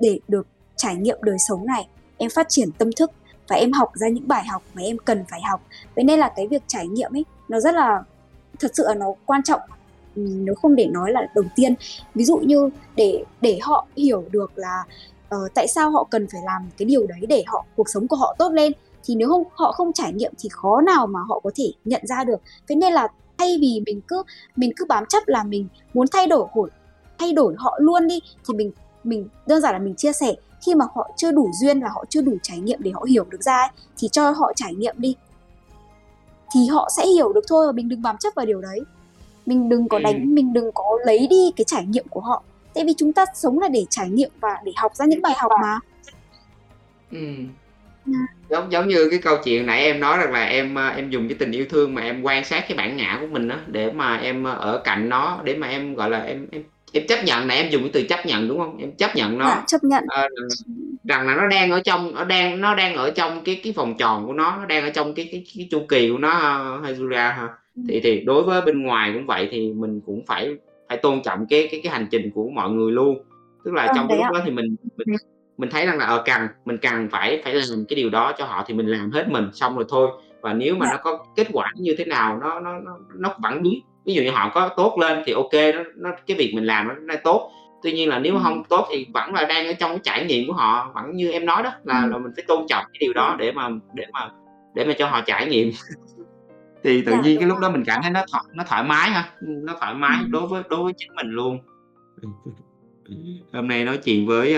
[0.00, 0.46] để được
[0.76, 3.10] trải nghiệm đời sống này em phát triển tâm thức
[3.48, 5.62] và em học ra những bài học mà em cần phải học.
[5.96, 8.02] Vậy nên là cái việc trải nghiệm ấy nó rất là
[8.58, 9.60] thật sự là nó quan trọng
[10.16, 11.74] Ừ, nếu không để nói là đầu tiên.
[12.14, 14.84] Ví dụ như để để họ hiểu được là
[15.34, 18.16] uh, tại sao họ cần phải làm cái điều đấy để họ cuộc sống của
[18.16, 18.72] họ tốt lên
[19.04, 22.06] thì nếu không họ không trải nghiệm thì khó nào mà họ có thể nhận
[22.06, 22.40] ra được.
[22.68, 23.08] Thế nên là
[23.38, 24.22] thay vì mình cứ
[24.56, 26.68] mình cứ bám chấp là mình muốn thay đổi của
[27.18, 28.72] thay đổi họ luôn đi thì mình
[29.04, 30.34] mình đơn giản là mình chia sẻ.
[30.66, 33.24] Khi mà họ chưa đủ duyên và họ chưa đủ trải nghiệm để họ hiểu
[33.30, 35.16] được ra ấy, thì cho họ trải nghiệm đi.
[36.54, 38.80] Thì họ sẽ hiểu được thôi và mình đừng bám chấp vào điều đấy
[39.48, 40.02] mình đừng có Ừ.
[40.04, 42.44] đánh mình đừng có lấy đi cái trải nghiệm của họ
[42.74, 45.32] tại vì chúng ta sống là để trải nghiệm và để học ra những bài
[45.38, 45.78] học mà
[47.10, 47.18] Ừ.
[48.06, 48.12] Ừ.
[48.50, 51.28] giống giống như cái câu chuyện nãy em nói rằng là em ờ, em dùng
[51.28, 53.92] cái tình yêu thương mà em quan sát cái bản ngã của mình đó để
[53.92, 56.62] mà em ờ, ở cạnh nó để mà em gọi là em em
[56.92, 59.38] em chấp nhận nãy em dùng cái từ chấp nhận đúng không em chấp nhận
[59.38, 60.28] nó Dạ, chấp nhận ờ,
[61.04, 63.94] rằng, là nó đang ở trong nó đang nó đang ở trong cái cái vòng
[63.98, 66.78] tròn của nó nó đang ở trong cái cái, cái chu kỳ của nó ha,
[66.82, 67.57] hay Julia ha Ừ.
[67.88, 70.56] thì thì đối với bên ngoài cũng vậy thì mình cũng phải
[70.88, 73.22] phải tôn trọng cái cái cái hành trình của mọi người luôn.
[73.64, 75.16] Tức là Vâng, trong cái lúc đó thì mình mình
[75.58, 78.44] mình thấy rằng là ở cần mình cần phải phải làm cái điều đó cho
[78.44, 80.08] họ thì mình làm hết mình xong rồi thôi.
[80.40, 80.92] Và nếu mà Dạ.
[80.92, 83.74] nó có kết quả như thế nào nó nó nó nó vẫn đúng
[84.04, 86.88] ví dụ như họ có tốt lên thì ok nó, nó cái việc mình làm
[86.88, 87.50] nó, nó tốt.
[87.82, 88.42] Tuy nhiên là nếu mà Ừ.
[88.44, 91.30] không tốt thì vẫn là đang ở trong cái trải nghiệm của họ vẫn như
[91.32, 92.10] em nói đó là, Ừ.
[92.10, 94.30] là mình phải tôn trọng cái điều đó để mà để mà
[94.74, 95.70] để mà cho họ trải nghiệm
[96.82, 99.10] thì tự Dạ, nhiên cái lúc đó mình cảm thấy nó thoải nó thoải mái
[99.10, 100.28] ha nó thoải mái Ừ.
[100.30, 101.58] đối với đối với chính mình luôn
[103.52, 104.56] hôm nay nói chuyện với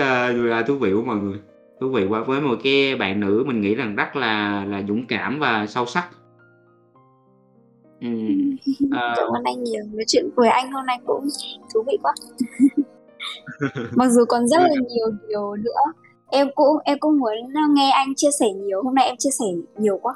[0.61, 1.39] uh, thú vị của mọi người
[1.81, 5.07] thú vị quá với một cái bạn nữ mình nghĩ rằng rất là là dũng
[5.07, 6.09] cảm và sâu sắc
[8.01, 8.07] ừ.
[8.91, 9.83] ờ, Cảm ơn anh nhiều.
[9.93, 11.25] Nói chuyện với anh hôm nay cũng
[11.73, 12.13] thú vị quá.
[13.95, 15.91] Mặc dù còn rất là nhiều điều nữa.
[16.31, 17.33] Em cũng em cũng muốn
[17.73, 18.83] nghe anh chia sẻ nhiều.
[18.83, 19.45] Hôm nay em chia sẻ
[19.77, 20.13] nhiều quá.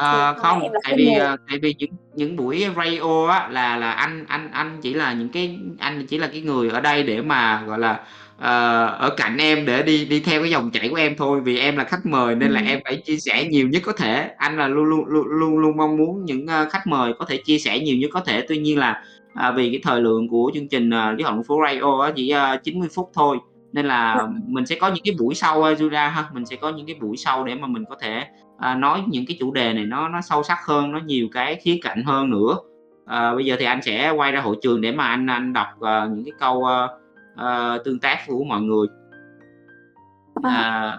[0.00, 4.24] Thì không, tại vì ờ, tại vì những những buổi radio á là là anh
[4.28, 7.62] anh anh chỉ là những cái anh chỉ là cái người ở đây để mà
[7.66, 8.00] gọi là
[8.38, 11.40] ờ, ở cạnh em để đi đi theo cái dòng chảy của em thôi.
[11.40, 12.66] Vì em là khách mời nên là Ừ.
[12.66, 14.30] em phải chia sẻ nhiều nhất có thể.
[14.38, 17.36] Anh là luôn luôn luôn luôn, luôn mong muốn những ờ, khách mời có thể
[17.36, 18.44] chia sẻ nhiều nhất có thể.
[18.48, 19.02] Tuy nhiên là
[19.34, 22.64] à, vì cái thời lượng của chương trình uh, học phố radio á chỉ uh,
[22.64, 23.38] 90 phút thôi.
[23.72, 26.86] Nên là mình sẽ có những cái buổi sau uh, ha mình sẽ có những
[26.86, 28.24] cái buổi sau để mà mình có thể
[28.58, 31.56] à, nói những cái chủ đề này nó nó sâu sắc hơn nó nhiều cái
[31.56, 32.56] khía cạnh hơn nữa.
[33.06, 35.66] À, bây giờ thì anh sẽ quay ra hội trường để mà anh anh đọc
[35.78, 36.90] uh, những cái câu uh,
[37.34, 38.86] uh, tương tác của mọi người.
[40.34, 40.52] Vâng.
[40.52, 40.98] à,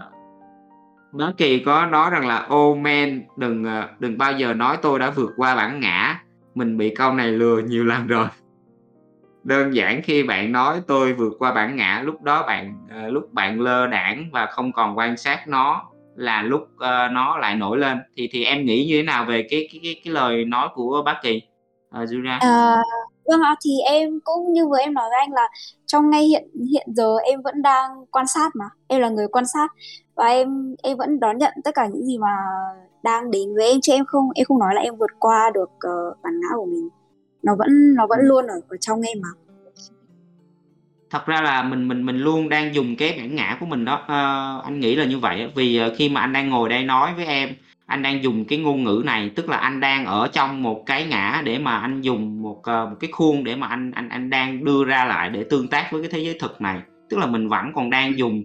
[1.11, 4.99] Bá Kỳ có nói rằng là ô man đừng ờ, đừng bao giờ nói tôi
[4.99, 6.19] đã vượt qua bản ngã.
[6.55, 8.27] Mình bị câu này lừa nhiều lần rồi.
[9.43, 13.61] Đơn giản khi bạn nói tôi vượt qua bản ngã lúc đó bạn lúc bạn
[13.61, 15.85] lơ đãng và không còn quan sát nó
[16.17, 17.97] là lúc ờ, nó lại nổi lên.
[18.15, 21.01] Thì thì em nghĩ như thế nào về cái cái cái, cái lời nói của
[21.05, 21.41] bác Kỳ
[22.01, 22.37] uh, Julia?
[22.39, 22.75] À,
[23.25, 25.47] vâng ạ, thì em cũng như vừa em nói với anh là
[25.85, 29.45] trong ngay hiện hiện giờ em vẫn đang quan sát mà em là người quan
[29.53, 29.67] sát.
[30.15, 32.35] Và em em vẫn đón nhận tất cả những gì mà
[33.03, 35.69] đang đến với em chứ em không em không nói là em vượt qua được
[35.69, 36.89] uh, bản ngã của mình.
[37.43, 39.29] Nó vẫn nó vẫn luôn ở ở trong em mà
[41.09, 43.95] thật ra là mình mình mình luôn đang dùng cái bản ngã của mình đó.
[43.95, 47.13] Uh, anh nghĩ là như vậy vì ờ, khi mà anh đang ngồi đây nói
[47.13, 47.49] với em
[47.85, 51.05] anh đang dùng cái ngôn ngữ này tức là anh đang ở trong một cái
[51.05, 54.29] ngã để mà anh dùng một ờ, một cái khuôn để mà anh anh anh
[54.29, 56.81] đang đưa ra lại để tương tác với cái thế giới thực này.
[57.09, 58.43] Tức là mình vẫn còn đang dùng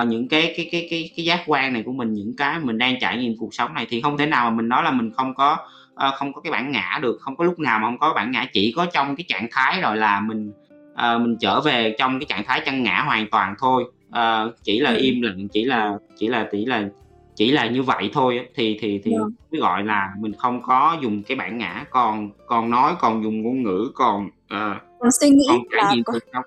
[0.00, 2.78] uh, những cái cái cái cái cái giác quan này của mình những cái mình
[2.78, 3.86] đang trải nghiệm cuộc sống này.
[3.90, 5.56] Thì không thể nào mà mình nói là mình không có
[5.92, 7.18] uh, không có cái bản ngã được.
[7.20, 9.80] Không có lúc nào mà không có bản ngã chỉ có trong cái trạng thái
[9.80, 10.52] rồi là mình
[10.98, 14.80] ờ, mình trở về trong cái trạng thái chân ngã hoàn toàn thôi Ờ, chỉ
[14.80, 14.96] là Ừ.
[14.96, 16.88] im lặng chỉ là chỉ là chỉ là
[17.36, 19.30] chỉ là như vậy thôi thì thì thì Vâng.
[19.52, 23.42] mới gọi là mình không có dùng cái bản ngã còn còn nói còn dùng
[23.42, 26.44] ngôn ngữ còn ờ, còn suy nghĩ còn trải nghiệm cuộc sống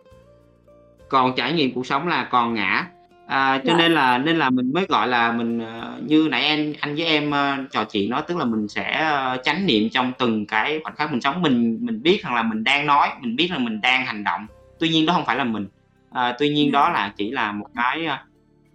[1.10, 2.88] còn trải nghiệm cuộc sống là còn ngã
[3.32, 3.78] à, cho Dạ.
[3.78, 7.06] nên là nên là mình mới gọi là mình ờ, như nãy anh anh với
[7.06, 10.80] em ờ, trò chuyện đó tức là mình sẽ ờ, chánh niệm trong từng cái
[10.84, 13.58] khoảnh khắc mình sống mình mình biết rằng là mình đang nói mình biết là
[13.58, 14.48] mình đang hành động
[14.80, 15.68] tuy nhiên đó không phải là mình
[16.10, 16.72] à, tuy nhiên Ừ.
[16.74, 18.18] đó là chỉ là một cái ờ,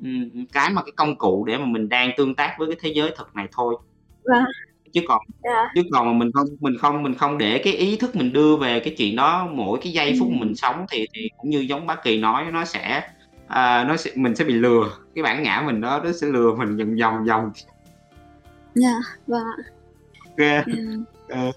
[0.02, 2.92] ừm, cái mà cái công cụ để mà mình đang tương tác với cái thế
[2.94, 3.74] giới thực này thôi
[4.24, 4.44] Vâng.
[4.92, 5.68] chứ còn Dạ.
[5.74, 8.56] chứ còn mà mình không mình không mình không để cái ý thức mình đưa
[8.56, 11.58] về cái chuyện đó mỗi cái giây phút mà mình sống thì thì cũng như
[11.60, 13.02] giống bác kỳ nói nó sẽ
[13.48, 14.90] à, nó sẽ mình sẽ bị lừa.
[15.14, 17.52] Cái bản ngã mình đó nó sẽ lừa mình vòng vòng vòng.
[18.74, 18.94] Dạ,
[19.26, 19.44] vâng
[20.36, 20.66] ok.
[20.66, 20.72] Ừ.
[21.28, 21.52] Ờ,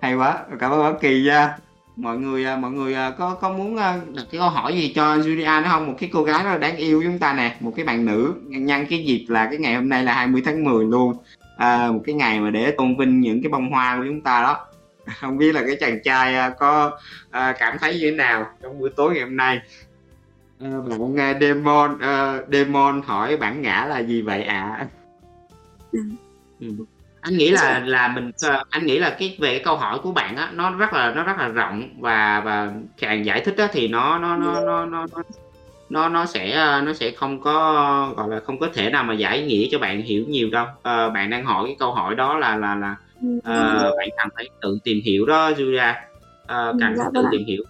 [0.00, 0.44] hay quá.
[0.58, 1.56] Cảm ơn bác kỳ nha.
[1.96, 4.92] Mọi người à, mọi người à, có có muốn à, đặt cái câu hỏi gì
[4.94, 5.86] cho Julia nữa không?
[5.86, 7.56] Một cái cô gái rất là đáng yêu chúng ta nè.
[7.60, 8.34] Một cái bạn nữ.
[8.46, 11.16] Nhân cái dịp là cái ngày hôm nay là 20 tháng 10 luôn.
[11.56, 14.42] À, một cái ngày mà để tôn vinh những cái bông hoa của chúng ta
[14.42, 14.66] đó.
[15.20, 16.98] Không biết là cái chàng trai có
[17.32, 19.60] cảm thấy như thế nào trong buổi tối ngày hôm nay
[20.60, 24.76] à, bạn nghe demon uh, demon hỏi bản ngã là gì vậy ạ?
[24.78, 24.86] À?
[26.60, 26.68] ừ.
[27.20, 28.30] anh nghĩ là là mình
[28.70, 31.22] anh nghĩ là cái về cái câu hỏi của bạn á nó rất là nó
[31.22, 35.06] rất là rộng và và càng giải thích á thì nó nó nó nó nó,
[35.88, 39.14] nó nó sẽ ờ, nó sẽ không có gọi là không có thể nào mà
[39.14, 40.66] giải nghĩa cho bạn hiểu nhiều đâu.
[40.82, 42.96] À, bạn đang hỏi cái câu hỏi đó là là là
[43.36, 43.94] uh, ừ.
[43.98, 45.92] bạn cần phải tự tìm hiểu đó Julia.
[46.42, 47.62] Uh, cần dạ, tự vâng tìm hiểu.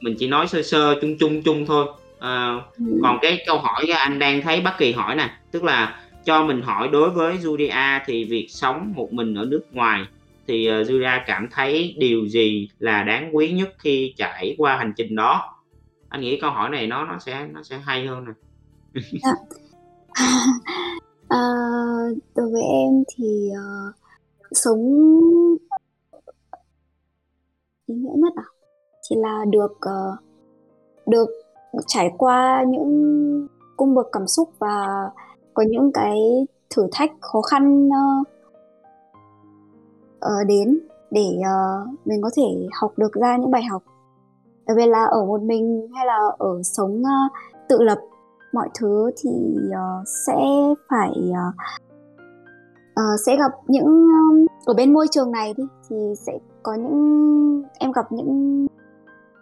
[0.00, 1.86] Mình chỉ nói sơ sơ chung chung chung thôi
[2.20, 2.54] à,
[3.02, 6.62] còn cái câu hỏi anh đang thấy bất kỳ hỏi nè tức là cho mình
[6.62, 10.04] hỏi đối với Julia thì việc sống một mình ở nước ngoài
[10.46, 14.92] thì uh, Julia cảm thấy điều gì là đáng quý nhất khi trải qua hành
[14.96, 15.56] trình đó?
[16.08, 18.32] Anh nghĩ câu hỏi này nó nó sẽ nó sẽ hay hơn nè.
[21.28, 21.38] À,
[22.36, 23.94] đối với em thì uh,
[24.52, 24.78] sống
[27.86, 28.48] ý nghĩa nhất à?
[29.02, 30.20] Chỉ là được uh,
[31.06, 31.28] được
[31.86, 35.10] trải qua những cung bậc cảm xúc và
[35.54, 38.28] có những cái thử thách khó khăn uh,
[40.26, 40.78] uh, đến
[41.10, 43.82] để uh, mình có thể học được ra những bài học.
[44.66, 47.32] Đặc biệt là ở một mình hay là ở sống uh,
[47.68, 47.98] tự lập
[48.52, 49.30] mọi thứ thì
[49.68, 50.38] uh, sẽ
[50.88, 51.54] phải uh,
[52.90, 57.62] uh, sẽ gặp những um, ở bên môi trường này đi thì sẽ có những
[57.78, 58.60] em gặp những,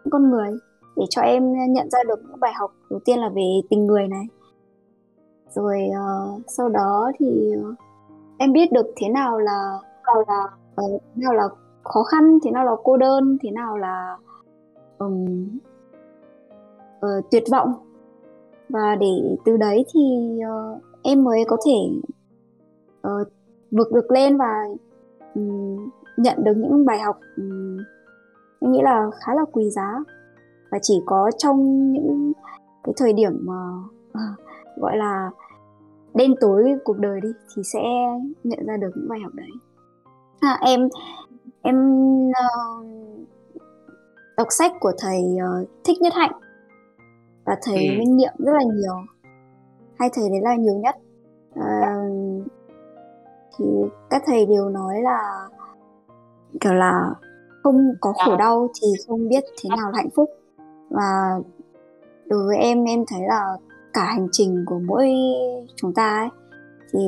[0.05, 0.51] những con người
[0.99, 4.09] để cho em nhận ra được những bài học đầu tiên là về tình người
[4.09, 4.25] này.
[5.51, 7.79] Rồi uh, sau đó thì uh,
[8.39, 10.45] em biết được thế nào là nào là
[10.85, 11.49] uh, thế nào là
[11.85, 14.17] khó khăn thế nào là cô đơn thế nào là
[14.99, 15.49] um,
[16.97, 17.73] uh, tuyệt vọng.
[18.69, 20.01] Và để từ đấy thì
[20.39, 21.73] uh, em mới có thể
[23.09, 23.29] uh,
[23.71, 24.65] vượt được lên và
[25.35, 27.79] um, nhận được những bài học um,
[28.61, 29.95] em nghĩ là khá là quý giá
[30.71, 32.33] và chỉ có trong những
[32.85, 33.73] cái thời điểm mà
[34.09, 34.39] uh,
[34.77, 35.31] gọi là
[36.15, 37.81] đen tối cuộc đời đi thì sẽ
[38.45, 39.51] nhận ra được những bài học đấy.
[40.41, 40.89] À, em
[41.63, 41.77] em
[42.29, 42.87] uh,
[44.37, 46.33] đọc sách của thầy uh, thích nhất hạnh.
[47.45, 47.99] Và thầy ừ.
[47.99, 48.95] minh niệm rất là nhiều.
[49.99, 50.97] Hai thầy đấy là nhiều nhất.
[51.59, 52.47] Uh,
[53.59, 53.65] thì
[54.11, 55.49] các thầy đều nói là
[56.61, 57.15] kiểu là
[57.63, 60.31] không có khổ đau thì không biết thế nào là hạnh phúc
[60.91, 61.41] và
[62.27, 63.57] đối với em em thấy là
[63.93, 65.09] cả hành trình của mỗi
[65.77, 66.29] chúng ta ấy
[66.93, 67.01] thì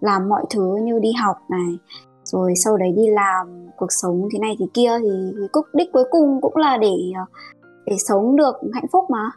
[0.00, 1.78] làm mọi thứ như đi học này
[2.24, 5.92] rồi sau đấy đi làm cuộc sống thế này thế kia thì, thì cúc đích
[5.92, 7.24] cuối cùng cũng là để ờ,
[7.86, 9.30] để sống được hạnh phúc mà.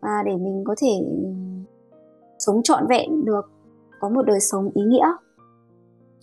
[0.00, 1.32] Và để mình có thể ừ,
[2.38, 3.50] sống trọn vẹn được
[4.00, 5.06] có một đời sống ý nghĩa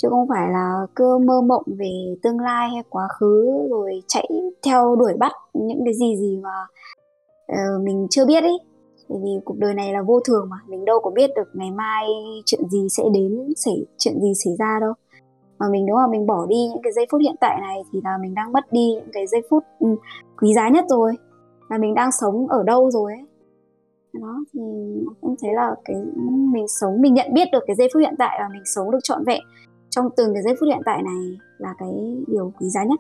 [0.06, 4.28] chứ không phải là cứ mơ mộng về tương lai hay quá khứ rồi chạy
[4.66, 6.66] theo đuổi bắt những cái gì gì mà
[7.52, 8.60] uh, mình chưa biết ấy
[9.10, 11.72] bởi vì cuộc đời này là vô thường mà mình đâu có biết được ngày
[11.72, 12.06] mai
[12.46, 14.94] chuyện gì sẽ đến xảy chuyện gì xảy ra đâu.
[15.60, 18.00] Mà mình nếu mà mình bỏ đi những cái giây phút hiện tại này thì
[18.04, 19.88] là mình đang mất đi những cái giây phút ừ,
[20.42, 21.14] quý giá nhất rồi.
[21.70, 23.26] Là mình đang sống ở đâu rồi ấy.
[24.14, 24.62] Đó thì
[25.22, 25.96] em thấy là cái
[26.54, 29.00] mình sống mình nhận biết được cái giây phút hiện tại và mình sống được
[29.04, 29.42] trọn vẹn
[29.96, 31.90] trong từng cái giây phút hiện tại này là cái
[32.28, 33.00] điều quý giá nhất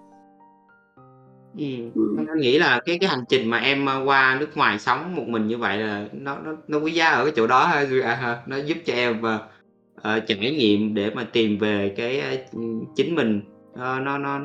[1.58, 2.28] Ừm, Ừm.
[2.28, 5.24] anh nghĩ là cái cái hành trình mà em, ơ, qua nước ngoài sống một
[5.28, 8.44] mình như vậy là nó nó nó quý giá ở cái chỗ đó ha, à,
[8.48, 9.40] nó giúp cho em, ờ,
[10.02, 12.36] ờ, trải nghiệm để mà tìm về cái, ơ,
[12.96, 13.42] chính mình,
[13.74, 14.40] ơ, nó nó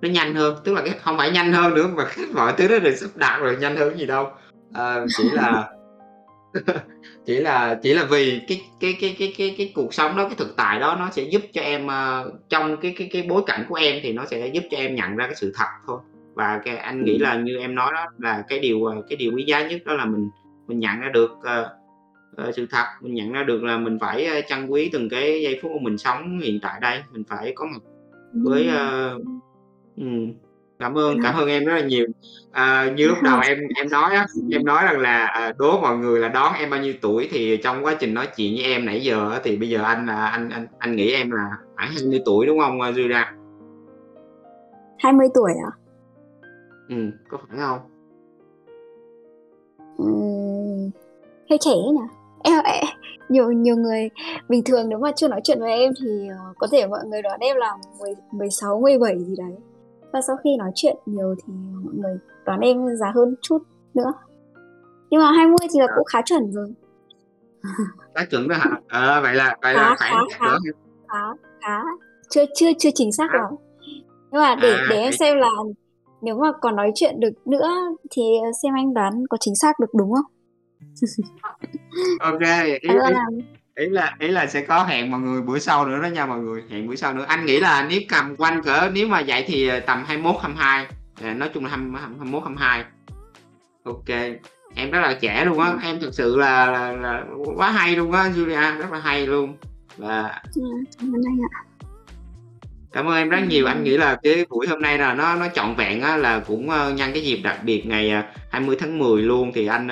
[0.00, 2.04] nó nhanh hơn, tức là cái không phải nhanh hơn nữa mà
[2.34, 4.28] mọi thứ nó được sắp đặt rồi, nhanh hơn gì đâu.
[4.74, 5.72] Ờ, chỉ là
[7.26, 10.34] chỉ là chỉ là vì cái cái cái cái cái cái cuộc sống đó, cái
[10.38, 13.64] thực tại đó nó sẽ giúp cho em, ơ, trong cái cái cái bối cảnh
[13.68, 15.98] của em thì nó sẽ giúp cho em nhận ra cái sự thật thôi.
[16.34, 19.32] Và cái anh nghĩ là như em nói đó là cái điều, ờ, cái điều
[19.34, 20.30] quý giá nhất đó là mình
[20.66, 21.76] mình nhận ra được, ờ,
[22.36, 25.58] ờ, sự thật, mình nhận ra được là mình phải, trân quý từng cái giây
[25.62, 27.78] phút của mình sống hiện tại đây, mình phải có mặt
[28.32, 29.18] với, ơ
[29.96, 30.32] ừm.
[30.78, 32.06] Cảm ơn, cảm ơn em rất là nhiều.
[32.50, 35.96] À, như lúc đầu em em nói á, em nói rằng là, à, đố mọi
[35.96, 38.84] người là đoán em bao nhiêu tuổi thì trong quá trình nói chuyện với em
[38.86, 42.22] nãy giờ thì bây giờ anh là anh anh anh nghĩ em là khoảng 20
[42.24, 43.24] tuổi, đúng hông, a, Julia?
[44.98, 45.70] 20 tuổi à?
[46.88, 47.78] Ừm, có phải hông?
[49.98, 50.90] Ừm,
[51.50, 52.02] hơi trẻ nhỉ?
[52.42, 52.84] Em em
[53.28, 54.10] nhiều nhiều người
[54.48, 57.22] bình thường nếu mà chưa nói chuyện với em thì, ờ, có thể mọi người
[57.22, 59.56] đoán em là mười mười sáu, mười bảy gì đấy
[60.12, 61.52] và sau khi nói chuyện nhiều thì
[61.84, 63.58] mọi người đoán em già hơn chút
[63.94, 64.12] nữa.
[65.10, 66.66] Nhưng mà 20 thì là cũng khá chuẩn rồi.
[68.14, 68.80] Khá chuẩn rồi hả?
[68.88, 70.46] Ờ vậy là vậy khá, là khá, khá,
[71.08, 71.82] khá khá.
[72.30, 73.50] Chưa chưa chưa chính xác lắm.
[74.30, 75.50] Nhưng mà để à, để em xem là
[76.20, 77.68] nếu mà còn nói chuyện được nữa
[78.10, 78.22] thì
[78.62, 80.32] xem anh đoán có chính xác được đúng không?
[82.20, 82.90] Ok ý, ý,
[83.78, 86.38] ý là ý là sẽ có hẹn mọi người bữa sau nữa đó nha mọi
[86.38, 87.24] người hẹn bữa sau nữa.
[87.28, 90.86] Anh nghĩ là nếu cầm quanh cỡ nếu mà vậy thì tầm 21 22
[91.22, 92.84] à, nói chung là 20, 21 22
[93.84, 94.38] ok
[94.74, 97.24] em rất là trẻ luôn á em thực sự là, là, là
[97.56, 99.56] quá hay luôn á Julia rất là hay luôn.
[99.96, 100.62] Và ừ,
[102.92, 103.66] cảm ơn em rất nhiều.
[103.66, 106.68] Anh nghĩ là cái buổi hôm nay là nó nó trọn vẹn á là cũng
[106.68, 109.88] uh, nhân cái dịp đặc biệt ngày uh, 20 tháng 10 luôn thì anh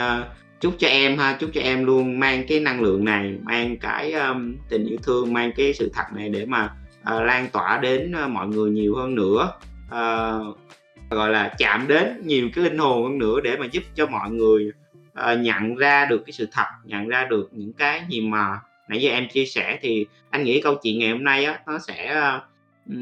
[0.61, 4.13] chúc cho em ha chúc cho em luôn mang cái năng lượng này mang cái
[4.13, 6.75] um, tình yêu thương mang cái sự thật này để mà
[7.15, 9.53] uh, lan tỏa đến uh, mọi người nhiều hơn nữa.
[9.87, 10.59] Uh,
[11.11, 14.31] gọi là chạm đến nhiều cái linh hồn hơn nữa để mà giúp cho mọi
[14.31, 14.71] người
[15.33, 19.03] uh, nhận ra được cái sự thật nhận ra được những cái gì mà nãy
[19.03, 19.79] giờ em chia sẻ.
[19.83, 22.31] Thì anh nghĩ câu chuyện ngày hôm nay á nó sẽ
[22.89, 22.97] uh,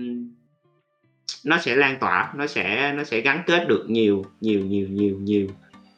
[1.45, 5.17] nó sẽ lan tỏa nó sẽ nó sẽ gắn kết được nhiều nhiều nhiều nhiều
[5.19, 5.47] nhiều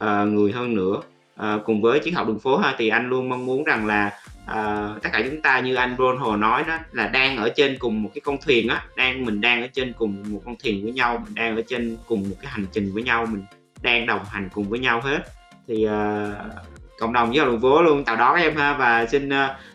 [0.03, 1.01] uh, người hơn nữa.
[1.37, 4.11] Ờ, cùng với chiến học đường phố ha thì anh luôn mong muốn rằng là
[4.45, 7.77] à, tất cả chúng ta như anh Ron Hồ nói đó là đang ở trên
[7.79, 10.83] cùng một cái con thuyền á đang mình đang ở trên cùng một con thuyền
[10.83, 13.43] với nhau mình đang ở trên cùng một cái hành trình với nhau mình
[13.81, 15.19] đang đồng hành cùng với nhau hết.
[15.67, 16.31] Thì à,
[16.99, 19.29] cộng đồng với đường phố luôn chào đón em ha và xin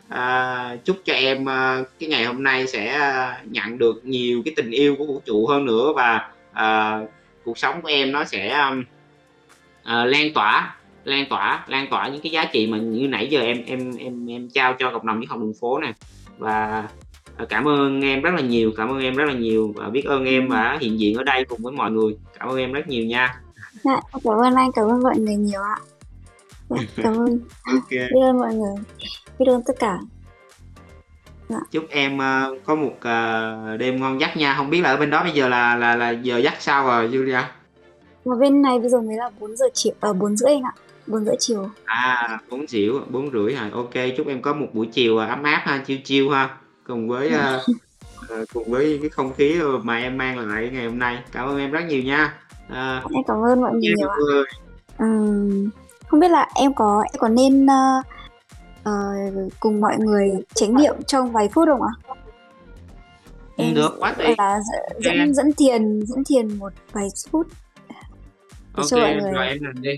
[0.09, 4.55] à, chúc cho em à, cái ngày hôm nay sẽ à, nhận được nhiều cái
[4.57, 7.01] tình yêu của vũ trụ hơn nữa và à,
[7.45, 8.49] cuộc sống của em nó sẽ
[9.83, 13.41] à, lan tỏa lan tỏa lan tỏa những cái giá trị mà như nãy giờ
[13.41, 15.93] em em em em trao cho cộng đồng những học đường phố này
[16.39, 16.89] và
[17.37, 20.05] à, cảm ơn em rất là nhiều cảm ơn em rất là nhiều và biết
[20.05, 22.17] ơn em đã hiện diện ở đây cùng với mọi người.
[22.39, 23.41] Cảm ơn em rất nhiều nha.
[23.85, 25.77] Dạ, cảm ơn anh cảm ơn mọi người nhiều ạ.
[26.69, 27.41] Dạ, cảm ơn.
[27.67, 28.09] Okay.
[28.15, 28.75] biết ơn mọi người
[29.39, 29.99] biết ơn tất cả.
[31.49, 31.59] Dạ.
[31.71, 34.55] chúc em uh, có một uh, đêm ngon giấc nha.
[34.57, 37.09] Không biết là ở bên đó bây giờ là là là giờ giấc sao rồi
[37.09, 37.43] Julia?
[38.25, 40.75] Mà bên này bây giờ mới là 4 giờ chiều uh, 4 rưỡi anh ạ
[41.07, 43.71] 4 rưỡi chiều À, 4 xỉu, 4 rưỡi hả?
[43.73, 46.57] Ok, chúc em có một buổi chiều à, ấm áp ha, chiêu chiêu ha.
[46.87, 51.19] Cùng với uh, cùng với cái không khí mà em mang lại ngày hôm nay.
[51.33, 52.35] Cảm ơn em rất nhiều nha.
[52.69, 54.17] À, em cảm ơn mọi người nhiều ạ.
[55.05, 55.71] Uhm,
[56.07, 58.07] không biết là em có em có nên uh,
[58.89, 62.15] uh, cùng mọi người trải nghiệm trong vài phút không ạ?
[63.57, 64.27] Em được quá tùy.
[64.39, 64.61] Là
[64.99, 67.47] dẫn, dẫn dẫn tiền dẫn tiền một vài phút.
[68.75, 69.91] Ok, rồi em làm đi.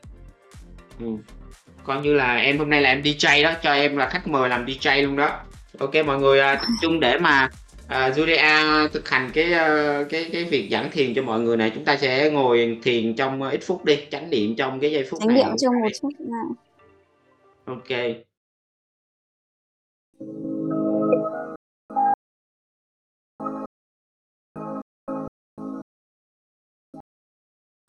[1.01, 1.07] Ừ.
[1.85, 4.49] Coi như là em hôm nay là em DJ đó, cho em là khách mời
[4.49, 5.41] làm DJ luôn đó.
[5.79, 7.51] Ok mọi người uh, tập trung để mà
[7.85, 11.73] uh, Julia thực hành cái uh, cái cái việc giảng thiền cho mọi người này.
[11.75, 15.07] Chúng ta sẽ ngồi thiền trong uh, ít phút đi, chánh niệm trong cái giây
[15.11, 15.39] phút chánh này.
[15.39, 16.45] Chánh niệm trong một phút này.
[17.65, 17.89] Ok.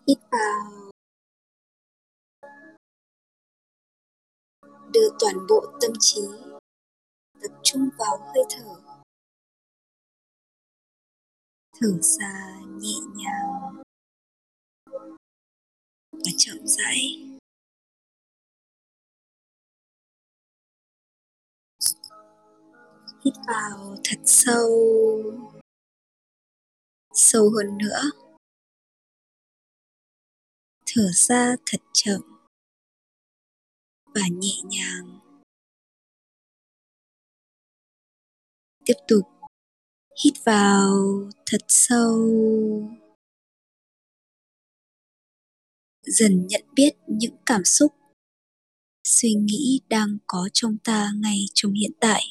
[0.07, 0.84] Hít vào
[4.95, 6.21] đưa toàn bộ tâm trí,
[7.41, 8.75] tập trung vào hơi thở.
[11.79, 13.81] Thở ra nhẹ nhàng
[16.11, 17.29] và chậm rãi.
[23.25, 24.69] Hít vào thật sâu
[27.13, 28.01] sâu hơn nữa.
[30.85, 32.34] Thở ra thật chậm
[34.15, 35.19] và nhẹ nhàng.
[38.85, 39.23] Tiếp tục.
[40.23, 40.93] Hít vào
[41.45, 42.31] thật sâu.
[46.03, 47.93] Dần nhận biết những cảm xúc,
[49.03, 52.21] suy nghĩ đang có trong ta ngay trong hiện tại.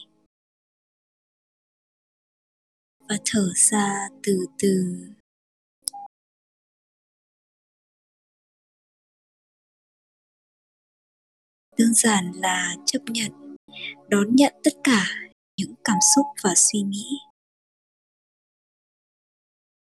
[3.09, 4.97] Và thở ra từ từ.
[11.79, 13.57] Đơn giản là chấp nhận,
[14.09, 15.07] đón nhận tất cả
[15.57, 17.07] những cảm xúc và suy nghĩ.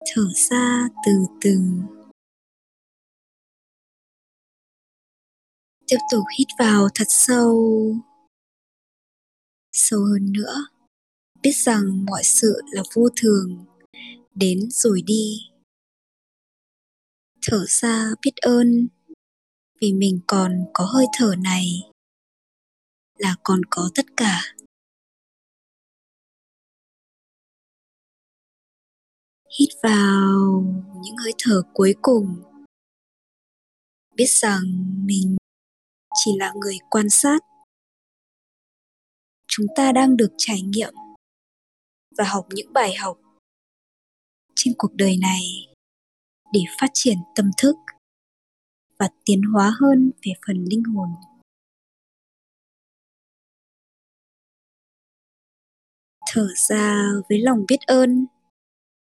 [0.06, 1.11] Thở ra từ
[1.41, 1.60] từ.
[5.88, 7.95] Tiếp tục hít vào thật sâu.
[9.72, 10.56] Sâu hơn nữa,
[11.41, 13.65] biết rằng mọi sự là vô thường,
[14.35, 15.39] đến rồi đi.
[17.41, 18.88] Thở ra biết ơn
[19.81, 21.65] vì mình còn có hơi thở này,
[23.18, 24.56] là còn có tất cả.
[29.60, 30.64] Hít vào
[31.03, 32.43] những hơi thở cuối cùng.
[34.15, 34.61] Biết rằng
[35.06, 35.38] mình
[36.15, 37.39] chỉ là người quan sát.
[39.47, 40.93] Chúng ta đang được trải nghiệm
[42.18, 43.18] và học những bài học
[44.56, 45.41] trên cuộc đời này
[46.53, 47.76] để phát triển tâm thức
[48.99, 51.09] và tiến hóa hơn về phần linh hồn.
[56.31, 58.26] Thở ra với lòng biết ơn,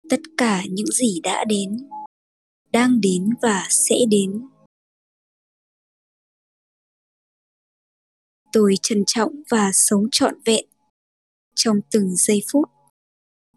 [0.09, 1.89] tất cả những gì đã đến,
[2.71, 4.47] đang đến và sẽ đến.
[8.53, 10.65] Tôi trân trọng và sống trọn vẹn
[11.55, 12.69] trong từng giây phút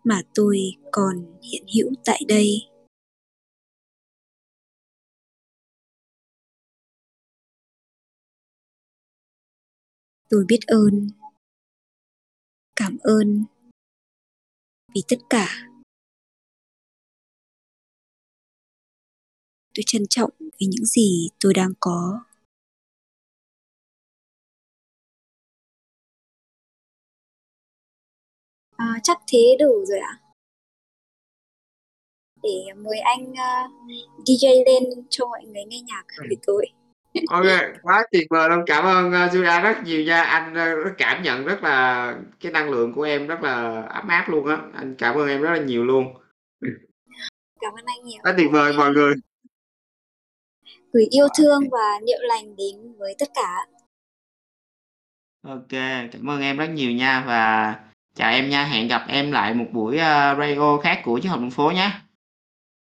[0.04, 0.58] mà tôi
[0.92, 2.73] còn hiện hữu tại đây.
[10.28, 11.08] Tôi biết ơn.
[12.76, 13.44] Cảm ơn.
[14.94, 15.70] Vì tất cả.
[19.74, 22.24] Tôi trân trọng vì những gì tôi đang có.
[28.76, 30.20] À, chắc thế đủ rồi ạ.
[32.42, 33.70] Để mời anh uh,
[34.24, 36.66] DJ lên cho mọi người nghe nhạc buổi tối
[37.28, 37.44] ok
[37.82, 38.64] quá tuyệt vời luôn.
[38.66, 40.22] Cảm ơn uh, Julia rất nhiều nha.
[40.22, 44.28] Anh uh, cảm nhận rất là cái năng lượng của em rất là ấm áp
[44.28, 44.58] luôn á.
[44.74, 46.14] Anh cảm ơn em rất là nhiều luôn.
[47.60, 48.20] Cảm ơn anh nhiều.
[48.24, 49.14] Rất tuyệt vời mọi người.
[50.92, 53.66] Gửi yêu thương và niệm lành đến với tất cả.
[55.42, 55.70] Ok
[56.12, 57.74] cảm ơn em rất nhiều nha và
[58.14, 58.64] chào em nha.
[58.64, 61.90] Hẹn gặp em lại một buổi uh, radio khác của chiếc học đường phố nhé.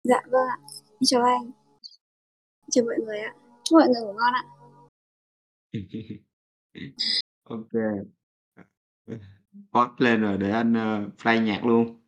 [0.04, 0.58] Dạ vâng ạ.
[1.04, 1.50] Chào anh.
[2.70, 3.32] Chào mọi người ạ
[3.64, 4.42] chúc mọi người ngủ ngon ạ.
[7.42, 7.72] Ok.
[9.72, 12.03] Hot lên rồi để anh uh, play nhạc luôn.